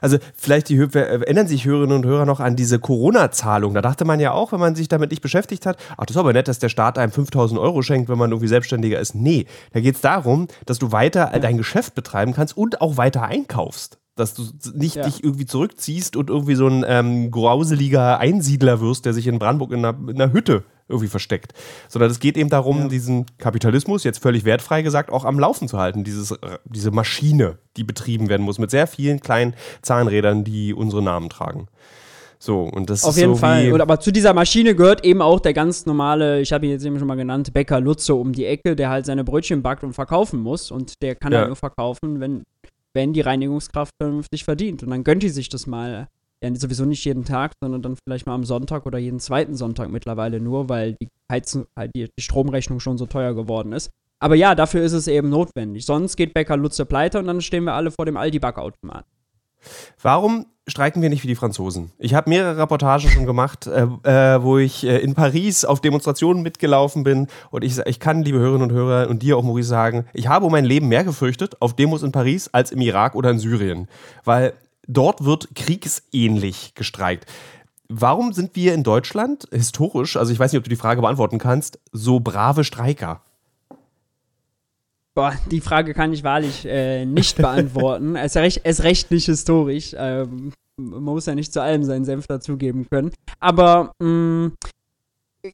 Also 0.00 0.18
vielleicht 0.34 0.68
die, 0.68 0.76
erinnern 0.76 1.46
sich 1.46 1.64
Hörerinnen 1.64 1.96
und 1.96 2.06
Hörer 2.06 2.26
noch 2.26 2.40
an 2.40 2.56
diese 2.56 2.78
Corona-Zahlung. 2.78 3.74
Da 3.74 3.82
dachte 3.82 4.04
man 4.04 4.20
ja 4.20 4.32
auch, 4.32 4.52
wenn 4.52 4.60
man 4.60 4.74
sich 4.74 4.88
damit 4.88 5.10
nicht 5.10 5.22
beschäftigt 5.22 5.66
hat, 5.66 5.76
ach, 5.96 6.06
das 6.06 6.16
ist 6.16 6.20
aber 6.20 6.32
nett, 6.32 6.48
dass 6.48 6.58
der 6.58 6.68
Staat 6.68 6.98
einem 6.98 7.12
5000 7.12 7.60
Euro 7.60 7.82
schenkt, 7.82 8.08
wenn 8.08 8.18
man 8.18 8.30
irgendwie 8.30 8.48
Selbstständiger 8.48 8.98
ist. 9.00 9.14
Nee, 9.14 9.46
da 9.72 9.80
geht 9.80 9.96
es 9.96 10.00
darum, 10.00 10.48
dass 10.64 10.78
du 10.78 10.92
weiter 10.92 11.32
dein 11.40 11.56
Geschäft 11.56 11.94
betreiben 11.94 12.32
kannst 12.32 12.56
und 12.56 12.80
auch 12.80 12.96
weiter 12.96 13.22
einkaufst 13.22 13.98
dass 14.16 14.34
du 14.34 14.44
nicht 14.74 14.96
ja. 14.96 15.04
dich 15.04 15.22
irgendwie 15.22 15.46
zurückziehst 15.46 16.16
und 16.16 16.30
irgendwie 16.30 16.54
so 16.54 16.66
ein 16.66 16.84
ähm, 16.88 17.30
grauseliger 17.30 18.18
Einsiedler 18.18 18.80
wirst, 18.80 19.04
der 19.04 19.12
sich 19.12 19.26
in 19.26 19.38
Brandenburg 19.38 19.72
in 19.72 19.84
einer, 19.84 19.96
in 20.08 20.20
einer 20.20 20.32
Hütte 20.32 20.64
irgendwie 20.88 21.08
versteckt. 21.08 21.52
Sondern 21.88 22.10
es 22.10 22.18
geht 22.18 22.36
eben 22.36 22.48
darum, 22.48 22.78
ja. 22.78 22.88
diesen 22.88 23.26
Kapitalismus, 23.38 24.04
jetzt 24.04 24.22
völlig 24.22 24.44
wertfrei 24.44 24.82
gesagt, 24.82 25.10
auch 25.10 25.24
am 25.24 25.38
Laufen 25.38 25.68
zu 25.68 25.78
halten. 25.78 26.02
Dieses, 26.02 26.30
äh, 26.30 26.58
diese 26.64 26.90
Maschine, 26.90 27.58
die 27.76 27.84
betrieben 27.84 28.28
werden 28.28 28.42
muss, 28.42 28.58
mit 28.58 28.70
sehr 28.70 28.86
vielen 28.86 29.20
kleinen 29.20 29.54
Zahnrädern, 29.82 30.44
die 30.44 30.72
unsere 30.72 31.02
Namen 31.02 31.28
tragen. 31.28 31.68
So, 32.38 32.62
und 32.62 32.90
das 32.90 33.04
Auf 33.04 33.10
ist 33.10 33.16
jeden 33.18 33.34
so 33.34 33.40
Fall. 33.40 33.72
Und, 33.72 33.80
aber 33.80 33.98
zu 33.98 34.12
dieser 34.12 34.34
Maschine 34.34 34.74
gehört 34.74 35.04
eben 35.04 35.22
auch 35.22 35.40
der 35.40 35.54
ganz 35.54 35.86
normale, 35.86 36.40
ich 36.40 36.52
habe 36.52 36.66
ihn 36.66 36.72
jetzt 36.72 36.84
eben 36.84 36.98
schon 36.98 37.08
mal 37.08 37.16
genannt, 37.16 37.52
Bäcker 37.52 37.80
Lutze 37.80 38.14
um 38.14 38.32
die 38.32 38.44
Ecke, 38.44 38.76
der 38.76 38.90
halt 38.90 39.06
seine 39.06 39.24
Brötchen 39.24 39.62
backt 39.62 39.84
und 39.84 39.94
verkaufen 39.94 40.40
muss. 40.40 40.70
Und 40.70 41.02
der 41.02 41.14
kann 41.14 41.32
ja. 41.32 41.46
nur 41.46 41.56
verkaufen, 41.56 42.20
wenn 42.20 42.44
wenn 42.96 43.12
die 43.12 43.20
Reinigungskraft 43.20 43.92
vernünftig 44.00 44.42
verdient. 44.42 44.82
Und 44.82 44.90
dann 44.90 45.04
gönnt 45.04 45.22
die 45.22 45.28
sich 45.28 45.48
das 45.48 45.68
mal. 45.68 46.08
Ja, 46.42 46.54
sowieso 46.54 46.84
nicht 46.84 47.04
jeden 47.04 47.24
Tag, 47.24 47.52
sondern 47.62 47.82
dann 47.82 47.96
vielleicht 47.96 48.26
mal 48.26 48.34
am 48.34 48.44
Sonntag 48.44 48.86
oder 48.86 48.98
jeden 48.98 49.20
zweiten 49.20 49.54
Sonntag 49.54 49.90
mittlerweile 49.90 50.40
nur, 50.40 50.68
weil 50.68 50.96
die, 51.00 51.08
Heizen, 51.30 51.66
halt 51.76 51.92
die, 51.94 52.08
die 52.18 52.22
Stromrechnung 52.22 52.80
schon 52.80 52.98
so 52.98 53.06
teuer 53.06 53.34
geworden 53.34 53.72
ist. 53.72 53.90
Aber 54.18 54.34
ja, 54.34 54.54
dafür 54.54 54.82
ist 54.82 54.92
es 54.92 55.08
eben 55.08 55.28
notwendig. 55.28 55.84
Sonst 55.84 56.16
geht 56.16 56.34
Bäcker 56.34 56.56
Lutze 56.56 56.86
pleite 56.86 57.18
und 57.18 57.26
dann 57.26 57.40
stehen 57.40 57.64
wir 57.64 57.74
alle 57.74 57.90
vor 57.90 58.06
dem 58.06 58.16
Aldi-Backautomat. 58.16 59.04
Warum 60.00 60.46
streiken 60.66 61.02
wir 61.02 61.08
nicht 61.08 61.22
wie 61.22 61.28
die 61.28 61.34
Franzosen? 61.34 61.92
Ich 61.98 62.14
habe 62.14 62.28
mehrere 62.28 62.58
Reportagen 62.58 63.08
schon 63.08 63.26
gemacht, 63.26 63.66
äh, 63.66 63.82
äh, 63.82 64.42
wo 64.42 64.58
ich 64.58 64.84
äh, 64.84 64.98
in 64.98 65.14
Paris 65.14 65.64
auf 65.64 65.80
Demonstrationen 65.80 66.42
mitgelaufen 66.42 67.04
bin. 67.04 67.28
Und 67.50 67.64
ich, 67.64 67.78
ich 67.78 68.00
kann, 68.00 68.22
liebe 68.22 68.38
Hörerinnen 68.38 68.70
und 68.70 68.76
Hörer, 68.76 69.08
und 69.08 69.22
dir 69.22 69.36
auch, 69.36 69.44
Maurice, 69.44 69.68
sagen, 69.68 70.06
ich 70.12 70.28
habe 70.28 70.46
um 70.46 70.52
mein 70.52 70.64
Leben 70.64 70.88
mehr 70.88 71.04
gefürchtet 71.04 71.60
auf 71.60 71.74
Demos 71.74 72.02
in 72.02 72.12
Paris 72.12 72.48
als 72.52 72.72
im 72.72 72.80
Irak 72.80 73.14
oder 73.14 73.30
in 73.30 73.38
Syrien. 73.38 73.88
Weil 74.24 74.54
dort 74.86 75.24
wird 75.24 75.54
kriegsähnlich 75.54 76.74
gestreikt. 76.74 77.26
Warum 77.88 78.32
sind 78.32 78.56
wir 78.56 78.74
in 78.74 78.82
Deutschland 78.82 79.46
historisch, 79.52 80.16
also 80.16 80.32
ich 80.32 80.38
weiß 80.38 80.52
nicht, 80.52 80.58
ob 80.58 80.64
du 80.64 80.70
die 80.70 80.76
Frage 80.76 81.00
beantworten 81.00 81.38
kannst, 81.38 81.78
so 81.92 82.18
brave 82.18 82.64
Streiker? 82.64 83.22
Boah, 85.16 85.32
die 85.50 85.62
Frage 85.62 85.94
kann 85.94 86.12
ich 86.12 86.22
wahrlich 86.24 86.66
äh, 86.66 87.06
nicht 87.06 87.36
beantworten. 87.38 88.16
es, 88.16 88.36
ist 88.36 88.36
recht, 88.36 88.60
es 88.64 88.78
ist 88.78 88.84
recht 88.84 89.10
nicht 89.10 89.24
historisch. 89.24 89.94
Ähm, 89.96 90.52
man 90.76 91.02
muss 91.02 91.24
ja 91.24 91.34
nicht 91.34 91.54
zu 91.54 91.62
allem 91.62 91.84
seinen 91.84 92.04
Senf 92.04 92.26
dazugeben 92.26 92.86
können. 92.90 93.12
Aber 93.40 93.92
mh, 93.98 94.08
mm, 94.08 94.52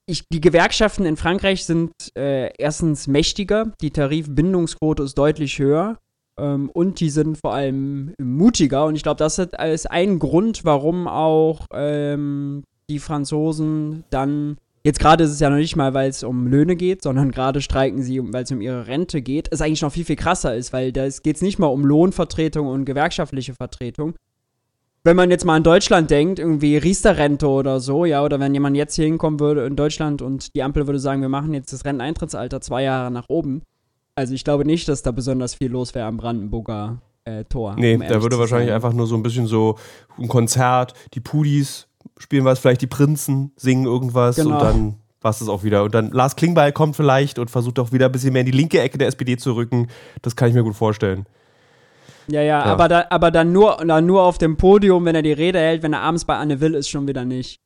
ich, 0.07 0.25
die 0.33 0.41
Gewerkschaften 0.41 1.07
in 1.07 1.17
Frankreich 1.17 1.65
sind 1.65 1.93
äh, 2.17 2.51
erstens 2.59 3.07
mächtiger, 3.07 3.73
die 3.81 3.93
Tarifbindungsquote 3.93 5.05
ist 5.05 5.17
deutlich 5.17 5.61
höher 5.61 5.99
ähm, 6.39 6.69
und 6.71 6.99
die 6.99 7.11
sind 7.11 7.39
vor 7.39 7.55
allem 7.55 8.15
mutiger. 8.21 8.87
Und 8.87 8.97
ich 8.97 9.05
glaube, 9.05 9.19
das 9.19 9.39
ist 9.39 9.89
ein 9.89 10.19
Grund, 10.19 10.65
warum 10.65 11.07
auch 11.07 11.67
ähm, 11.73 12.65
die 12.91 12.99
Franzosen 12.99 14.03
dann 14.11 14.57
Jetzt 14.85 14.99
gerade 14.99 15.23
ist 15.23 15.31
es 15.31 15.39
ja 15.39 15.49
noch 15.49 15.59
nicht 15.59 15.77
mal, 15.77 15.95
weil 15.95 16.11
es 16.11 16.25
um 16.25 16.49
Löhne 16.49 16.75
geht, 16.75 17.03
sondern 17.03 17.31
gerade 17.31 17.61
streiken 17.61 18.03
sie, 18.03 18.21
weil 18.33 18.43
es 18.43 18.51
um 18.51 18.61
ihre 18.61 18.89
Rente 18.89 19.23
geht. 19.23 19.49
Es 19.53 19.61
eigentlich 19.61 19.83
noch 19.83 19.93
viel, 19.93 20.05
viel 20.05 20.17
krasser 20.17 20.57
ist, 20.57 20.73
weil 20.73 20.93
da 20.93 21.09
geht 21.09 21.37
es 21.37 21.43
nicht 21.43 21.61
mal 21.61 21.69
um 21.69 21.85
Lohnvertretung 21.85 22.67
und 22.67 22.85
gewerkschaftliche 22.85 23.55
Vertretung. 23.55 24.15
Wenn 25.05 25.17
man 25.17 25.31
jetzt 25.31 25.45
mal 25.45 25.57
an 25.57 25.65
Deutschland 25.65 26.11
denkt, 26.11 26.39
irgendwie 26.39 26.77
Riester-Rente 26.77 27.49
oder 27.49 27.81
so, 27.81 28.05
ja, 28.05 28.25
oder 28.25 28.39
wenn 28.41 28.55
jemand 28.55 28.77
jetzt 28.77 28.95
hier 28.95 29.05
hinkommen 29.05 29.41
würde 29.41 29.67
in 29.67 29.77
Deutschland 29.77 30.23
und 30.23 30.55
die 30.55 30.63
Ampel 30.63 30.87
würde 30.87 31.01
sagen, 31.01 31.23
wir 31.23 31.29
machen 31.29 31.55
jetzt 31.55 31.73
das 31.73 31.85
Renteneintrittsalter 31.85 32.61
zwei 32.61 32.85
Jahre 32.85 33.11
nach 33.11 33.29
oben. 33.29 33.63
Also 34.15 34.35
ich 34.35 34.45
glaube 34.45 34.65
nicht, 34.65 34.89
dass 34.89 35.03
da 35.03 35.11
besonders 35.11 35.55
viel 35.55 35.71
los 35.71 35.95
wäre 35.95 36.07
am 36.07 36.19
Brandenburger 36.19 37.03
äh, 37.25 37.45
Tor. 37.45 37.77
Nee, 37.79 37.95
um 37.95 38.01
da 38.01 38.23
würde 38.23 38.39
wahrscheinlich 38.39 38.73
einfach 38.73 38.93
nur 38.93 39.07
so 39.07 39.17
ein 39.17 39.23
bisschen 39.23 39.47
so 39.47 39.77
ein 40.19 40.29
Konzert, 40.29 40.95
die 41.15 41.21
Pudis 41.21 41.89
spielen 42.23 42.45
was, 42.45 42.59
vielleicht 42.59 42.81
die 42.81 42.87
Prinzen 42.87 43.53
singen 43.57 43.85
irgendwas 43.85 44.37
genau. 44.37 44.55
und 44.55 44.63
dann 44.63 44.95
war 45.21 45.31
es 45.31 45.39
das 45.39 45.49
auch 45.49 45.63
wieder. 45.63 45.85
Und 45.85 45.95
dann 45.95 46.11
Lars 46.11 46.37
Klingbeil 46.37 46.73
kommt 46.73 46.97
vielleicht 46.97 47.39
und 47.39 47.51
versucht 47.51 47.79
auch 47.79 47.93
wieder 47.93 48.07
ein 48.07 48.13
bisschen 48.13 48.33
mehr 48.33 48.41
in 48.41 48.47
die 48.47 48.53
linke 48.53 48.81
Ecke 48.81 48.99
der 48.99 49.09
SPD 49.09 49.37
zu 49.37 49.55
rücken. 49.55 49.89
Das 50.23 50.37
kann 50.37 50.49
ich 50.49 50.55
mir 50.55 50.63
gut 50.63 50.75
vorstellen. 50.75 51.27
Ja, 52.29 52.41
ja, 52.41 52.47
ja. 52.47 52.65
Aber, 52.65 52.89
da, 52.89 53.07
aber 53.11 53.31
dann, 53.31 53.53
nur, 53.53 53.79
dann 53.85 54.07
nur 54.07 54.23
auf 54.23 54.39
dem 54.39 54.57
Podium, 54.57 55.05
wenn 55.05 55.15
er 55.15 55.23
die 55.23 55.33
Rede 55.33 55.59
hält, 55.59 55.83
wenn 55.83 55.93
er 55.93 56.01
abends 56.01 56.25
bei 56.25 56.37
Anne 56.37 56.61
Will 56.61 56.75
ist, 56.75 56.89
schon 56.89 57.07
wieder 57.07 57.25
nicht. 57.25 57.61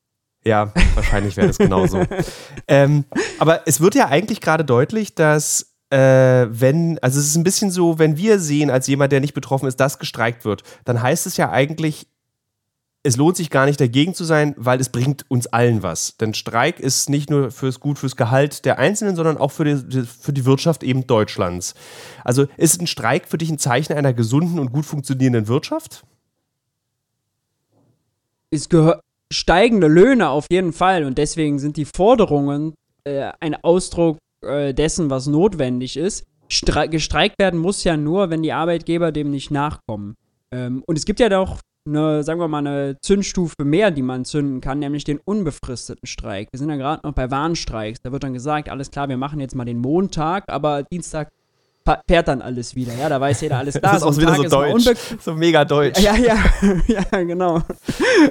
Ja, 0.44 0.72
wahrscheinlich 0.94 1.36
wäre 1.36 1.48
das 1.48 1.58
genauso. 1.58 2.02
ähm, 2.68 3.04
aber 3.38 3.62
es 3.66 3.80
wird 3.80 3.94
ja 3.94 4.08
eigentlich 4.08 4.40
gerade 4.40 4.64
deutlich, 4.64 5.14
dass 5.14 5.74
äh, 5.90 6.46
wenn, 6.48 6.98
also 7.00 7.18
es 7.18 7.26
ist 7.26 7.36
ein 7.36 7.44
bisschen 7.44 7.70
so, 7.70 7.98
wenn 7.98 8.16
wir 8.16 8.38
sehen, 8.38 8.70
als 8.70 8.86
jemand, 8.86 9.12
der 9.12 9.20
nicht 9.20 9.34
betroffen 9.34 9.66
ist, 9.66 9.78
dass 9.80 9.98
gestreikt 9.98 10.44
wird, 10.44 10.62
dann 10.84 11.02
heißt 11.02 11.26
es 11.26 11.36
ja 11.36 11.50
eigentlich, 11.50 12.06
es 13.06 13.16
lohnt 13.16 13.36
sich 13.36 13.50
gar 13.50 13.66
nicht 13.66 13.80
dagegen 13.80 14.14
zu 14.14 14.24
sein, 14.24 14.54
weil 14.58 14.80
es 14.80 14.88
bringt 14.88 15.24
uns 15.28 15.46
allen 15.46 15.84
was. 15.84 16.16
Denn 16.16 16.34
Streik 16.34 16.80
ist 16.80 17.08
nicht 17.08 17.30
nur 17.30 17.52
fürs 17.52 17.78
Gut, 17.78 18.00
fürs 18.00 18.16
Gehalt 18.16 18.64
der 18.64 18.80
Einzelnen, 18.80 19.14
sondern 19.14 19.38
auch 19.38 19.52
für 19.52 19.64
die, 19.64 20.02
für 20.02 20.32
die 20.32 20.44
Wirtschaft 20.44 20.82
eben 20.82 21.06
Deutschlands. 21.06 21.74
Also 22.24 22.46
ist 22.56 22.80
ein 22.80 22.88
Streik 22.88 23.28
für 23.28 23.38
dich 23.38 23.48
ein 23.48 23.58
Zeichen 23.58 23.92
einer 23.92 24.12
gesunden 24.12 24.58
und 24.58 24.72
gut 24.72 24.84
funktionierenden 24.84 25.46
Wirtschaft? 25.46 26.04
Es 28.50 28.68
gehört 28.68 29.00
steigende 29.32 29.86
Löhne 29.86 30.28
auf 30.28 30.46
jeden 30.50 30.72
Fall 30.72 31.04
und 31.04 31.16
deswegen 31.16 31.60
sind 31.60 31.76
die 31.76 31.84
Forderungen 31.84 32.74
äh, 33.04 33.30
ein 33.38 33.54
Ausdruck 33.54 34.18
äh, 34.44 34.74
dessen, 34.74 35.10
was 35.10 35.28
notwendig 35.28 35.96
ist. 35.96 36.24
Stre 36.48 36.88
gestreikt 36.88 37.38
werden 37.38 37.60
muss 37.60 37.84
ja 37.84 37.96
nur, 37.96 38.30
wenn 38.30 38.42
die 38.42 38.52
Arbeitgeber 38.52 39.12
dem 39.12 39.30
nicht 39.30 39.52
nachkommen. 39.52 40.16
Ähm, 40.52 40.82
und 40.86 40.98
es 40.98 41.04
gibt 41.04 41.20
ja 41.20 41.28
doch 41.28 41.60
eine, 41.86 42.22
sagen 42.22 42.40
wir 42.40 42.48
mal, 42.48 42.58
eine 42.58 42.96
Zündstufe 43.00 43.64
mehr, 43.64 43.90
die 43.90 44.02
man 44.02 44.24
zünden 44.24 44.60
kann, 44.60 44.78
nämlich 44.78 45.04
den 45.04 45.18
unbefristeten 45.24 46.06
Streik. 46.06 46.48
Wir 46.52 46.58
sind 46.58 46.70
ja 46.70 46.76
gerade 46.76 47.06
noch 47.06 47.14
bei 47.14 47.30
Warnstreiks. 47.30 48.00
Da 48.02 48.12
wird 48.12 48.22
dann 48.22 48.32
gesagt, 48.32 48.68
alles 48.68 48.90
klar, 48.90 49.08
wir 49.08 49.16
machen 49.16 49.40
jetzt 49.40 49.54
mal 49.54 49.64
den 49.64 49.78
Montag, 49.78 50.44
aber 50.48 50.82
Dienstag 50.82 51.30
fährt 52.08 52.28
dann 52.28 52.42
alles 52.42 52.74
wieder. 52.74 52.94
Ja, 52.94 53.08
da 53.08 53.20
weiß 53.20 53.40
jeder 53.40 53.58
alles 53.58 53.74
klar. 53.78 53.92
Das 53.92 54.02
ist 54.02 54.08
auch 54.08 54.16
wieder 54.16 54.34
so 54.34 54.42
deutsch. 54.42 54.90
So 55.20 55.34
mega 55.34 55.64
deutsch. 55.64 56.00
Ja, 56.00 56.16
ja, 56.16 56.36
ja, 56.86 57.22
genau. 57.22 57.62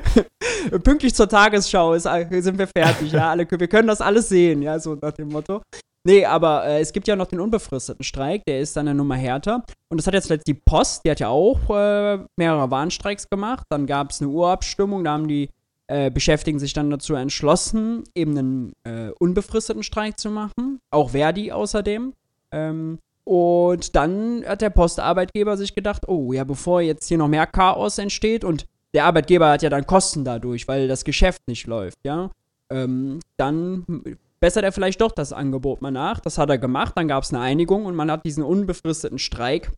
Pünktlich 0.84 1.14
zur 1.16 1.30
Tagesschau 1.30 1.94
ist, 1.94 2.04
sind 2.04 2.58
wir 2.58 2.68
fertig. 2.68 3.12
Ja, 3.12 3.32
alle, 3.32 3.48
wir 3.50 3.68
können 3.68 3.88
das 3.88 4.02
alles 4.02 4.30
sehen. 4.30 4.62
Ja, 4.62 4.80
so 4.80 4.98
nach 5.02 5.14
dem 5.14 5.30
Motto. 5.30 5.62
Nee, 6.08 6.24
aber 6.24 6.66
äh, 6.66 6.82
es 6.82 6.94
gibt 6.94 7.08
ja 7.08 7.16
noch 7.16 7.26
den 7.26 7.40
unbefristeten 7.40 8.04
Streik, 8.04 8.46
der 8.46 8.60
ist 8.60 8.78
dann 8.78 8.88
eine 8.88 8.96
Nummer 8.96 9.16
härter. 9.16 9.66
Und 9.90 9.98
das 9.98 10.06
hat 10.06 10.14
jetzt 10.14 10.32
die 10.48 10.54
Post, 10.54 11.04
die 11.04 11.10
hat 11.10 11.20
ja 11.20 11.30
auch 11.30 11.60
äh, 11.70 12.20
mehrere 12.38 12.70
Warnstreiks 12.70 13.28
gemacht. 13.28 13.66
Dann 13.70 13.88
gab 13.88 14.12
es 14.12 14.22
eine 14.22 14.30
Urabstimmung, 14.30 15.04
da 15.04 15.14
haben 15.14 15.28
die 15.28 15.50
äh, 15.88 16.12
Beschäftigten 16.12 16.60
sich 16.60 16.74
dann 16.74 16.92
dazu 16.92 17.16
entschlossen, 17.16 18.04
eben 18.14 18.38
einen 18.38 18.74
äh, 18.84 19.10
unbefristeten 19.20 19.82
Streik 19.82 20.20
zu 20.20 20.30
machen. 20.30 20.80
Auch 20.92 21.10
Verdi 21.10 21.52
außerdem. 21.52 22.14
Ähm, 22.52 23.00
und 23.24 23.96
dann 23.96 24.44
hat 24.46 24.62
der 24.62 24.70
Postarbeitgeber 24.70 25.58
sich 25.58 25.74
gedacht, 25.74 26.08
oh 26.08 26.34
ja, 26.34 26.44
bevor 26.44 26.82
jetzt 26.82 27.08
hier 27.08 27.18
noch 27.18 27.28
mehr 27.28 27.48
Chaos 27.48 27.98
entsteht 27.98 28.44
und 28.44 28.66
der 28.94 29.06
Arbeitgeber 29.06 29.50
hat 29.50 29.64
ja 29.64 29.72
dann 29.72 29.88
Kosten 29.88 30.24
dadurch, 30.24 30.68
weil 30.68 30.88
das 30.88 31.04
Geschäft 31.04 31.42
nicht 31.48 31.66
läuft, 31.66 31.98
ja. 32.06 32.30
Ähm, 32.70 33.20
dann 33.38 34.04
bessert 34.40 34.64
er 34.64 34.72
vielleicht 34.72 35.02
doch 35.02 35.12
das 35.12 35.34
Angebot 35.34 35.82
mal 35.82 35.92
nach. 35.92 36.20
Das 36.20 36.38
hat 36.38 36.50
er 36.50 36.58
gemacht, 36.58 36.94
dann 36.96 37.08
gab 37.08 37.24
es 37.24 37.34
eine 37.34 37.42
Einigung 37.42 37.86
und 37.86 37.96
man 37.96 38.12
hat 38.12 38.26
diesen 38.26 38.44
unbefristeten 38.44 39.20
Streik 39.20 39.72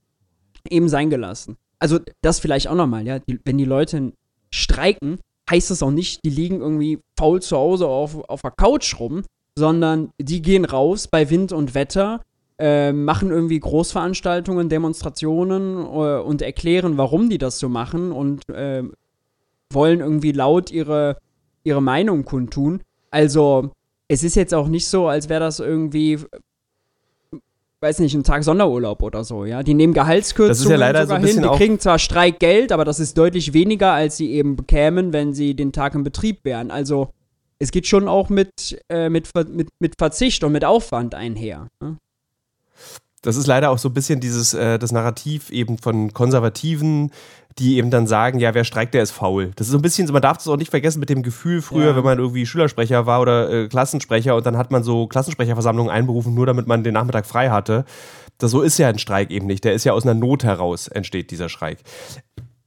eben 0.70 0.90
sein 0.90 1.10
gelassen. 1.10 1.58
Also 1.80 2.00
das 2.22 2.40
vielleicht 2.40 2.68
auch 2.68 2.76
nochmal, 2.76 3.06
ja, 3.06 3.20
die, 3.20 3.40
wenn 3.46 3.58
die 3.58 3.66
Leute 3.66 4.14
streiken, 4.50 5.20
heißt 5.50 5.72
das 5.72 5.84
auch 5.84 5.92
nicht, 5.92 6.24
die 6.26 6.30
liegen 6.30 6.62
irgendwie 6.62 7.00
faul 7.18 7.42
zu 7.42 7.56
Hause 7.56 7.88
auf, 7.88 8.18
auf 8.30 8.42
der 8.42 8.52
Couch 8.52 9.00
rum, 9.00 9.24
sondern 9.58 10.12
die 10.20 10.42
gehen 10.42 10.66
raus 10.66 11.08
bei 11.08 11.30
Wind 11.30 11.52
und 11.52 11.74
Wetter, 11.74 12.22
äh, 12.60 12.92
machen 12.92 13.30
irgendwie 13.30 13.60
Großveranstaltungen, 13.60 14.70
Demonstrationen 14.70 15.78
äh, 15.78 16.20
und 16.20 16.42
erklären, 16.42 16.98
warum 16.98 17.30
die 17.30 17.38
das 17.38 17.60
so 17.60 17.70
machen 17.70 18.12
und 18.12 18.50
äh, 18.50 18.84
wollen 19.72 20.00
irgendwie 20.00 20.32
laut 20.32 20.72
ihre, 20.72 21.18
ihre 21.64 21.82
Meinung 21.82 22.26
kundtun. 22.26 22.82
Also 23.12 23.72
es 24.08 24.24
ist 24.24 24.36
jetzt 24.36 24.54
auch 24.54 24.68
nicht 24.68 24.88
so, 24.88 25.08
als 25.08 25.30
wäre 25.30 25.42
das 25.42 25.60
irgendwie, 25.60 26.20
weiß 27.82 28.00
nicht, 28.00 28.16
ein 28.16 28.24
Tag 28.24 28.44
Sonderurlaub 28.44 29.04
oder 29.04 29.24
so, 29.24 29.46
ja. 29.46 29.64
Die 29.64 29.74
nehmen 29.74 29.94
Gehaltskürzungen 29.94 30.80
ja 30.80 31.06
sogar 31.06 31.22
so 31.22 31.28
hin. 31.28 31.42
Die 31.42 31.58
kriegen 31.58 31.80
zwar 31.80 32.00
Streikgeld, 32.00 32.72
aber 32.72 32.86
das 32.86 33.00
ist 33.00 33.18
deutlich 33.18 33.54
weniger, 33.54 33.92
als 33.92 34.18
sie 34.18 34.32
eben 34.32 34.56
bekämen, 34.56 35.14
wenn 35.14 35.34
sie 35.34 35.56
den 35.56 35.72
Tag 35.72 35.96
im 35.96 36.04
Betrieb 36.04 36.44
wären. 36.44 36.72
Also 36.72 37.10
es 37.60 37.72
geht 37.72 37.88
schon 37.88 38.08
auch 38.08 38.30
mit, 38.30 38.80
äh, 38.90 39.10
mit, 39.10 39.30
mit, 39.50 39.70
mit 39.80 39.94
Verzicht 39.98 40.44
und 40.44 40.52
mit 40.52 40.64
Aufwand 40.64 41.16
einher. 41.16 41.68
Ne? 41.82 41.98
Das 43.22 43.36
ist 43.36 43.48
leider 43.48 43.72
auch 43.72 43.78
so 43.78 43.90
ein 43.90 43.94
bisschen 43.94 44.20
dieses, 44.20 44.54
äh, 44.54 44.80
das 44.80 44.92
Narrativ 44.92 45.50
eben 45.50 45.78
von 45.78 46.14
Konservativen, 46.14 47.12
die 47.60 47.78
eben 47.78 47.90
dann 47.90 48.08
sagen, 48.08 48.40
ja, 48.40 48.54
wer 48.54 48.64
streikt, 48.64 48.94
der 48.94 49.04
ist 49.04 49.12
faul. 49.12 49.52
Das 49.56 49.68
ist 49.68 49.72
so 49.72 49.80
ein 49.80 49.82
bisschen, 49.82 50.12
man 50.12 50.22
darf 50.22 50.38
das 50.38 50.48
auch 50.48 50.58
nicht 50.58 50.70
vergessen 50.70 51.00
mit 51.00 51.10
dem 51.10 51.24
Gefühl 51.24 51.62
früher, 51.62 51.88
ja. 51.88 51.96
wenn 51.96 52.04
man 52.04 52.20
irgendwie 52.20 52.46
Schülersprecher 52.46 53.06
war 53.06 53.22
oder 53.22 53.50
äh, 53.50 53.68
Klassensprecher 53.68 54.36
und 54.36 54.46
dann 54.46 54.58
hat 54.58 54.72
man 54.72 54.84
so 54.84 55.08
Klassensprecherversammlungen 55.08 55.92
einberufen, 55.92 56.34
nur 56.34 56.46
damit 56.46 56.68
man 56.68 56.84
den 56.84 56.94
Nachmittag 56.94 57.26
frei 57.26 57.50
hatte. 57.50 57.86
Das 58.38 58.52
so 58.52 58.62
ist 58.62 58.78
ja 58.78 58.88
ein 58.88 59.00
Streik 59.00 59.32
eben 59.32 59.48
nicht. 59.48 59.64
Der 59.64 59.74
ist 59.74 59.84
ja 59.84 59.94
aus 59.94 60.04
einer 60.04 60.14
Not 60.14 60.44
heraus 60.44 60.88
entsteht 60.88 61.32
dieser 61.32 61.50
Streik. 61.50 61.80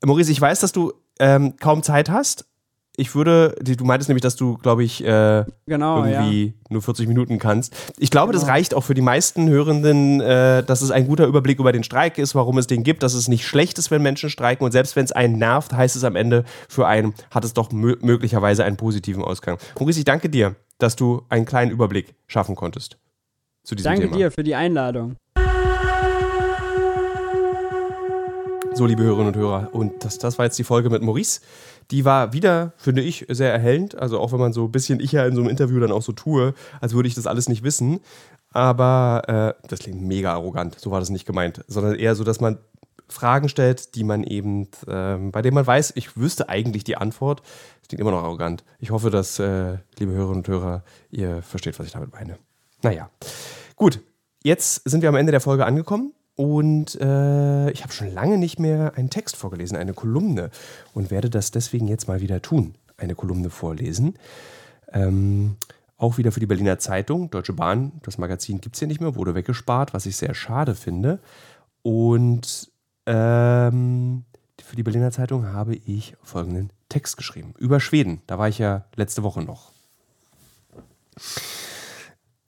Maurice, 0.05 0.33
ich 0.33 0.41
weiß, 0.41 0.61
dass 0.61 0.73
du 0.73 0.93
ähm, 1.21 1.55
kaum 1.61 1.83
Zeit 1.83 2.11
hast 2.11 2.50
ich 3.01 3.15
würde, 3.15 3.55
du 3.63 3.85
meintest 3.85 4.11
nämlich, 4.11 4.21
dass 4.21 4.37
du, 4.37 4.59
glaube 4.59 4.85
ich, 4.85 5.03
äh, 5.03 5.45
genau, 5.67 6.05
irgendwie 6.05 6.47
ja. 6.49 6.53
nur 6.69 6.83
40 6.83 7.09
Minuten 7.09 7.39
kannst. 7.39 7.75
Ich 7.99 8.11
glaube, 8.11 8.33
genau. 8.33 8.43
das 8.43 8.51
reicht 8.51 8.75
auch 8.75 8.83
für 8.83 8.93
die 8.93 9.01
meisten 9.01 9.49
Hörenden, 9.49 10.21
äh, 10.21 10.63
dass 10.63 10.83
es 10.83 10.91
ein 10.91 11.07
guter 11.07 11.27
Überblick 11.27 11.59
über 11.59 11.73
den 11.73 11.83
Streik 11.83 12.19
ist, 12.19 12.35
warum 12.35 12.59
es 12.59 12.67
den 12.67 12.83
gibt, 12.83 13.03
dass 13.03 13.15
es 13.15 13.27
nicht 13.27 13.47
schlecht 13.47 13.79
ist, 13.79 13.91
wenn 13.91 14.03
Menschen 14.03 14.29
streiken 14.29 14.67
und 14.67 14.73
selbst 14.73 14.97
wenn 14.97 15.07
es 15.07 15.13
einen 15.13 15.39
nervt, 15.39 15.73
heißt 15.73 15.97
es 15.97 16.05
am 16.05 16.15
Ende 16.15 16.45
für 16.69 16.87
einen, 16.87 17.15
hat 17.31 17.43
es 17.47 17.55
doch 17.55 17.73
möglicherweise 17.73 18.65
einen 18.65 18.77
positiven 18.77 19.25
Ausgang. 19.25 19.57
Maurice, 19.79 20.01
ich 20.01 20.05
danke 20.05 20.29
dir, 20.29 20.55
dass 20.77 20.95
du 20.95 21.23
einen 21.31 21.47
kleinen 21.47 21.71
Überblick 21.71 22.15
schaffen 22.27 22.55
konntest 22.55 22.99
zu 23.65 23.75
diesem 23.75 23.93
danke 23.93 24.03
Thema. 24.03 24.11
Danke 24.13 24.25
dir 24.25 24.31
für 24.31 24.45
die 24.45 24.55
Einladung. 24.55 25.17
So, 28.73 28.87
liebe 28.87 29.03
Hörerinnen 29.03 29.35
und 29.35 29.37
Hörer, 29.37 29.71
und 29.73 30.05
das, 30.05 30.19
das 30.19 30.39
war 30.39 30.45
jetzt 30.45 30.59
die 30.59 30.65
Folge 30.65 30.91
mit 30.91 31.03
Maurice. 31.03 31.41
Die 31.91 32.05
war 32.05 32.33
wieder, 32.33 32.73
finde 32.77 33.03
ich, 33.03 33.27
sehr 33.29 33.53
erhellend. 33.53 33.99
Also 33.99 34.21
auch 34.21 34.33
wenn 34.33 34.39
man 34.39 34.53
so 34.53 34.65
ein 34.65 34.73
bisschen, 34.73 35.01
ich 35.01 35.13
ja 35.13 35.27
in 35.27 35.35
so 35.35 35.41
einem 35.41 35.51
Interview 35.51 35.81
dann 35.81 35.93
auch 35.93 36.03
so 36.03 36.13
tue, 36.13 36.55
als 36.81 36.95
würde 36.95 37.09
ich 37.09 37.15
das 37.15 37.27
alles 37.27 37.49
nicht 37.49 37.63
wissen. 37.63 38.01
Aber 38.53 39.57
äh, 39.61 39.69
das 39.69 39.81
klingt 39.81 40.03
mega 40.03 40.33
arrogant, 40.33 40.79
so 40.79 40.91
war 40.91 41.01
das 41.01 41.11
nicht 41.11 41.27
gemeint. 41.27 41.65
Sondern 41.69 41.95
eher 41.95 42.15
so, 42.15 42.25
dass 42.25 42.41
man 42.41 42.59
Fragen 43.09 43.49
stellt, 43.49 43.95
die 43.95 44.05
man 44.05 44.23
eben, 44.25 44.69
äh, 44.87 45.17
bei 45.17 45.43
denen 45.43 45.55
man 45.55 45.67
weiß, 45.67 45.93
ich 45.97 46.17
wüsste 46.17 46.49
eigentlich 46.49 46.85
die 46.85 46.97
Antwort. 46.97 47.43
Das 47.81 47.89
klingt 47.89 48.01
immer 48.01 48.13
noch 48.13 48.23
arrogant. 48.23 48.65
Ich 48.79 48.91
hoffe, 48.91 49.11
dass, 49.11 49.39
äh, 49.39 49.79
liebe 49.99 50.13
Hörerinnen 50.13 50.39
und 50.39 50.49
Hörer, 50.49 50.85
ihr 51.11 51.43
versteht, 51.43 51.79
was 51.79 51.87
ich 51.87 51.93
damit 51.93 52.13
meine. 52.13 52.39
Naja. 52.83 53.11
Gut, 53.77 54.01
jetzt 54.43 54.89
sind 54.89 55.03
wir 55.03 55.09
am 55.09 55.17
Ende 55.17 55.33
der 55.33 55.41
Folge 55.41 55.67
angekommen. 55.67 56.13
Und 56.41 56.99
äh, 56.99 57.71
ich 57.71 57.83
habe 57.83 57.93
schon 57.93 58.15
lange 58.15 58.39
nicht 58.39 58.59
mehr 58.59 58.95
einen 58.97 59.11
Text 59.11 59.37
vorgelesen, 59.37 59.77
eine 59.77 59.93
Kolumne. 59.93 60.49
Und 60.95 61.11
werde 61.11 61.29
das 61.29 61.51
deswegen 61.51 61.87
jetzt 61.87 62.09
mal 62.09 62.23
wieder 62.23 62.41
tun, 62.41 62.77
eine 62.97 63.15
Kolumne 63.15 63.51
vorlesen. 63.51 64.15
Ähm, 64.91 65.57
auch 65.99 66.17
wieder 66.17 66.33
für 66.33 66.41
die 66.41 66.47
Berliner 66.47 66.79
Zeitung, 66.79 67.31
Deutsche 67.31 67.53
Bahn, 67.53 67.93
das 68.05 68.17
Magazin 68.17 68.63
gibt 68.63 68.77
es 68.77 68.81
ja 68.81 68.87
nicht 68.87 69.03
mehr, 69.03 69.17
wurde 69.17 69.35
weggespart, 69.35 69.93
was 69.93 70.07
ich 70.07 70.17
sehr 70.17 70.33
schade 70.33 70.75
finde. 70.75 71.19
Und 71.83 72.73
ähm, 73.05 74.25
für 74.65 74.77
die 74.77 74.83
Berliner 74.83 75.11
Zeitung 75.11 75.45
habe 75.45 75.77
ich 75.77 76.17
folgenden 76.23 76.71
Text 76.89 77.19
geschrieben. 77.19 77.53
Über 77.59 77.81
Schweden. 77.81 78.23
Da 78.27 78.39
war 78.39 78.49
ich 78.49 78.57
ja 78.57 78.87
letzte 78.97 79.23
Woche 79.23 79.43
noch. 79.43 79.73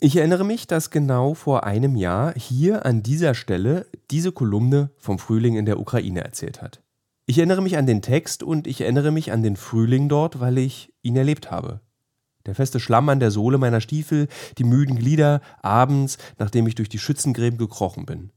Ich 0.05 0.17
erinnere 0.17 0.45
mich, 0.45 0.67
dass 0.67 0.91
genau 0.91 1.33
vor 1.33 1.63
einem 1.63 1.95
Jahr 1.95 2.35
hier 2.35 2.85
an 2.85 3.05
dieser 3.05 3.35
Stelle 3.35 3.87
diese 4.11 4.33
Kolumne 4.33 4.91
vom 4.99 5.21
Frühling 5.21 5.55
in 5.55 5.65
der 5.65 5.79
Ukraine 5.79 6.25
erzählt 6.25 6.61
hat. 6.61 6.83
Ich 7.25 7.39
erinnere 7.39 7.63
mich 7.63 7.77
an 7.77 7.87
den 7.87 8.03
Text 8.03 8.43
und 8.43 8.67
ich 8.67 8.81
erinnere 8.81 9.13
mich 9.13 9.31
an 9.31 9.45
den 9.45 9.55
Frühling 9.55 10.09
dort, 10.09 10.41
weil 10.41 10.59
ich 10.59 10.93
ihn 11.03 11.15
erlebt 11.15 11.53
habe. 11.53 11.83
Der 12.47 12.57
feste 12.57 12.81
Schlamm 12.81 13.09
an 13.11 13.21
der 13.21 13.31
Sohle 13.31 13.59
meiner 13.59 13.81
Stiefel, 13.81 14.27
die 14.59 14.65
müden 14.65 14.97
Glieder, 14.97 15.41
abends, 15.63 16.19
nachdem 16.37 16.67
ich 16.67 16.75
durch 16.75 16.89
die 16.89 16.99
Schützengräben 16.99 17.57
gekrochen 17.57 18.05
bin. 18.05 18.33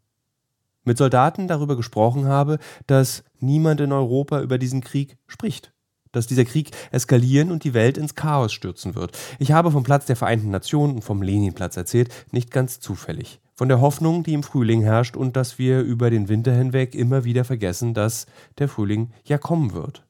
Mit 0.84 1.00
Soldaten 1.00 1.48
darüber 1.48 1.76
gesprochen 1.76 2.28
habe, 2.28 2.60
dass 2.86 3.24
niemand 3.40 3.82
in 3.82 3.92
Europa 3.92 4.40
über 4.40 4.60
diesen 4.60 4.82
Krieg 4.82 5.18
spricht 5.26 5.74
dass 6.16 6.28
dieser 6.28 6.46
Krieg 6.46 6.72
eskalieren 6.92 7.52
und 7.52 7.64
die 7.64 7.74
Welt 7.74 7.98
ins 7.98 8.16
Chaos 8.16 8.54
stürzen 8.54 8.96
wird. 8.96 9.18
Ich 9.40 9.52
habe 9.52 9.72
vom 9.72 9.84
Platz 9.84 10.06
der 10.06 10.16
Vereinten 10.16 10.50
Nationen 10.50 10.96
und 10.96 11.04
vom 11.04 11.22
Leninplatz 11.22 11.78
erzählt, 11.78 12.14
nicht 12.32 12.52
ganz 12.52 12.80
zufällig. 12.80 13.40
Von 13.54 13.70
der 13.70 13.82
Hoffnung, 13.82 14.24
die 14.24 14.34
im 14.34 14.44
Frühling 14.44 14.82
herrscht 14.82 15.16
und 15.16 15.36
dass 15.36 15.58
wir 15.58 15.82
über 15.82 16.10
den 16.10 16.28
Winter 16.28 16.54
hinweg 16.54 16.96
immer 16.96 17.24
wieder 17.24 17.46
vergessen, 17.46 17.94
dass 17.94 18.26
der 18.58 18.68
Frühling 18.68 19.12
ja 19.24 19.38
kommen 19.38 19.74
wird. 19.74 20.06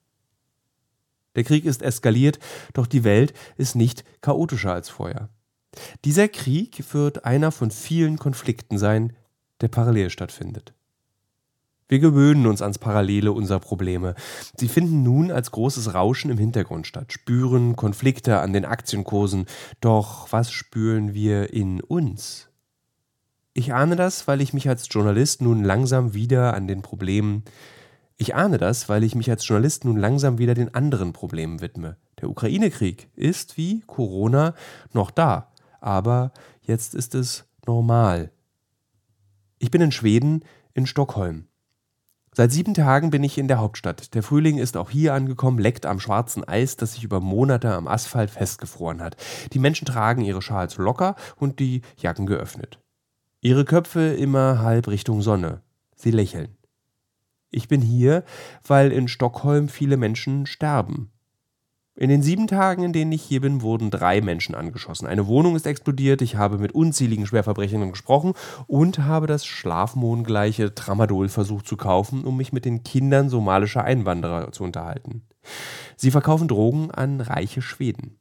Der 1.36 1.44
Krieg 1.44 1.66
ist 1.66 1.82
eskaliert, 1.82 2.40
doch 2.74 2.88
die 2.88 3.04
Welt 3.04 3.34
ist 3.58 3.76
nicht 3.76 4.04
chaotischer 4.22 4.74
als 4.74 4.90
vorher. 4.90 5.30
Dieser 6.06 6.28
Krieg 6.28 6.84
wird 6.94 7.26
einer 7.26 7.52
von 7.52 7.72
vielen 7.72 8.18
Konflikten 8.18 8.78
sein, 8.78 9.14
der 9.62 9.68
parallel 9.68 10.10
stattfindet. 10.10 10.74
Wir 11.88 12.00
gewöhnen 12.00 12.48
uns 12.48 12.64
ans 12.64 12.80
Parallele 12.80 13.32
unserer 13.32 13.60
Probleme. 13.60 14.16
Sie 14.58 14.68
finden 14.68 15.04
nun 15.04 15.32
als 15.32 15.52
großes 15.52 15.94
Rauschen 15.94 16.32
im 16.32 16.38
Hintergrund 16.40 16.88
statt, 16.88 17.14
spüren 17.14 17.76
Konflikte 17.76 18.40
an 18.40 18.54
den 18.54 18.66
Aktienkursen. 18.66 19.46
Doch 19.82 20.32
was 20.32 20.52
spüren 20.52 21.14
wir 21.14 21.54
in 21.54 21.82
uns? 21.82 22.50
Ich 23.54 23.74
ahne 23.74 23.96
das, 23.96 24.28
weil 24.28 24.42
ich 24.42 24.54
mich 24.54 24.68
als 24.68 24.88
Journalist 24.90 25.42
nun 25.42 25.64
langsam 25.64 26.14
wieder 26.14 26.56
an 26.56 26.68
den 26.68 26.82
Problemen. 26.82 27.44
Ich 28.18 28.34
ahne 28.34 28.58
das, 28.58 28.90
weil 28.90 29.04
ich 29.04 29.14
mich 29.14 29.30
als 29.30 29.48
Journalist 29.48 29.86
nun 29.86 29.98
langsam 29.98 30.40
wieder 30.40 30.56
den 30.56 30.74
anderen 30.74 31.14
Problemen 31.14 31.62
widme. 31.62 31.98
Der 32.20 32.30
Ukraine-Krieg 32.30 33.10
ist 33.16 33.58
wie 33.58 33.82
Corona 33.82 34.56
noch 34.92 35.12
da, 35.12 35.52
aber 35.82 36.32
jetzt 36.62 36.96
ist 36.96 37.14
es 37.14 37.46
normal. 37.68 38.32
Ich 39.60 39.70
bin 39.70 39.82
in 39.82 39.92
Schweden, 39.92 40.44
in 40.74 40.88
Stockholm. 40.88 41.48
Seit 42.38 42.52
sieben 42.52 42.74
Tagen 42.74 43.12
bin 43.12 43.24
ich 43.24 43.38
in 43.38 43.48
der 43.48 43.60
Hauptstadt. 43.60 44.14
Der 44.14 44.22
Frühling 44.22 44.58
ist 44.58 44.76
auch 44.76 44.90
hier 44.90 45.14
angekommen, 45.14 45.58
leckt 45.58 45.86
am 45.86 46.02
schwarzen 46.02 46.44
Eis, 46.46 46.76
das 46.76 46.96
sich 46.96 47.06
über 47.06 47.22
Monate 47.22 47.74
am 47.74 47.88
Asphalt 47.88 48.30
festgefroren 48.30 49.02
hat. 49.02 49.16
Die 49.54 49.60
Menschen 49.60 49.86
tragen 49.86 50.22
ihre 50.22 50.42
Schals 50.42 50.76
locker 50.76 51.16
und 51.38 51.62
die 51.62 51.82
Jacken 51.96 52.26
geöffnet. 52.26 52.78
Ihre 53.40 53.64
Köpfe 53.64 54.14
immer 54.16 54.60
halb 54.60 54.90
Richtung 54.90 55.22
Sonne. 55.22 55.62
Sie 55.96 56.12
lächeln. 56.12 56.58
Ich 57.52 57.70
bin 57.70 57.80
hier, 57.80 58.26
weil 58.68 58.92
in 58.92 59.08
Stockholm 59.08 59.70
viele 59.70 59.96
Menschen 59.96 60.46
sterben. 60.46 61.12
In 61.98 62.10
den 62.10 62.22
sieben 62.22 62.48
Tagen, 62.48 62.84
in 62.84 62.92
denen 62.92 63.14
ich 63.14 63.24
hier 63.24 63.40
bin, 63.40 63.62
wurden 63.62 63.90
drei 63.90 64.20
Menschen 64.20 64.54
angeschossen. 64.54 65.08
Eine 65.08 65.28
Wohnung 65.28 65.56
ist 65.56 65.66
explodiert, 65.66 66.22
ich 66.22 66.36
habe 66.36 66.58
mit 66.58 66.74
unzähligen 66.74 67.26
Schwerverbrechern 67.26 67.90
gesprochen 67.90 68.34
und 68.68 69.00
habe 69.00 69.28
das 69.28 69.46
schlafmohngleiche 69.46 70.76
Tramadol 70.76 71.30
versucht 71.30 71.66
zu 71.66 71.78
kaufen, 71.78 72.26
um 72.26 72.36
mich 72.36 72.52
mit 72.52 72.66
den 72.66 72.84
Kindern 72.84 73.30
somalischer 73.30 73.86
Einwanderer 73.86 74.52
zu 74.52 74.66
unterhalten. 74.66 75.22
Sie 75.96 76.12
verkaufen 76.12 76.50
Drogen 76.50 76.92
an 76.92 77.22
reiche 77.22 77.62
Schweden. 77.62 78.20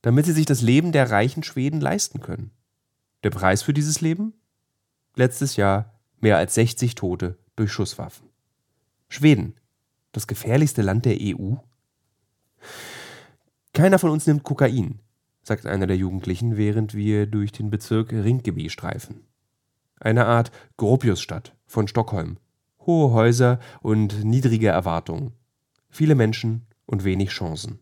Damit 0.00 0.24
sie 0.24 0.32
sich 0.32 0.46
das 0.46 0.62
Leben 0.62 0.92
der 0.92 1.10
reichen 1.10 1.42
Schweden 1.42 1.82
leisten 1.82 2.20
können. 2.20 2.50
Der 3.24 3.30
Preis 3.30 3.60
für 3.60 3.74
dieses 3.74 4.00
Leben? 4.00 4.32
Letztes 5.14 5.56
Jahr 5.56 6.00
mehr 6.20 6.38
als 6.38 6.54
60 6.54 6.94
Tote 6.94 7.36
durch 7.56 7.72
Schusswaffen. 7.72 8.30
Schweden, 9.08 9.54
das 10.12 10.26
gefährlichste 10.26 10.80
Land 10.80 11.04
der 11.04 11.18
EU? 11.20 11.56
Keiner 13.72 13.98
von 13.98 14.10
uns 14.10 14.26
nimmt 14.26 14.42
Kokain, 14.42 15.00
sagt 15.42 15.66
einer 15.66 15.86
der 15.86 15.96
Jugendlichen, 15.96 16.56
während 16.56 16.94
wir 16.94 17.26
durch 17.26 17.52
den 17.52 17.68
Bezirk 17.68 18.10
Rinkeby 18.10 18.70
streifen. 18.70 19.26
Eine 20.00 20.26
Art 20.26 20.50
Gropiusstadt 20.76 21.54
von 21.66 21.86
Stockholm. 21.86 22.38
Hohe 22.80 23.12
Häuser 23.12 23.58
und 23.82 24.24
niedrige 24.24 24.68
Erwartungen. 24.68 25.32
Viele 25.90 26.14
Menschen 26.14 26.66
und 26.86 27.04
wenig 27.04 27.30
Chancen. 27.30 27.80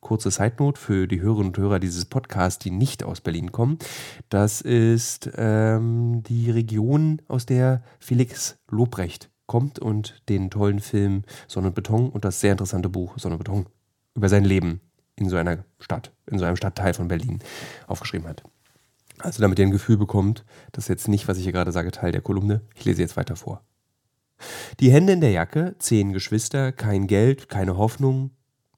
Kurze 0.00 0.30
Zeitnot 0.30 0.78
für 0.78 1.06
die 1.06 1.20
Hörerinnen 1.20 1.48
und 1.48 1.58
Hörer 1.58 1.80
dieses 1.80 2.04
Podcasts, 2.04 2.58
die 2.58 2.70
nicht 2.70 3.04
aus 3.04 3.20
Berlin 3.20 3.52
kommen. 3.52 3.78
Das 4.28 4.60
ist 4.60 5.30
ähm, 5.36 6.22
die 6.22 6.50
Region, 6.50 7.20
aus 7.28 7.44
der 7.44 7.82
Felix 7.98 8.58
Lobrecht 8.70 9.30
kommt 9.46 9.78
und 9.78 10.22
den 10.28 10.50
tollen 10.50 10.80
Film 10.80 11.24
Sonne 11.46 11.68
und 11.68 11.74
Beton 11.74 12.08
und 12.10 12.24
das 12.24 12.40
sehr 12.40 12.52
interessante 12.52 12.88
Buch 12.88 13.18
Sonne 13.18 13.34
und 13.34 13.44
Beton 13.44 13.66
über 14.16 14.28
sein 14.28 14.44
Leben 14.44 14.80
in 15.14 15.28
so 15.28 15.36
einer 15.36 15.64
Stadt, 15.78 16.12
in 16.26 16.38
so 16.38 16.44
einem 16.44 16.56
Stadtteil 16.56 16.94
von 16.94 17.08
Berlin 17.08 17.40
aufgeschrieben 17.86 18.28
hat. 18.28 18.42
Also 19.18 19.40
damit 19.40 19.58
ihr 19.58 19.66
ein 19.66 19.70
Gefühl 19.70 19.96
bekommt, 19.96 20.44
das 20.72 20.84
ist 20.84 20.88
jetzt 20.88 21.08
nicht, 21.08 21.28
was 21.28 21.38
ich 21.38 21.44
hier 21.44 21.52
gerade 21.52 21.72
sage, 21.72 21.90
Teil 21.90 22.12
der 22.12 22.20
Kolumne. 22.20 22.62
Ich 22.74 22.84
lese 22.84 23.02
jetzt 23.02 23.16
weiter 23.16 23.36
vor. 23.36 23.62
Die 24.80 24.92
Hände 24.92 25.14
in 25.14 25.22
der 25.22 25.30
Jacke, 25.30 25.74
zehn 25.78 26.12
Geschwister, 26.12 26.72
kein 26.72 27.06
Geld, 27.06 27.48
keine 27.48 27.78
Hoffnung. 27.78 28.32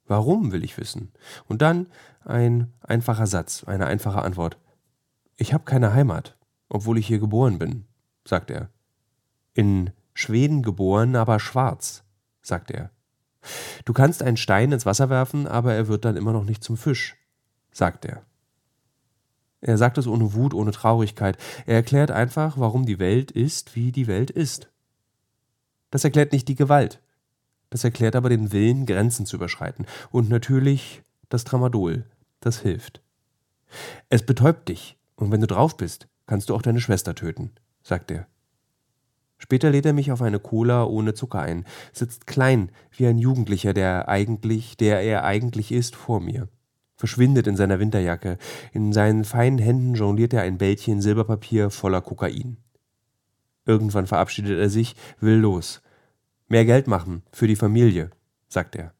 Warum, 0.06 0.52
will 0.52 0.62
ich 0.62 0.78
wissen. 0.78 1.12
Und 1.46 1.60
dann 1.60 1.88
ein 2.24 2.72
einfacher 2.80 3.26
Satz, 3.26 3.64
eine 3.64 3.86
einfache 3.86 4.22
Antwort. 4.22 4.58
Ich 5.36 5.52
habe 5.52 5.64
keine 5.64 5.92
Heimat, 5.92 6.36
obwohl 6.68 6.98
ich 6.98 7.06
hier 7.06 7.18
geboren 7.18 7.58
bin, 7.58 7.86
sagt 8.24 8.50
er. 8.50 8.70
In 9.54 9.90
Schweden 10.14 10.62
geboren, 10.62 11.16
aber 11.16 11.40
schwarz, 11.40 12.04
sagt 12.42 12.70
er. 12.70 12.90
Du 13.84 13.92
kannst 13.92 14.22
einen 14.22 14.36
Stein 14.36 14.72
ins 14.72 14.86
Wasser 14.86 15.10
werfen, 15.10 15.46
aber 15.46 15.74
er 15.74 15.88
wird 15.88 16.04
dann 16.04 16.16
immer 16.16 16.32
noch 16.32 16.44
nicht 16.44 16.62
zum 16.62 16.76
Fisch, 16.76 17.16
sagt 17.72 18.04
er. 18.04 18.22
Er 19.60 19.76
sagt 19.76 19.98
es 19.98 20.06
ohne 20.06 20.34
Wut, 20.34 20.54
ohne 20.54 20.70
Traurigkeit. 20.70 21.36
Er 21.66 21.76
erklärt 21.76 22.10
einfach, 22.10 22.58
warum 22.58 22.86
die 22.86 22.98
Welt 22.98 23.30
ist, 23.30 23.74
wie 23.74 23.90
die 23.90 24.06
Welt 24.06 24.30
ist. 24.30 24.68
Das 25.90 26.04
erklärt 26.04 26.32
nicht 26.32 26.48
die 26.48 26.54
Gewalt. 26.54 27.00
Das 27.70 27.84
erklärt 27.84 28.16
aber 28.16 28.28
den 28.28 28.52
Willen, 28.52 28.86
Grenzen 28.86 29.26
zu 29.26 29.36
überschreiten. 29.36 29.86
Und 30.10 30.28
natürlich 30.28 31.02
das 31.28 31.44
Tramadol. 31.44 32.04
Das 32.40 32.60
hilft. 32.60 33.02
Es 34.08 34.24
betäubt 34.24 34.68
dich. 34.68 34.96
Und 35.16 35.32
wenn 35.32 35.40
du 35.40 35.48
drauf 35.48 35.76
bist, 35.76 36.06
kannst 36.26 36.48
du 36.48 36.54
auch 36.54 36.62
deine 36.62 36.80
Schwester 36.80 37.14
töten, 37.14 37.50
sagt 37.82 38.10
er. 38.10 38.26
Später 39.38 39.70
lädt 39.70 39.86
er 39.86 39.92
mich 39.92 40.10
auf 40.12 40.20
eine 40.20 40.40
Cola 40.40 40.84
ohne 40.84 41.14
Zucker 41.14 41.40
ein, 41.40 41.64
sitzt 41.92 42.26
klein 42.26 42.70
wie 42.90 43.06
ein 43.06 43.18
Jugendlicher, 43.18 43.72
der 43.72 44.08
eigentlich, 44.08 44.76
der 44.76 45.00
er 45.00 45.24
eigentlich 45.24 45.72
ist, 45.72 45.96
vor 45.96 46.20
mir. 46.20 46.48
Verschwindet 46.96 47.46
in 47.46 47.56
seiner 47.56 47.78
Winterjacke. 47.78 48.38
In 48.72 48.92
seinen 48.92 49.24
feinen 49.24 49.58
Händen 49.58 49.94
jongliert 49.94 50.32
er 50.32 50.42
ein 50.42 50.58
Bällchen 50.58 51.00
Silberpapier 51.00 51.70
voller 51.70 52.00
Kokain. 52.00 52.56
Irgendwann 53.64 54.08
verabschiedet 54.08 54.58
er 54.58 54.68
sich, 54.68 54.96
will 55.20 55.36
los. 55.36 55.80
Mehr 56.48 56.64
Geld 56.64 56.88
machen 56.88 57.22
für 57.30 57.46
die 57.46 57.54
Familie, 57.54 58.10
sagt 58.48 58.74
er. 58.74 58.92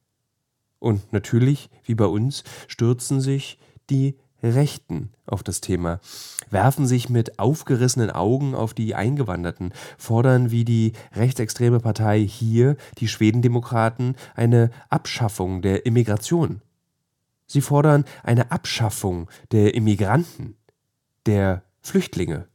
Und 0.78 1.12
natürlich, 1.12 1.70
wie 1.82 1.96
bei 1.96 2.04
uns, 2.04 2.44
stürzen 2.68 3.20
sich 3.20 3.58
die 3.90 4.16
Rechten 4.42 5.10
auf 5.26 5.42
das 5.42 5.60
Thema, 5.60 6.00
werfen 6.50 6.86
sich 6.86 7.08
mit 7.08 7.38
aufgerissenen 7.38 8.10
Augen 8.10 8.54
auf 8.54 8.74
die 8.74 8.94
Eingewanderten, 8.94 9.72
fordern 9.96 10.50
wie 10.50 10.64
die 10.64 10.92
rechtsextreme 11.14 11.80
Partei 11.80 12.20
hier, 12.20 12.76
die 12.98 13.08
Schwedendemokraten, 13.08 14.16
eine 14.34 14.70
Abschaffung 14.90 15.62
der 15.62 15.86
Immigration. 15.86 16.62
Sie 17.46 17.60
fordern 17.60 18.04
eine 18.22 18.50
Abschaffung 18.50 19.28
der 19.52 19.74
Immigranten, 19.74 20.56
der 21.26 21.62
Flüchtlinge. 21.80 22.46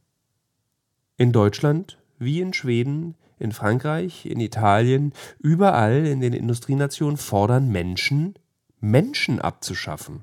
In 1.16 1.32
Deutschland 1.32 1.98
wie 2.18 2.40
in 2.40 2.52
Schweden, 2.52 3.16
in 3.38 3.52
Frankreich, 3.52 4.26
in 4.26 4.40
Italien, 4.40 5.12
überall 5.38 6.06
in 6.06 6.20
den 6.20 6.32
Industrienationen 6.32 7.16
fordern 7.16 7.68
Menschen, 7.68 8.34
Menschen 8.80 9.40
abzuschaffen. 9.40 10.22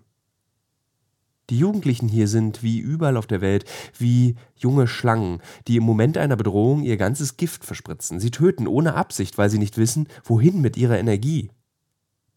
Die 1.50 1.58
Jugendlichen 1.58 2.08
hier 2.08 2.28
sind, 2.28 2.64
wie 2.64 2.80
überall 2.80 3.18
auf 3.18 3.28
der 3.28 3.42
Welt, 3.42 3.66
wie 3.98 4.36
junge 4.56 4.88
Schlangen, 4.88 5.42
die 5.68 5.76
im 5.76 5.84
Moment 5.84 6.18
einer 6.18 6.38
Bedrohung 6.38 6.84
ihr 6.84 6.98
ganzes 6.98 7.36
Gift 7.36 7.66
verspritzen. 7.66 8.20
Sie 8.20 8.32
töten 8.32 8.68
ohne 8.68 8.96
Absicht, 8.96 9.38
weil 9.38 9.50
sie 9.50 9.58
nicht 9.58 9.78
wissen, 9.78 10.08
wohin 10.24 10.62
mit 10.62 10.78
ihrer 10.78 10.98
Energie. 10.98 11.50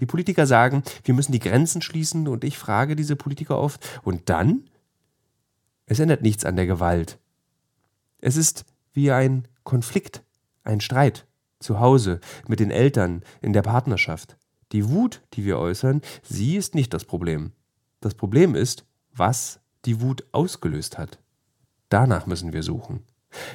Die 0.01 0.07
Politiker 0.07 0.47
sagen, 0.47 0.83
wir 1.05 1.15
müssen 1.15 1.33
die 1.33 1.39
Grenzen 1.39 1.81
schließen, 1.81 2.27
und 2.27 2.43
ich 2.43 2.59
frage 2.59 2.97
diese 2.97 3.15
Politiker 3.15 3.59
oft, 3.59 4.01
und 4.03 4.29
dann? 4.29 4.65
Es 5.87 6.01
ändert 6.01 6.23
nichts 6.23 6.45
an 6.45 6.57
der 6.57 6.67
Gewalt. 6.67 7.19
Es 8.19 8.37
ist 8.37 8.65
wie 8.93 9.13
ein 9.13 9.47
Konflikt, 9.63 10.25
ein 10.65 10.81
Streit, 10.81 11.27
zu 11.61 11.79
Hause, 11.79 12.21
mit 12.49 12.59
den 12.59 12.71
Eltern, 12.71 13.23
in 13.41 13.53
der 13.53 13.63
Partnerschaft. 13.63 14.37
Die 14.73 14.89
Wut, 14.89 15.23
die 15.35 15.45
wir 15.45 15.59
äußern, 15.59 16.01
sie 16.23 16.57
ist 16.57 16.75
nicht 16.75 16.93
das 16.93 17.05
Problem. 17.05 17.53
Das 18.01 18.15
Problem 18.15 18.55
ist, 18.55 18.85
was 19.15 19.61
die 19.85 20.01
Wut 20.01 20.25
ausgelöst 20.33 20.99
hat. 20.99 21.19
Danach 21.89 22.27
müssen 22.27 22.53
wir 22.53 22.63
suchen. 22.63 23.03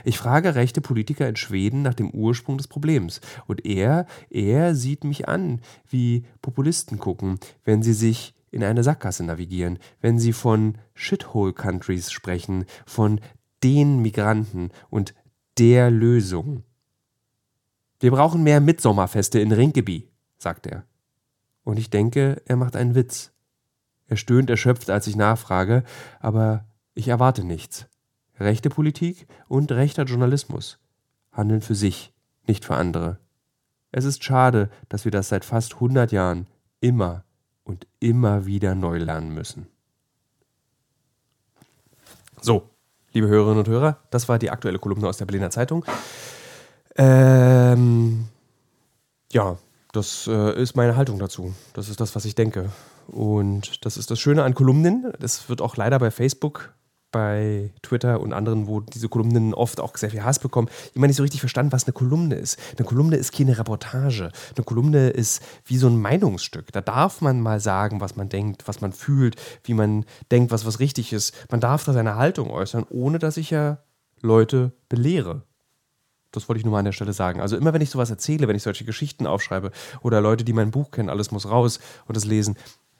Ich 0.03 0.17
frage 0.17 0.55
rechte 0.55 0.81
Politiker 0.81 1.27
in 1.27 1.35
Schweden 1.35 1.81
nach 1.81 1.93
dem 1.93 2.09
Ursprung 2.11 2.57
des 2.57 2.67
Problems. 2.67 3.21
Und 3.47 3.65
er, 3.65 4.05
er 4.29 4.75
sieht 4.75 5.03
mich 5.03 5.27
an, 5.27 5.61
wie 5.87 6.25
Populisten 6.41 6.99
gucken, 6.99 7.39
wenn 7.63 7.81
sie 7.81 7.93
sich 7.93 8.33
in 8.51 8.63
eine 8.63 8.83
Sackgasse 8.83 9.23
navigieren, 9.23 9.79
wenn 10.01 10.19
sie 10.19 10.33
von 10.33 10.77
Shithole 10.93 11.53
Countries 11.53 12.11
sprechen, 12.11 12.65
von 12.85 13.21
den 13.63 14.01
Migranten 14.01 14.71
und 14.89 15.13
der 15.57 15.91
Lösung. 15.91 16.63
Wir 17.99 18.11
brauchen 18.11 18.43
mehr 18.43 18.61
Mitsommerfeste 18.61 19.39
in 19.39 19.51
Rinkeby, 19.51 20.07
sagt 20.37 20.67
er. 20.67 20.85
Und 21.63 21.77
ich 21.77 21.89
denke, 21.89 22.41
er 22.45 22.55
macht 22.55 22.75
einen 22.75 22.95
Witz. 22.95 23.31
Er 24.09 24.17
stöhnt 24.17 24.49
erschöpft, 24.49 24.89
als 24.89 25.07
ich 25.07 25.15
nachfrage, 25.15 25.83
aber 26.19 26.65
ich 26.95 27.07
erwarte 27.07 27.43
nichts. 27.43 27.85
Rechte 28.39 28.69
Politik 28.69 29.27
und 29.47 29.71
rechter 29.71 30.03
Journalismus 30.03 30.79
handeln 31.31 31.61
für 31.61 31.75
sich, 31.75 32.11
nicht 32.47 32.65
für 32.65 32.75
andere. 32.75 33.19
Es 33.91 34.05
ist 34.05 34.23
schade, 34.23 34.69
dass 34.89 35.05
wir 35.05 35.11
das 35.11 35.29
seit 35.29 35.45
fast 35.45 35.75
100 35.75 36.11
Jahren 36.11 36.47
immer 36.81 37.23
und 37.63 37.85
immer 37.99 38.47
wieder 38.47 38.73
neu 38.73 38.97
lernen 38.97 39.33
müssen. 39.33 39.67
So, 42.41 42.69
liebe 43.13 43.27
Hörerinnen 43.27 43.59
und 43.59 43.67
Hörer, 43.67 43.99
das 44.09 44.27
war 44.27 44.39
die 44.39 44.49
aktuelle 44.49 44.79
Kolumne 44.79 45.07
aus 45.07 45.17
der 45.17 45.25
Berliner 45.25 45.51
Zeitung. 45.51 45.85
Ähm, 46.95 48.25
ja, 49.31 49.57
das 49.91 50.27
äh, 50.27 50.61
ist 50.61 50.75
meine 50.75 50.95
Haltung 50.95 51.19
dazu. 51.19 51.53
Das 51.73 51.89
ist 51.89 51.99
das, 51.99 52.15
was 52.15 52.25
ich 52.25 52.33
denke. 52.33 52.71
Und 53.11 53.85
das 53.85 53.97
ist 53.97 54.11
das 54.11 54.19
Schöne 54.19 54.43
an 54.43 54.53
Kolumnen. 54.53 55.11
Das 55.19 55.49
wird 55.49 55.61
auch 55.61 55.75
leider 55.75 55.99
bei 55.99 56.11
Facebook, 56.11 56.73
bei 57.11 57.73
Twitter 57.81 58.21
und 58.21 58.33
anderen, 58.33 58.67
wo 58.67 58.81
diese 58.81 59.09
Kolumnen 59.09 59.53
oft 59.53 59.79
auch 59.79 59.97
sehr 59.97 60.11
viel 60.11 60.23
Hass 60.23 60.39
bekommen, 60.39 60.69
immer 60.93 61.07
nicht 61.07 61.15
so 61.15 61.23
richtig 61.23 61.39
verstanden, 61.39 61.71
was 61.71 61.85
eine 61.85 61.93
Kolumne 61.93 62.35
ist. 62.35 62.59
Eine 62.77 62.85
Kolumne 62.87 63.15
ist 63.15 63.33
keine 63.33 63.57
Reportage. 63.57 64.31
Eine 64.55 64.65
Kolumne 64.65 65.09
ist 65.09 65.41
wie 65.65 65.77
so 65.77 65.87
ein 65.87 65.99
Meinungsstück. 65.99 66.71
Da 66.71 66.81
darf 66.81 67.21
man 67.21 67.41
mal 67.41 67.59
sagen, 67.59 67.99
was 68.01 68.15
man 68.15 68.29
denkt, 68.29 68.67
was 68.67 68.81
man 68.81 68.93
fühlt, 68.93 69.35
wie 69.63 69.73
man 69.73 70.05
denkt, 70.31 70.51
was 70.51 70.65
was 70.65 70.79
richtig 70.79 71.13
ist. 71.13 71.33
Man 71.49 71.61
darf 71.61 71.83
da 71.83 71.93
seine 71.93 72.15
Haltung 72.15 72.51
äußern, 72.51 72.85
ohne 72.89 73.17
dass 73.19 73.37
ich 73.37 73.49
ja 73.49 73.79
Leute 74.21 74.73
belehre. 74.87 75.43
Das 76.31 76.47
wollte 76.47 76.59
ich 76.59 76.65
nur 76.65 76.73
mal 76.73 76.79
an 76.79 76.85
der 76.85 76.91
Stelle 76.91 77.13
sagen. 77.13 77.41
Also 77.41 77.57
immer 77.57 77.73
wenn 77.73 77.81
ich 77.81 77.89
sowas 77.89 78.11
erzähle, 78.11 78.47
wenn 78.47 78.55
ich 78.55 78.61
solche 78.61 78.85
Geschichten 78.85 79.25
aufschreibe 79.25 79.71
oder 80.01 80.21
Leute, 80.21 80.43
die 80.43 80.53
mein 80.53 80.69
Buch 80.69 80.91
kennen, 80.91 81.09
alles 81.09 81.31
muss 81.31 81.49
raus 81.49 81.79
und 82.05 82.15
das 82.15 82.25
lesen, 82.25 82.55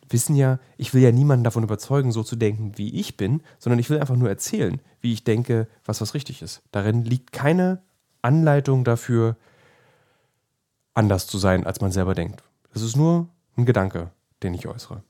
wissen 0.10 0.36
ja, 0.36 0.60
ich 0.78 0.94
will 0.94 1.02
ja 1.02 1.12
niemanden 1.12 1.44
davon 1.44 1.64
überzeugen, 1.64 2.12
so 2.12 2.24
zu 2.24 2.36
denken, 2.36 2.78
wie 2.78 3.00
ich 3.00 3.18
bin, 3.18 3.42
sondern 3.60 3.80
ich 3.80 3.90
will 3.90 4.00
einfach 4.00 4.16
nur 4.16 4.30
erzählen, 4.30 4.82
wie 5.02 5.14
ich 5.14 5.24
denke, 5.24 5.68
was 5.86 6.02
was 6.02 6.14
richtig 6.14 6.42
ist. 6.42 6.62
Darin 6.72 7.04
liegt 7.04 7.32
keine 7.32 7.82
Anleitung 8.22 8.84
dafür, 8.84 9.38
anders 10.94 11.28
zu 11.28 11.38
sein, 11.38 11.66
als 11.66 11.82
man 11.82 11.92
selber 11.92 12.16
denkt. 12.16 12.44
Das 12.74 12.82
ist 12.82 12.96
nur 12.96 13.30
ein 13.58 13.66
Gedanke, 13.66 14.12
den 14.44 14.54
ich 14.54 14.68
äußere. 14.68 15.04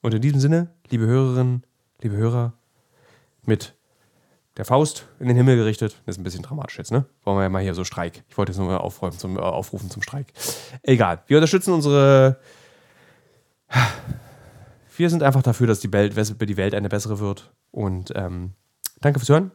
Und 0.00 0.14
in 0.14 0.22
diesem 0.22 0.40
Sinne, 0.40 0.68
liebe 0.90 1.06
Hörerinnen, 1.06 1.64
liebe 2.00 2.16
Hörer, 2.16 2.54
mit 3.44 3.74
der 4.56 4.64
Faust 4.64 5.06
in 5.18 5.28
den 5.28 5.36
Himmel 5.36 5.56
gerichtet. 5.56 5.96
Das 6.04 6.16
ist 6.16 6.20
ein 6.20 6.24
bisschen 6.24 6.42
dramatisch 6.42 6.78
jetzt, 6.78 6.92
ne? 6.92 7.06
Wollen 7.24 7.38
wir 7.38 7.42
ja 7.42 7.48
mal 7.48 7.62
hier 7.62 7.74
so 7.74 7.84
Streik. 7.84 8.22
Ich 8.28 8.36
wollte 8.36 8.52
jetzt 8.52 8.58
nur 8.58 8.68
mal 8.68 8.76
aufräumen 8.76 9.18
zum, 9.18 9.36
äh, 9.36 9.40
aufrufen 9.40 9.90
zum 9.90 10.02
Streik. 10.02 10.32
Egal. 10.82 11.22
Wir 11.26 11.38
unterstützen 11.38 11.72
unsere. 11.72 12.38
Wir 14.96 15.10
sind 15.10 15.22
einfach 15.22 15.42
dafür, 15.42 15.66
dass 15.66 15.80
die 15.80 15.92
Welt, 15.92 16.16
die 16.16 16.56
Welt 16.56 16.74
eine 16.74 16.88
bessere 16.88 17.18
wird. 17.18 17.52
Und 17.70 18.12
ähm, 18.14 18.52
danke 19.00 19.18
fürs 19.18 19.30
Hören. 19.30 19.50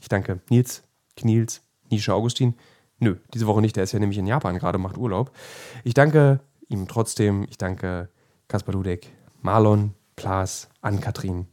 Ich 0.00 0.08
danke 0.08 0.40
Nils, 0.50 0.82
Kniels, 1.16 1.62
Nisha 1.90 2.12
Augustin. 2.12 2.54
Nö, 2.98 3.16
diese 3.32 3.46
Woche 3.46 3.60
nicht. 3.60 3.76
Der 3.76 3.84
ist 3.84 3.92
ja 3.92 3.98
nämlich 3.98 4.18
in 4.18 4.26
Japan 4.26 4.58
gerade, 4.58 4.78
macht 4.78 4.98
Urlaub. 4.98 5.30
Ich 5.84 5.94
danke 5.94 6.40
ihm 6.68 6.88
trotzdem. 6.88 7.46
Ich 7.48 7.58
danke 7.58 8.08
Kaspar 8.48 8.72
Dudek, 8.72 9.10
Marlon, 9.42 9.94
Plas, 10.16 10.68
Ann-Kathrin. 10.80 11.46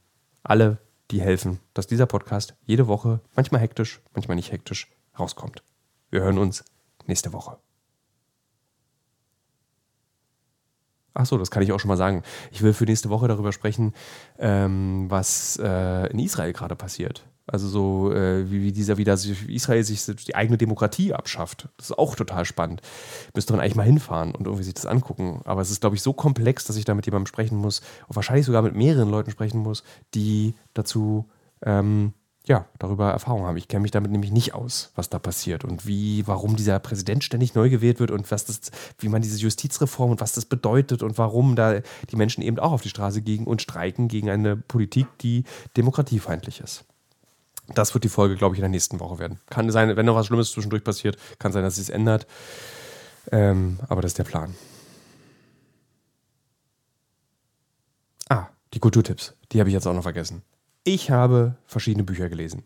Alle 0.43 0.79
die 1.11 1.21
helfen, 1.21 1.59
dass 1.73 1.87
dieser 1.87 2.05
Podcast 2.05 2.55
jede 2.65 2.87
Woche, 2.87 3.19
manchmal 3.35 3.61
hektisch, 3.61 4.01
manchmal 4.13 4.35
nicht 4.35 4.51
hektisch, 4.51 4.89
rauskommt. 5.19 5.61
Wir 6.09 6.21
hören 6.21 6.37
uns 6.37 6.63
nächste 7.05 7.33
Woche. 7.33 7.57
Ach 11.13 11.25
so, 11.25 11.37
das 11.37 11.51
kann 11.51 11.63
ich 11.63 11.71
auch 11.71 11.79
schon 11.79 11.89
mal 11.89 11.97
sagen. 11.97 12.23
Ich 12.51 12.61
will 12.61 12.73
für 12.73 12.85
nächste 12.85 13.09
Woche 13.09 13.27
darüber 13.27 13.51
sprechen, 13.51 13.93
ähm, 14.39 15.05
was 15.09 15.59
äh, 15.61 16.07
in 16.11 16.19
Israel 16.19 16.53
gerade 16.53 16.75
passiert. 16.75 17.25
Also 17.47 17.67
so, 17.67 18.13
äh, 18.13 18.49
wie, 18.49 18.63
wie, 18.63 18.71
dieser 18.71 18.97
wieder 18.97 19.13
Israel 19.13 19.83
sich 19.83 20.05
die 20.05 20.35
eigene 20.35 20.57
Demokratie 20.57 21.13
abschafft. 21.13 21.67
Das 21.77 21.89
ist 21.89 21.97
auch 21.97 22.15
total 22.15 22.45
spannend. 22.45 22.81
Müsste 23.35 23.51
man 23.51 23.59
eigentlich 23.59 23.75
mal 23.75 23.85
hinfahren 23.85 24.33
und 24.33 24.45
irgendwie 24.45 24.63
sich 24.63 24.73
das 24.73 24.85
angucken. 24.85 25.41
Aber 25.43 25.61
es 25.61 25.69
ist, 25.69 25.81
glaube 25.81 25.95
ich, 25.95 26.01
so 26.01 26.13
komplex, 26.13 26.65
dass 26.65 26.77
ich 26.77 26.85
da 26.85 26.93
mit 26.93 27.05
jemandem 27.05 27.27
sprechen 27.27 27.57
muss 27.57 27.81
und 28.07 28.15
wahrscheinlich 28.15 28.45
sogar 28.45 28.61
mit 28.61 28.75
mehreren 28.75 29.09
Leuten 29.09 29.31
sprechen 29.31 29.59
muss, 29.59 29.83
die 30.13 30.55
dazu 30.73 31.29
ähm, 31.63 32.13
ja, 32.47 32.65
darüber 32.79 33.11
Erfahrung 33.11 33.45
haben. 33.45 33.57
Ich 33.57 33.67
kenne 33.67 33.81
mich 33.81 33.91
damit 33.91 34.11
nämlich 34.11 34.31
nicht 34.31 34.53
aus, 34.55 34.91
was 34.95 35.09
da 35.09 35.19
passiert 35.19 35.63
und 35.63 35.85
wie, 35.85 36.25
warum 36.27 36.55
dieser 36.55 36.79
Präsident 36.79 37.23
ständig 37.23 37.53
neu 37.53 37.69
gewählt 37.69 37.99
wird 37.99 38.09
und 38.09 38.29
was 38.31 38.45
das, 38.45 38.71
wie 38.97 39.09
man 39.09 39.21
diese 39.21 39.37
Justizreform 39.37 40.11
und 40.11 40.21
was 40.21 40.33
das 40.33 40.45
bedeutet 40.45 41.03
und 41.03 41.17
warum 41.17 41.55
da 41.55 41.81
die 42.09 42.15
Menschen 42.15 42.41
eben 42.41 42.57
auch 42.57 42.71
auf 42.71 42.81
die 42.81 42.89
Straße 42.89 43.21
gehen 43.21 43.45
und 43.45 43.61
streiken 43.61 44.07
gegen 44.07 44.29
eine 44.29 44.57
Politik, 44.57 45.05
die 45.19 45.43
demokratiefeindlich 45.77 46.61
ist. 46.61 46.85
Das 47.75 47.93
wird 47.93 48.03
die 48.03 48.09
Folge, 48.09 48.35
glaube 48.35 48.55
ich, 48.55 48.59
in 48.59 48.63
der 48.63 48.69
nächsten 48.69 48.99
Woche 48.99 49.19
werden. 49.19 49.39
Kann 49.49 49.69
sein, 49.71 49.95
wenn 49.95 50.05
noch 50.05 50.15
was 50.15 50.25
Schlimmes 50.25 50.51
zwischendurch 50.51 50.83
passiert, 50.83 51.17
kann 51.37 51.51
sein, 51.51 51.63
dass 51.63 51.77
es 51.77 51.89
ändert. 51.89 52.25
Ähm, 53.31 53.79
aber 53.87 54.01
das 54.01 54.11
ist 54.11 54.17
der 54.17 54.23
Plan. 54.23 54.55
Ah, 58.29 58.47
die 58.73 58.79
Kulturtipps. 58.79 59.35
Die 59.51 59.59
habe 59.59 59.69
ich 59.69 59.73
jetzt 59.73 59.85
auch 59.85 59.93
noch 59.93 60.03
vergessen. 60.03 60.41
Ich 60.83 61.11
habe 61.11 61.57
verschiedene 61.67 62.03
Bücher 62.03 62.27
gelesen. 62.27 62.63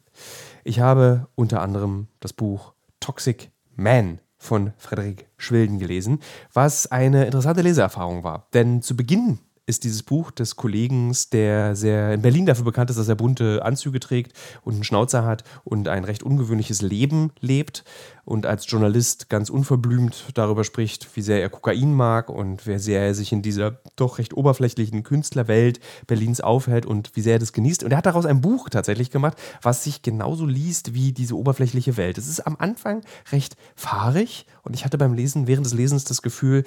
Ich 0.63 0.80
habe 0.80 1.28
unter 1.36 1.61
anderem 1.61 2.07
das 2.22 2.32
Buch 2.32 2.74
Toxic 3.01 3.51
Man 3.76 4.20
von 4.38 4.72
Frederik 4.78 5.28
Schwilden 5.38 5.80
gelesen, 5.80 6.20
was 6.53 6.89
eine 6.91 7.26
interessante 7.26 7.61
Leseerfahrung 7.61 8.24
war. 8.24 8.47
Denn 8.53 8.82
zu 8.82 8.95
Beginn 8.95 9.39
ist 9.68 9.84
dieses 9.84 10.03
Buch 10.03 10.32
des 10.32 10.55
Kollegen, 10.55 11.16
der 11.32 11.76
sehr 11.76 12.13
in 12.13 12.22
Berlin 12.22 12.45
dafür 12.45 12.66
bekannt 12.66 12.91
ist, 12.91 12.97
dass 12.97 13.07
er 13.07 13.16
bunte 13.16 13.63
Anzüge 13.63 13.99
trägt 13.99 14.34
und 14.63 14.76
einen 14.76 14.84
Schnauzer 14.84 15.26
hat 15.26 15.43
und 15.63 15.88
ein 15.88 16.03
recht 16.03 16.22
ungewöhnliches 16.22 16.82
Leben 16.82 17.32
lebt 17.39 17.84
und 18.26 18.45
als 18.45 18.70
Journalist 18.70 19.30
ganz 19.30 19.49
unverblümt 19.49 20.26
darüber 20.36 20.63
spricht, 20.63 21.07
wie 21.16 21.22
sehr 21.22 21.41
er 21.41 21.49
Kokain 21.49 21.93
mag 21.93 22.30
und 22.30 22.68
wie 22.68 22.78
sehr 22.78 23.01
er 23.01 23.16
sich 23.16 23.32
in 23.32 23.41
dieser 23.41 23.80
doch 23.95 24.20
recht 24.20 24.36
oberflächlichen 24.36 25.03
Künstlerwelt 25.03 25.80
Berlins 26.05 26.41
aufhält 26.41 26.86
und 26.86 27.16
wie 27.16 27.22
sehr 27.22 27.34
er 27.34 27.39
das 27.39 27.53
genießt. 27.53 27.84
Und 27.84 27.91
er 27.91 27.97
hat 27.97 28.05
daraus 28.05 28.26
ein 28.26 28.41
Buch 28.41 28.70
tatsächlich 28.70 29.09
gemacht, 29.09 29.38
was 29.63 29.84
sich 29.84 30.03
genauso 30.03 30.45
liest 30.45 30.93
wie 30.93 31.11
diese 31.11 31.36
oberflächliche 31.36 31.97
Welt. 31.97 32.20
Es 32.20 32.28
ist 32.28 32.45
am 32.45 32.55
Anfang 32.59 33.01
recht 33.32 33.57
fahrig 33.76 34.45
und 34.61 34.76
ich 34.76 34.86
hatte 34.86 34.99
beim 34.99 35.13
Lesen, 35.13 35.47
während 35.47 35.66
des 35.66 35.74
Lesens 35.74 36.03
das 36.03 36.22
Gefühl, 36.22 36.63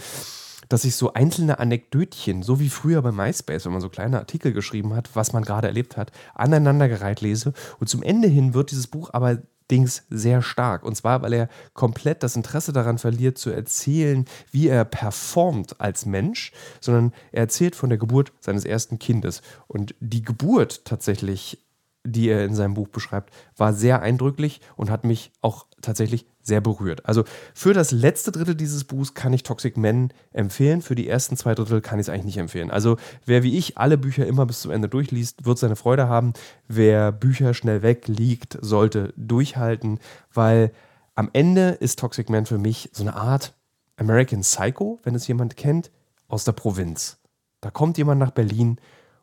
dass 0.69 0.85
ich 0.85 0.97
so 0.97 1.13
einzelne 1.13 1.59
Anekdötchen, 1.59 2.43
so 2.43 2.61
wie 2.61 2.69
früher 2.69 3.03
bei 3.03 3.13
MySpace, 3.13 3.65
wenn 3.65 3.73
man 3.73 3.81
so 3.81 3.89
kleine 3.89 4.19
Artikel 4.19 4.53
geschrieben 4.53 4.95
hat, 4.95 5.11
was 5.15 5.33
man 5.33 5.45
gerade 5.45 5.69
erlebt 5.69 5.97
hat, 5.97 6.13
aneinandergereiht 6.35 7.21
lese. 7.21 7.53
Und 7.79 7.89
zum 7.89 8.03
Ende 8.03 8.29
hin 8.29 8.55
wird 8.55 8.71
dieses 8.71 8.87
Buch 8.87 9.11
aber 9.13 9.39
Dings 9.71 10.05
sehr 10.09 10.43
stark. 10.43 10.83
Und 10.83 10.97
zwar, 10.97 11.23
weil 11.23 11.33
er 11.33 11.49
komplett 11.75 12.23
das 12.23 12.37
Interesse 12.37 12.73
daran 12.73 12.99
verliert, 12.99 13.39
zu 13.39 13.51
erzählen, 13.51 14.25
wie 14.51 14.69
er 14.69 14.85
performt 14.85 15.81
als 15.81 16.07
Mensch, 16.07 16.53
sondern 16.81 17.13
er 17.33 17.43
erzählt 17.43 17.77
von 17.77 17.91
der 17.91 17.99
Geburt 17.99 18.33
seines 18.41 18.65
ersten 18.65 18.99
Kindes. 18.99 19.43
Und 19.67 19.95
die 20.01 20.23
Geburt 20.23 20.85
tatsächlich 20.85 21.59
die 22.05 22.29
er 22.29 22.45
in 22.45 22.55
seinem 22.55 22.75
Buch 22.75 22.89
beschreibt, 22.89 23.33
war 23.57 23.73
sehr 23.73 24.03
eindrücklich 24.03 24.61
und 24.77 24.91
hat 24.91 25.05
mich 25.05 25.31
auch 25.41 25.67
tatsächlich 25.83 26.27
sehr 26.49 26.61
berührt. 26.61 27.07
Also 27.07 27.23
für 27.55 27.73
das 27.73 27.93
letzte 27.93 28.33
Drittel 28.33 28.57
dieses 28.57 28.83
Buchs 28.83 29.15
kann 29.15 29.33
ich 29.33 29.45
Toxic 29.45 29.77
Men 29.77 30.13
empfehlen. 30.33 30.83
Für 30.83 30.97
die 30.97 31.09
ersten 31.09 31.37
zwei 31.37 31.55
Drittel 31.55 31.81
kann 31.81 32.01
ich 32.01 32.07
es 32.07 32.09
eigentlich 32.09 32.25
nicht 32.25 32.39
empfehlen. 32.39 32.73
Also 32.73 32.97
wer 33.25 33.45
wie 33.45 33.57
ich 33.57 33.79
alle 33.79 33.97
Bücher 33.97 34.27
immer 34.27 34.47
bis 34.47 34.63
zum 34.63 34.73
Ende 34.73 34.89
durchliest, 34.89 35.45
wird 35.45 35.59
seine 35.59 35.77
Freude 35.77 36.09
haben. 36.09 36.33
Wer 36.67 37.13
Bücher 37.13 37.55
schnell 37.55 37.83
wegliegt, 37.83 38.59
sollte 38.61 39.15
durchhalten, 39.17 40.01
weil 40.35 40.73
am 41.15 41.31
Ende 41.33 41.71
ist 41.71 42.01
Toxic 42.01 42.29
Man 42.31 42.47
für 42.47 42.59
mich 42.59 42.91
so 42.93 43.05
eine 43.05 43.15
Art 43.15 43.55
American 43.97 44.41
Psycho, 44.41 44.99
wenn 45.03 45.15
es 45.15 45.29
jemand 45.29 45.57
kennt, 45.57 45.91
aus 46.29 46.45
der 46.45 46.53
Provinz. 46.53 47.19
Da 47.61 47.71
kommt 47.71 47.99
jemand 47.99 48.21
nach 48.21 48.31
Berlin 48.31 48.79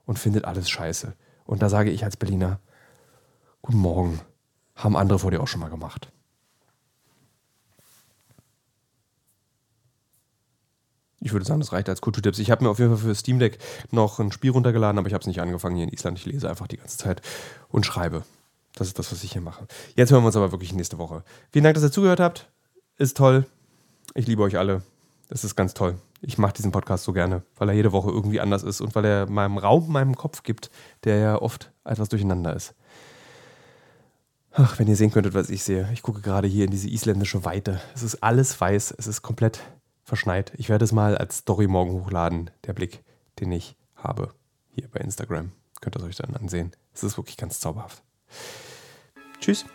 und 0.05 0.19
findet 0.19 0.45
alles 0.45 0.69
scheiße. 0.69 1.13
Und 1.45 1.61
da 1.61 1.69
sage 1.69 1.91
ich 1.91 2.03
als 2.03 2.17
Berliner, 2.17 2.59
guten 3.61 3.78
Morgen, 3.78 4.19
haben 4.76 4.97
andere 4.97 5.19
vor 5.19 5.32
dir 5.32 5.41
auch 5.41 5.47
schon 5.47 5.61
mal 5.61 5.69
gemacht. 5.69 6.11
Ich 11.26 11.34
würde 11.34 11.43
sagen, 11.43 11.59
das 11.59 11.73
reicht 11.73 11.89
als 11.89 12.01
Kulturtipps. 12.01 12.38
Ich 12.38 12.51
habe 12.51 12.63
mir 12.63 12.69
auf 12.69 12.78
jeden 12.78 12.95
Fall 12.95 13.03
für 13.03 13.15
Steam 13.15 13.39
Deck 13.39 13.57
noch 13.89 14.19
ein 14.19 14.32
Spiel 14.32 14.51
runtergeladen, 14.51 14.99
aber 14.99 15.07
ich 15.07 15.13
habe 15.15 15.23
es 15.23 15.28
nicht 15.28 15.41
angefangen 15.41 15.76
hier 15.76 15.86
in 15.86 15.91
Island. 15.91 16.19
Ich 16.19 16.28
lese 16.28 16.47
einfach 16.47 16.67
die 16.67 16.78
ganze 16.78 16.99
Zeit 16.99 17.23
und 17.67 17.84
schreibe. 17.84 18.21
Das 18.76 18.86
ist 18.86 18.99
das, 18.99 19.11
was 19.11 19.23
ich 19.23 19.32
hier 19.32 19.41
mache. 19.41 19.65
Jetzt 19.95 20.11
hören 20.11 20.21
wir 20.21 20.28
uns 20.28 20.36
aber 20.36 20.51
wirklich 20.51 20.71
nächste 20.71 20.99
Woche. 20.99 21.23
Vielen 21.51 21.63
Dank, 21.63 21.73
dass 21.73 21.84
ihr 21.84 21.91
zugehört 21.91 22.19
habt. 22.19 22.51
Ist 22.99 23.17
toll. 23.17 23.47
Ich 24.13 24.28
liebe 24.28 24.43
euch 24.43 24.59
alle. 24.59 24.84
Es 25.30 25.43
ist 25.43 25.55
ganz 25.55 25.73
toll. 25.73 25.95
Ich 26.21 26.38
mache 26.38 26.53
diesen 26.53 26.71
Podcast 26.71 27.05
so 27.05 27.11
gerne, 27.11 27.41
weil 27.57 27.69
er 27.69 27.76
jede 27.76 27.91
Woche 27.91 28.11
irgendwie 28.11 28.39
anders 28.39 28.61
ist 28.61 28.80
und 28.80 28.93
weil 28.93 29.05
er 29.05 29.28
meinem 29.28 29.57
Raum, 29.57 29.91
meinem 29.91 30.15
Kopf 30.15 30.43
gibt, 30.43 30.69
der 31.05 31.17
ja 31.17 31.41
oft 31.41 31.71
etwas 31.86 32.09
durcheinander 32.09 32.55
ist. 32.55 32.76
Ach, 34.51 34.78
wenn 34.78 34.88
ihr 34.88 34.95
sehen 34.95 35.09
könntet, 35.09 35.34
was 35.34 35.49
ich 35.49 35.63
sehe. 35.63 35.89
Ich 35.91 36.03
gucke 36.03 36.21
gerade 36.21 36.47
hier 36.47 36.65
in 36.65 36.71
diese 36.71 36.88
isländische 36.88 37.45
Weite. 37.45 37.82
Es 37.95 38.03
ist 38.03 38.21
alles 38.21 38.61
weiß, 38.61 38.93
es 38.95 39.07
ist 39.07 39.23
komplett 39.23 39.63
verschneit. 40.06 40.53
Ich 40.56 40.70
werde 40.70 40.86
es 40.86 40.91
mal 40.91 41.18
als 41.18 41.39
Story 41.39 41.68
morgen 41.68 41.91
hochladen, 41.91 42.51
der 42.66 42.74
Blick, 42.74 43.03
den 43.39 43.51
ich 43.51 43.76
habe 43.95 44.34
hier 44.70 44.88
bei 44.89 44.99
Instagram. 45.01 45.51
Könnt 45.82 45.97
ihr 45.97 46.03
euch 46.03 46.16
dann 46.16 46.36
ansehen. 46.36 46.72
Es 46.93 47.03
ist 47.03 47.18
wirklich 47.18 47.38
ganz 47.38 47.60
zauberhaft. 47.60 48.01
Tschüss. 49.41 49.66